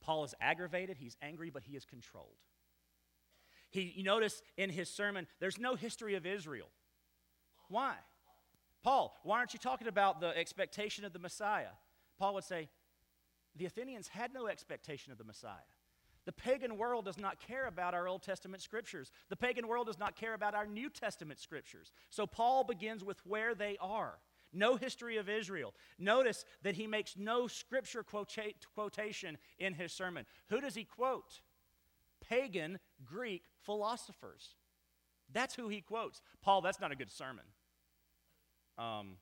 Paul 0.00 0.24
is 0.24 0.34
aggravated, 0.40 0.98
he's 0.98 1.16
angry, 1.22 1.50
but 1.50 1.62
he 1.62 1.76
is 1.76 1.84
controlled. 1.84 2.36
He, 3.70 3.92
you 3.94 4.02
notice 4.02 4.42
in 4.56 4.70
his 4.70 4.90
sermon, 4.90 5.26
there's 5.38 5.58
no 5.58 5.76
history 5.76 6.16
of 6.16 6.26
Israel. 6.26 6.68
Why? 7.68 7.94
Paul, 8.82 9.16
why 9.24 9.38
aren't 9.38 9.52
you 9.52 9.58
talking 9.58 9.88
about 9.88 10.20
the 10.20 10.36
expectation 10.36 11.04
of 11.04 11.12
the 11.12 11.18
Messiah? 11.18 11.74
Paul 12.18 12.34
would 12.34 12.44
say, 12.44 12.68
the 13.56 13.66
Athenians 13.66 14.08
had 14.08 14.32
no 14.32 14.46
expectation 14.46 15.12
of 15.12 15.18
the 15.18 15.24
Messiah. 15.24 15.68
The 16.24 16.32
pagan 16.32 16.76
world 16.76 17.04
does 17.06 17.18
not 17.18 17.40
care 17.40 17.66
about 17.66 17.94
our 17.94 18.06
Old 18.06 18.22
Testament 18.22 18.62
scriptures. 18.62 19.10
The 19.28 19.36
pagan 19.36 19.66
world 19.66 19.86
does 19.86 19.98
not 19.98 20.16
care 20.16 20.34
about 20.34 20.54
our 20.54 20.66
New 20.66 20.88
Testament 20.88 21.40
scriptures. 21.40 21.92
So 22.10 22.26
Paul 22.26 22.62
begins 22.64 23.02
with 23.02 23.20
where 23.26 23.54
they 23.54 23.76
are. 23.80 24.18
no 24.52 24.76
history 24.76 25.16
of 25.16 25.28
Israel. 25.28 25.74
Notice 25.98 26.44
that 26.62 26.74
he 26.74 26.86
makes 26.86 27.16
no 27.16 27.46
scripture 27.46 28.02
quota- 28.02 28.54
quotation 28.74 29.38
in 29.58 29.74
his 29.74 29.92
sermon. 29.92 30.26
Who 30.48 30.60
does 30.60 30.74
he 30.74 30.84
quote? 30.84 31.40
Pagan 32.28 32.78
Greek 33.04 33.44
philosophers. 33.60 34.54
That's 35.32 35.54
who 35.54 35.68
he 35.68 35.80
quotes. 35.80 36.20
Paul, 36.42 36.60
that's 36.60 36.80
not 36.80 36.92
a 36.92 36.96
good 36.96 37.10
sermon. 37.10 37.44
Um, 38.80 39.16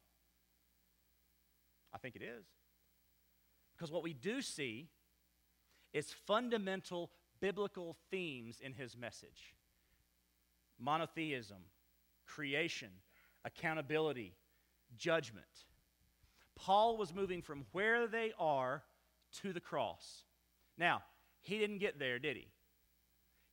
I 1.93 1.99
think 1.99 2.15
it 2.15 2.23
is. 2.23 2.47
Because 3.77 3.91
what 3.91 4.05
we 4.05 4.13
do 4.13 4.41
see 4.41 4.89
is 5.93 6.13
fundamental 6.27 7.11
biblical 7.41 7.97
themes 8.11 8.61
in 8.63 8.73
his 8.73 8.97
message 8.97 9.55
monotheism, 10.81 11.59
creation, 12.25 12.91
accountability, 13.45 14.37
judgment. 14.97 15.47
Paul 16.55 16.97
was 16.97 17.13
moving 17.13 17.43
from 17.43 17.67
where 17.73 18.07
they 18.07 18.33
are 18.39 18.85
to 19.41 19.53
the 19.53 19.61
cross. 19.61 20.23
Now, 20.77 21.03
he 21.41 21.59
didn't 21.59 21.79
get 21.79 21.99
there, 21.99 22.21
did 22.21 22.37
he? 22.37 22.47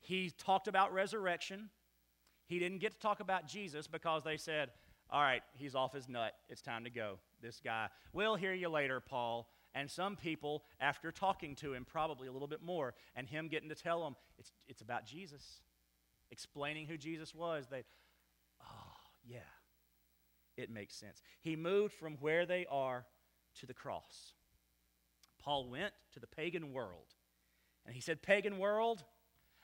He 0.02 0.30
talked 0.30 0.68
about 0.68 0.94
resurrection. 0.94 1.70
He 2.46 2.60
didn't 2.60 2.78
get 2.78 2.94
to 2.94 3.00
talk 3.00 3.22
about 3.22 3.48
Jesus 3.48 3.88
because 3.88 4.24
they 4.24 4.38
said, 4.38 4.70
All 5.10 5.22
right, 5.22 5.44
he's 5.54 5.76
off 5.76 5.94
his 5.94 6.10
nut. 6.10 6.34
It's 6.50 6.62
time 6.62 6.84
to 6.84 6.90
go. 6.90 7.20
This 7.42 7.62
guy, 7.64 7.88
we'll 8.12 8.36
hear 8.36 8.54
you 8.54 8.70
later, 8.70 9.00
Paul. 9.00 9.48
And 9.76 9.92
some 9.92 10.16
people, 10.16 10.64
after 10.80 11.12
talking 11.12 11.56
to 11.56 11.74
him 11.74 11.86
probably 11.86 12.28
a 12.28 12.32
little 12.32 12.48
bit 12.48 12.64
more, 12.64 12.94
and 13.16 13.28
him 13.28 13.48
getting 13.50 13.70
to 13.70 13.76
tell 13.76 14.04
them 14.04 14.16
it's, 14.40 14.52
it's 14.68 14.82
about 14.82 15.06
Jesus, 15.06 15.62
explaining 16.32 16.88
who 16.88 16.98
Jesus 16.98 17.36
was, 17.36 17.68
they, 17.70 17.84
oh, 18.64 18.96
yeah, 19.28 19.40
it 20.58 20.72
makes 20.72 20.96
sense. 20.96 21.22
He 21.42 21.56
moved 21.56 21.94
from 21.94 22.16
where 22.22 22.46
they 22.46 22.66
are 22.72 23.06
to 23.60 23.66
the 23.66 23.74
cross. 23.74 24.34
Paul 25.40 25.70
went 25.70 25.94
to 26.14 26.20
the 26.20 26.28
pagan 26.28 26.72
world, 26.74 27.14
and 27.86 27.94
he 27.94 28.02
said, 28.02 28.22
Pagan 28.22 28.58
world, 28.58 29.04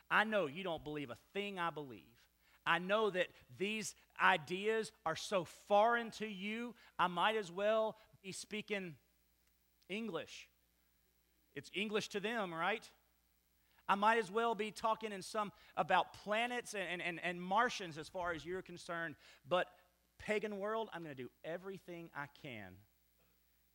I 0.10 0.26
know 0.26 0.46
you 0.46 0.64
don't 0.64 0.84
believe 0.84 1.10
a 1.10 1.18
thing 1.34 1.58
I 1.58 1.72
believe. 1.72 2.21
I 2.66 2.80
know 2.80 3.10
that 3.10 3.28
these 3.58 3.96
ideas 4.22 4.92
are 5.06 5.16
so 5.16 5.46
foreign 5.68 6.12
to 6.12 6.28
you, 6.28 6.76
I 7.00 7.08
might 7.08 7.36
as 7.36 7.52
well 7.52 7.98
be 8.22 8.32
speaking 8.32 8.96
English. 9.90 10.48
It's 11.56 11.72
English 11.74 12.10
to 12.10 12.20
them, 12.20 12.54
right? 12.54 12.88
I 13.90 13.96
might 13.96 14.20
as 14.20 14.32
well 14.32 14.56
be 14.56 14.72
talking 14.72 15.12
in 15.12 15.22
some 15.22 15.52
about 15.76 16.14
planets 16.14 16.74
and, 16.76 17.02
and, 17.02 17.20
and 17.22 17.42
Martians 17.42 17.98
as 17.98 18.08
far 18.08 18.32
as 18.32 18.46
you're 18.46 18.62
concerned. 18.62 19.16
But 19.48 19.68
pagan 20.18 20.60
world, 20.60 20.90
I'm 20.94 21.04
going 21.04 21.16
to 21.16 21.22
do 21.22 21.30
everything 21.44 22.10
I 22.16 22.28
can 22.42 22.74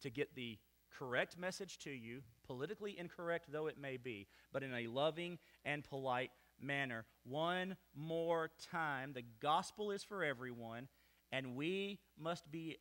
to 0.02 0.10
get 0.10 0.34
the 0.34 0.58
correct 0.98 1.36
message 1.36 1.78
to 1.80 1.90
you, 1.90 2.22
politically 2.46 2.98
incorrect 2.98 3.52
though 3.52 3.66
it 3.66 3.78
may 3.78 3.96
be, 3.96 4.26
but 4.52 4.62
in 4.62 4.72
a 4.72 4.86
loving 4.86 5.38
and 5.64 5.84
polite 5.84 6.30
manner. 6.60 7.04
One 7.24 7.76
more 7.94 8.50
time, 8.70 9.12
the 9.12 9.24
gospel 9.40 9.90
is 9.90 10.04
for 10.04 10.24
everyone, 10.24 10.88
and 11.32 11.56
we 11.56 12.00
must 12.18 12.50
be 12.50 12.78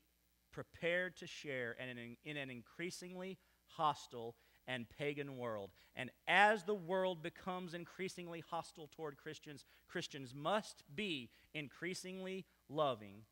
prepared 0.52 1.18
to 1.18 1.28
share 1.28 1.76
in 1.82 1.98
an, 1.98 2.18
in 2.24 2.38
an 2.38 2.50
increasingly 2.50 3.38
hostile 3.68 4.36
and 4.68 4.88
pagan 4.90 5.38
world. 5.38 5.72
And 5.96 6.10
as 6.28 6.64
the 6.64 6.74
world 6.74 7.22
becomes 7.22 7.74
increasingly 7.74 8.44
hostile 8.50 8.90
toward 8.96 9.18
Christians, 9.18 9.66
Christians 9.88 10.34
must 10.34 10.84
be 10.94 11.30
increasingly 11.54 12.46
loving 12.70 13.24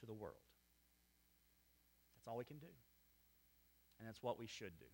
to 0.00 0.06
the 0.06 0.14
world. 0.14 0.36
That's 2.16 2.26
all 2.26 2.36
we 2.36 2.44
can 2.44 2.58
do. 2.58 2.66
And 3.98 4.08
that's 4.08 4.22
what 4.22 4.38
we 4.38 4.46
should 4.46 4.78
do. 4.78 4.86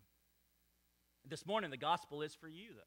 This 1.26 1.46
morning, 1.46 1.70
the 1.70 1.76
gospel 1.76 2.22
is 2.22 2.34
for 2.34 2.48
you, 2.48 2.70
though. 2.74 2.82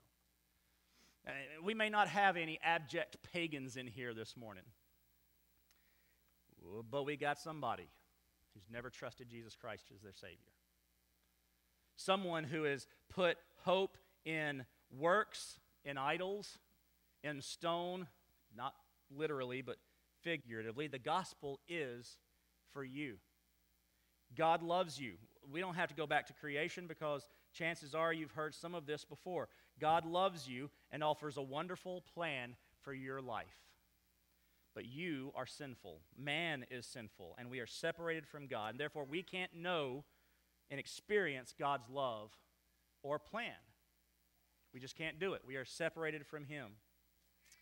Uh, 1.27 1.31
we 1.61 1.73
may 1.73 1.89
not 1.89 2.07
have 2.07 2.37
any 2.37 2.59
abject 2.63 3.17
pagans 3.33 3.75
in 3.75 3.85
here 3.85 4.13
this 4.13 4.37
morning. 4.37 4.63
But 6.89 7.03
we 7.03 7.17
got 7.17 7.37
somebody 7.37 7.89
who's 8.53 8.69
never 8.71 8.89
trusted 8.89 9.29
Jesus 9.29 9.55
Christ 9.55 9.85
as 9.93 10.01
their 10.01 10.13
Savior. 10.13 10.37
Someone 11.95 12.43
who 12.43 12.63
has 12.63 12.87
put 13.09 13.37
hope 13.63 13.97
in 14.25 14.65
works, 14.97 15.59
in 15.83 15.97
idols, 15.97 16.59
in 17.23 17.41
stone, 17.41 18.07
not 18.55 18.73
literally, 19.15 19.61
but 19.61 19.77
figuratively. 20.21 20.87
The 20.87 20.99
gospel 20.99 21.59
is 21.67 22.17
for 22.71 22.83
you. 22.83 23.17
God 24.35 24.61
loves 24.61 24.99
you. 24.99 25.13
We 25.51 25.59
don't 25.59 25.75
have 25.75 25.89
to 25.89 25.95
go 25.95 26.07
back 26.07 26.27
to 26.27 26.33
creation 26.33 26.87
because 26.87 27.27
chances 27.53 27.95
are 27.95 28.13
you've 28.13 28.31
heard 28.31 28.53
some 28.53 28.75
of 28.75 28.85
this 28.85 29.05
before. 29.05 29.47
God 29.79 30.05
loves 30.05 30.47
you 30.47 30.69
and 30.91 31.03
offers 31.03 31.37
a 31.37 31.41
wonderful 31.41 32.03
plan 32.13 32.55
for 32.81 32.93
your 32.93 33.21
life. 33.21 33.45
But 34.73 34.85
you 34.85 35.31
are 35.35 35.45
sinful. 35.45 36.01
Man 36.17 36.65
is 36.69 36.85
sinful, 36.85 37.35
and 37.39 37.49
we 37.49 37.59
are 37.59 37.65
separated 37.65 38.27
from 38.27 38.47
God. 38.47 38.71
And 38.71 38.79
therefore, 38.79 39.05
we 39.05 39.23
can't 39.23 39.55
know 39.55 40.03
and 40.69 40.79
experience 40.79 41.53
God's 41.57 41.89
love 41.89 42.31
or 43.01 43.17
plan. 43.17 43.53
We 44.73 44.79
just 44.79 44.95
can't 44.95 45.19
do 45.19 45.33
it. 45.33 45.41
We 45.47 45.55
are 45.55 45.65
separated 45.65 46.25
from 46.25 46.45
Him. 46.45 46.73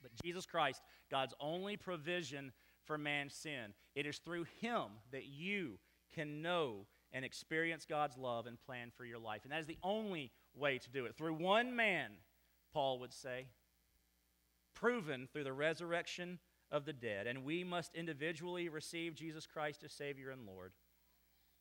But 0.02 0.12
Jesus 0.24 0.46
Christ, 0.46 0.82
God's 1.10 1.34
only 1.40 1.78
provision 1.78 2.52
for 2.84 2.98
man's 2.98 3.34
sin, 3.34 3.74
it 3.96 4.06
is 4.06 4.18
through 4.18 4.46
Him 4.60 4.84
that 5.12 5.26
you 5.26 5.80
can 6.14 6.42
know 6.42 6.86
and 7.14 7.24
experience 7.24 7.86
God's 7.86 8.18
love 8.18 8.46
and 8.46 8.60
plan 8.60 8.92
for 8.96 9.06
your 9.06 9.20
life. 9.20 9.42
And 9.44 9.52
that 9.52 9.62
is 9.62 9.68
the 9.68 9.78
only 9.82 10.32
way 10.56 10.78
to 10.78 10.90
do 10.90 11.06
it. 11.06 11.16
Through 11.16 11.36
one 11.36 11.76
man, 11.76 12.12
Paul 12.74 13.00
would 13.00 13.14
say, 13.14 13.48
proven 14.74 15.28
through 15.32 15.44
the 15.46 15.54
resurrection 15.54 16.40
of 16.72 16.86
the 16.86 16.94
dead, 16.94 17.28
and 17.28 17.46
we 17.46 17.64
must 17.64 17.96
individually 17.96 18.70
receive 18.70 19.16
Jesus 19.16 19.46
Christ 19.46 19.84
as 19.84 19.94
Savior 19.94 20.32
and 20.32 20.46
Lord. 20.46 20.74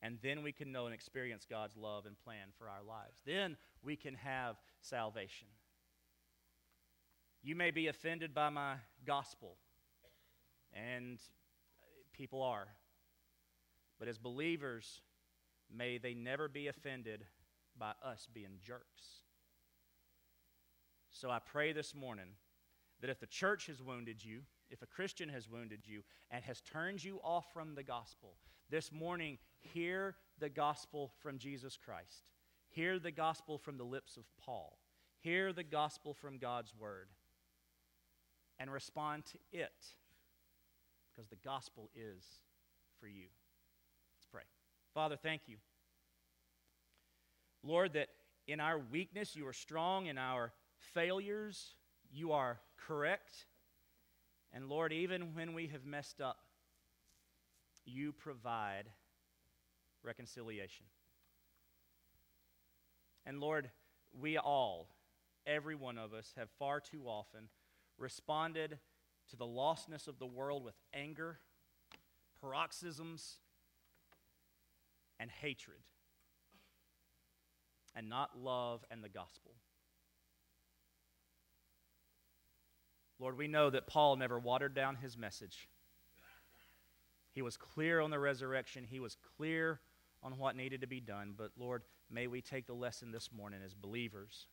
And 0.03 0.19
then 0.23 0.43
we 0.43 0.53
can 0.53 0.73
know 0.73 0.87
and 0.87 0.95
experience 0.95 1.47
God's 1.49 1.77
love 1.77 2.05
and 2.05 2.19
plan 2.19 2.49
for 2.59 2.69
our 2.69 2.83
lives. 2.87 3.21
Then 3.25 3.57
we 3.83 3.97
can 3.97 4.15
have 4.15 4.57
salvation. 4.81 5.49
You 7.43 7.55
may 7.55 7.71
be 7.71 7.89
offended 7.89 8.35
by 8.35 8.51
my 8.51 8.75
gospel, 9.07 9.57
and 10.73 11.19
people 12.13 12.43
are. 12.43 12.69
But 13.99 14.09
as 14.09 14.19
believers, 14.19 15.01
may 15.75 15.99
they 15.99 16.15
never 16.15 16.49
be 16.49 16.69
offended 16.69 17.25
by 17.79 17.93
us 18.05 18.29
being 18.33 18.59
jerks. 18.63 19.23
So 21.11 21.31
I 21.31 21.39
pray 21.39 21.73
this 21.73 21.95
morning 21.95 22.37
that 23.01 23.11
if 23.11 23.21
the 23.21 23.27
church 23.27 23.67
has 23.67 23.83
wounded 23.83 24.25
you, 24.25 24.41
if 24.71 24.83
a 24.83 24.87
Christian 24.87 25.29
has 25.29 25.49
wounded 25.49 25.81
you 25.85 26.03
and 26.31 26.45
has 26.45 26.61
turned 26.61 27.05
you 27.05 27.21
off 27.23 27.53
from 27.53 27.75
the 27.75 27.83
gospel, 27.83 28.35
this 28.71 28.91
morning, 28.91 29.39
hear 29.61 30.17
the 30.39 30.49
gospel 30.49 31.13
from 31.21 31.39
Jesus 31.39 31.77
Christ. 31.77 32.31
Hear 32.71 32.99
the 32.99 33.13
gospel 33.13 33.59
from 33.59 33.77
the 33.77 33.85
lips 33.85 34.17
of 34.17 34.25
Paul. 34.45 34.79
Hear 35.21 35.53
the 35.53 35.63
gospel 35.63 36.15
from 36.15 36.39
God's 36.39 36.75
word. 36.75 37.09
And 38.59 38.73
respond 38.73 39.27
to 39.27 39.39
it 39.53 39.73
because 41.15 41.29
the 41.29 41.37
gospel 41.37 41.91
is 41.95 42.25
for 42.99 43.07
you. 43.07 43.27
Let's 44.17 44.27
pray. 44.31 44.43
Father, 44.93 45.17
thank 45.17 45.43
you. 45.47 45.57
Lord, 47.65 47.95
that 47.95 48.09
in 48.47 48.61
our 48.61 48.79
weakness 48.79 49.35
you 49.35 49.47
are 49.47 49.53
strong, 49.53 50.07
in 50.07 50.19
our 50.19 50.53
failures 50.93 51.75
you 52.13 52.33
are 52.33 52.61
correct. 52.77 53.47
And 54.53 54.69
Lord, 54.69 54.93
even 54.93 55.35
when 55.35 55.55
we 55.55 55.69
have 55.69 55.85
messed 55.85 56.21
up, 56.21 56.39
you 57.87 58.13
provide 58.13 58.85
reconciliation. 60.03 60.87
And 63.27 63.41
Lord, 63.41 63.71
we 64.21 64.37
all, 64.39 64.89
every 65.47 65.75
one 65.75 65.99
of 65.99 66.13
us, 66.13 66.33
have 66.37 66.51
far 66.59 66.81
too 66.81 67.05
often 67.07 67.49
responded 67.99 68.79
to 69.31 69.37
the 69.37 69.47
lostness 69.47 70.07
of 70.07 70.19
the 70.19 70.27
world 70.27 70.63
with 70.65 70.75
anger, 70.93 71.39
paroxysms, 72.41 73.39
and 75.19 75.31
hatred, 75.31 75.79
and 77.95 78.09
not 78.09 78.31
love 78.39 78.85
and 78.91 79.03
the 79.03 79.09
gospel. 79.09 79.53
Lord, 83.19 83.39
we 83.39 83.49
know 83.49 83.71
that 83.71 83.87
Paul 83.87 84.17
never 84.17 84.39
watered 84.39 84.75
down 84.75 84.97
his 84.97 85.17
message. 85.17 85.69
He 87.33 87.43
was 87.43 87.57
clear 87.57 88.01
on 88.01 88.11
the 88.11 88.19
resurrection, 88.19 88.85
he 88.89 89.01
was 89.01 89.17
clear 89.37 89.81
on 90.23 90.39
what 90.39 90.57
needed 90.57 90.81
to 90.81 90.87
be 90.87 91.01
done. 91.01 91.35
But 91.37 91.51
Lord, 91.59 91.83
may 92.11 92.27
we 92.27 92.41
take 92.41 92.67
the 92.67 92.75
lesson 92.75 93.13
this 93.13 93.31
morning 93.33 93.61
as 93.65 93.75
believers 93.75 94.47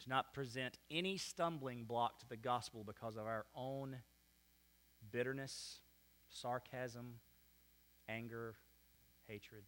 to 0.00 0.08
not 0.08 0.32
present 0.32 0.78
any 0.90 1.16
stumbling 1.16 1.84
block 1.84 2.18
to 2.20 2.28
the 2.28 2.36
gospel 2.36 2.84
because 2.84 3.16
of 3.16 3.26
our 3.26 3.46
own 3.54 3.96
bitterness 5.10 5.80
sarcasm, 6.30 7.14
anger, 8.08 8.54
hatred. 9.26 9.62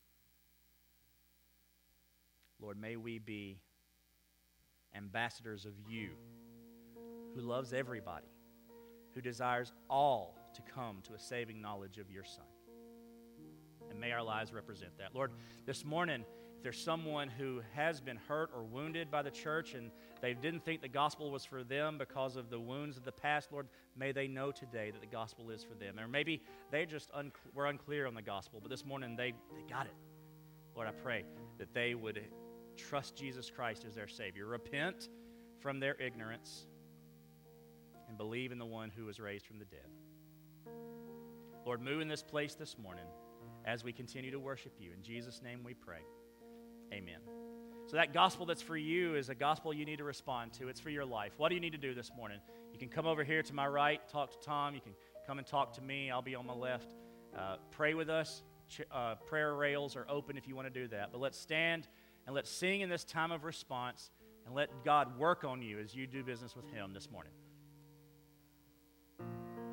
Lord, 2.61 2.81
may 2.81 2.97
we 2.97 3.19
be 3.19 3.59
ambassadors 4.95 5.65
of 5.65 5.73
you 5.89 6.11
who 7.35 7.41
loves 7.41 7.73
everybody, 7.73 8.27
who 9.15 9.21
desires 9.21 9.73
all 9.89 10.37
to 10.55 10.63
come 10.63 10.99
to 11.03 11.15
a 11.15 11.19
saving 11.19 11.61
knowledge 11.61 11.99
of 11.99 12.11
your 12.11 12.25
Son. 12.25 12.45
And 13.89 13.99
may 13.99 14.13
our 14.13 14.23
lives 14.23 14.53
represent 14.53 14.97
that. 14.99 15.15
Lord, 15.15 15.33
this 15.67 15.85
morning, 15.85 16.25
if 16.57 16.63
there's 16.63 16.79
someone 16.79 17.29
who 17.29 17.63
has 17.75 18.01
been 18.01 18.19
hurt 18.29 18.51
or 18.55 18.63
wounded 18.63 19.11
by 19.11 19.23
the 19.23 19.31
church 19.31 19.75
and 19.75 19.91
they 20.21 20.35
didn't 20.35 20.65
think 20.65 20.83
the 20.83 20.89
gospel 20.89 21.31
was 21.31 21.45
for 21.45 21.65
them 21.65 21.97
because 21.97 22.37
of 22.37 22.51
the 22.51 22.61
wounds 22.61 22.97
of 22.97 23.05
the 23.05 23.13
past, 23.13 23.51
Lord, 23.51 23.69
may 23.97 24.13
they 24.13 24.29
know 24.29 24.53
today 24.53 24.91
that 24.91 25.01
the 25.01 25.07
gospel 25.07 25.51
is 25.51 25.65
for 25.65 25.75
them. 25.75 25.99
Or 25.99 26.07
maybe 26.07 26.43
they 26.71 26.85
just 26.85 27.11
un- 27.15 27.33
were 27.55 27.67
unclear 27.67 28.07
on 28.07 28.15
the 28.15 28.23
gospel, 28.23 28.61
but 28.61 28.71
this 28.71 28.85
morning 28.85 29.17
they, 29.17 29.33
they 29.55 29.63
got 29.69 29.87
it. 29.87 29.95
Lord, 30.75 30.87
I 30.87 30.93
pray 30.93 31.25
that 31.59 31.73
they 31.73 31.95
would 31.95 32.21
trust 32.81 33.17
Jesus 33.17 33.51
Christ 33.51 33.85
as 33.87 33.95
their 33.95 34.09
Savior, 34.09 34.47
repent 34.47 35.09
from 35.61 35.81
their 35.81 35.95
ignorance, 36.01 36.67
and 38.09 38.17
believe 38.17 38.53
in 38.53 38.59
the 38.59 38.67
one 38.67 38.91
who 38.91 39.05
was 39.05 39.21
raised 39.21 39.47
from 39.47 39.59
the 39.59 39.65
dead. 39.67 39.89
Lord, 41.65 41.81
move 41.81 42.01
in 42.01 42.09
this 42.09 42.23
place 42.23 42.55
this 42.55 42.77
morning 42.79 43.05
as 43.65 43.85
we 43.85 43.93
continue 43.93 44.31
to 44.31 44.41
worship 44.41 44.73
you. 44.79 44.93
In 44.93 45.03
Jesus' 45.03 45.43
name 45.43 45.61
we 45.63 45.75
pray. 45.75 46.01
Amen. 46.93 47.21
So, 47.87 47.97
that 47.97 48.15
gospel 48.15 48.47
that's 48.47 48.63
for 48.63 48.77
you 48.77 49.17
is 49.17 49.29
a 49.29 49.35
gospel 49.35 49.75
you 49.75 49.85
need 49.85 49.99
to 49.99 50.05
respond 50.05 50.53
to. 50.55 50.69
It's 50.69 50.81
for 50.81 50.91
your 50.91 51.05
life. 51.05 51.33
What 51.37 51.49
do 51.49 51.55
you 51.57 51.61
need 51.61 51.73
to 51.73 51.79
do 51.79 51.95
this 51.95 52.11
morning? 52.17 52.39
You 52.73 52.79
can 52.79 52.89
come 52.89 53.07
over 53.07 53.25
here 53.25 53.43
to 53.43 53.55
my 53.55 53.67
right, 53.67 54.01
talk 54.09 54.31
to 54.31 54.39
Tom. 54.47 54.75
You 54.75 54.81
can 54.81 54.95
come 55.27 55.39
and 55.39 55.47
talk 55.47 55.73
to 55.75 55.83
me. 55.83 56.11
I'll 56.11 56.23
be 56.23 56.35
on 56.35 56.47
my 56.47 56.55
left. 56.55 56.95
Uh, 57.37 57.57
pray 57.71 57.95
with 57.95 58.09
us. 58.09 58.43
Ch- 58.69 58.83
uh, 58.93 59.17
prayer 59.27 59.55
rails 59.55 59.97
are 59.97 60.07
open 60.09 60.37
if 60.37 60.47
you 60.47 60.55
want 60.55 60.73
to 60.73 60.81
do 60.81 60.89
that. 60.89 61.11
But 61.13 61.21
let's 61.21 61.39
stand 61.39 61.89
and 62.27 62.35
let's 62.35 62.51
sing 62.51 62.81
in 62.81 62.89
this 62.89 63.05
time 63.05 63.33
of 63.33 63.45
response 63.45 64.11
and 64.47 64.55
let 64.55 64.71
God 64.85 65.19
work 65.19 65.45
on 65.45 65.63
you 65.63 65.79
as 65.79 65.95
you 65.95 66.07
do 66.07 66.23
business 66.23 66.57
with 66.57 66.71
Him 66.71 66.93
this 66.93 67.11
morning. 67.11 67.33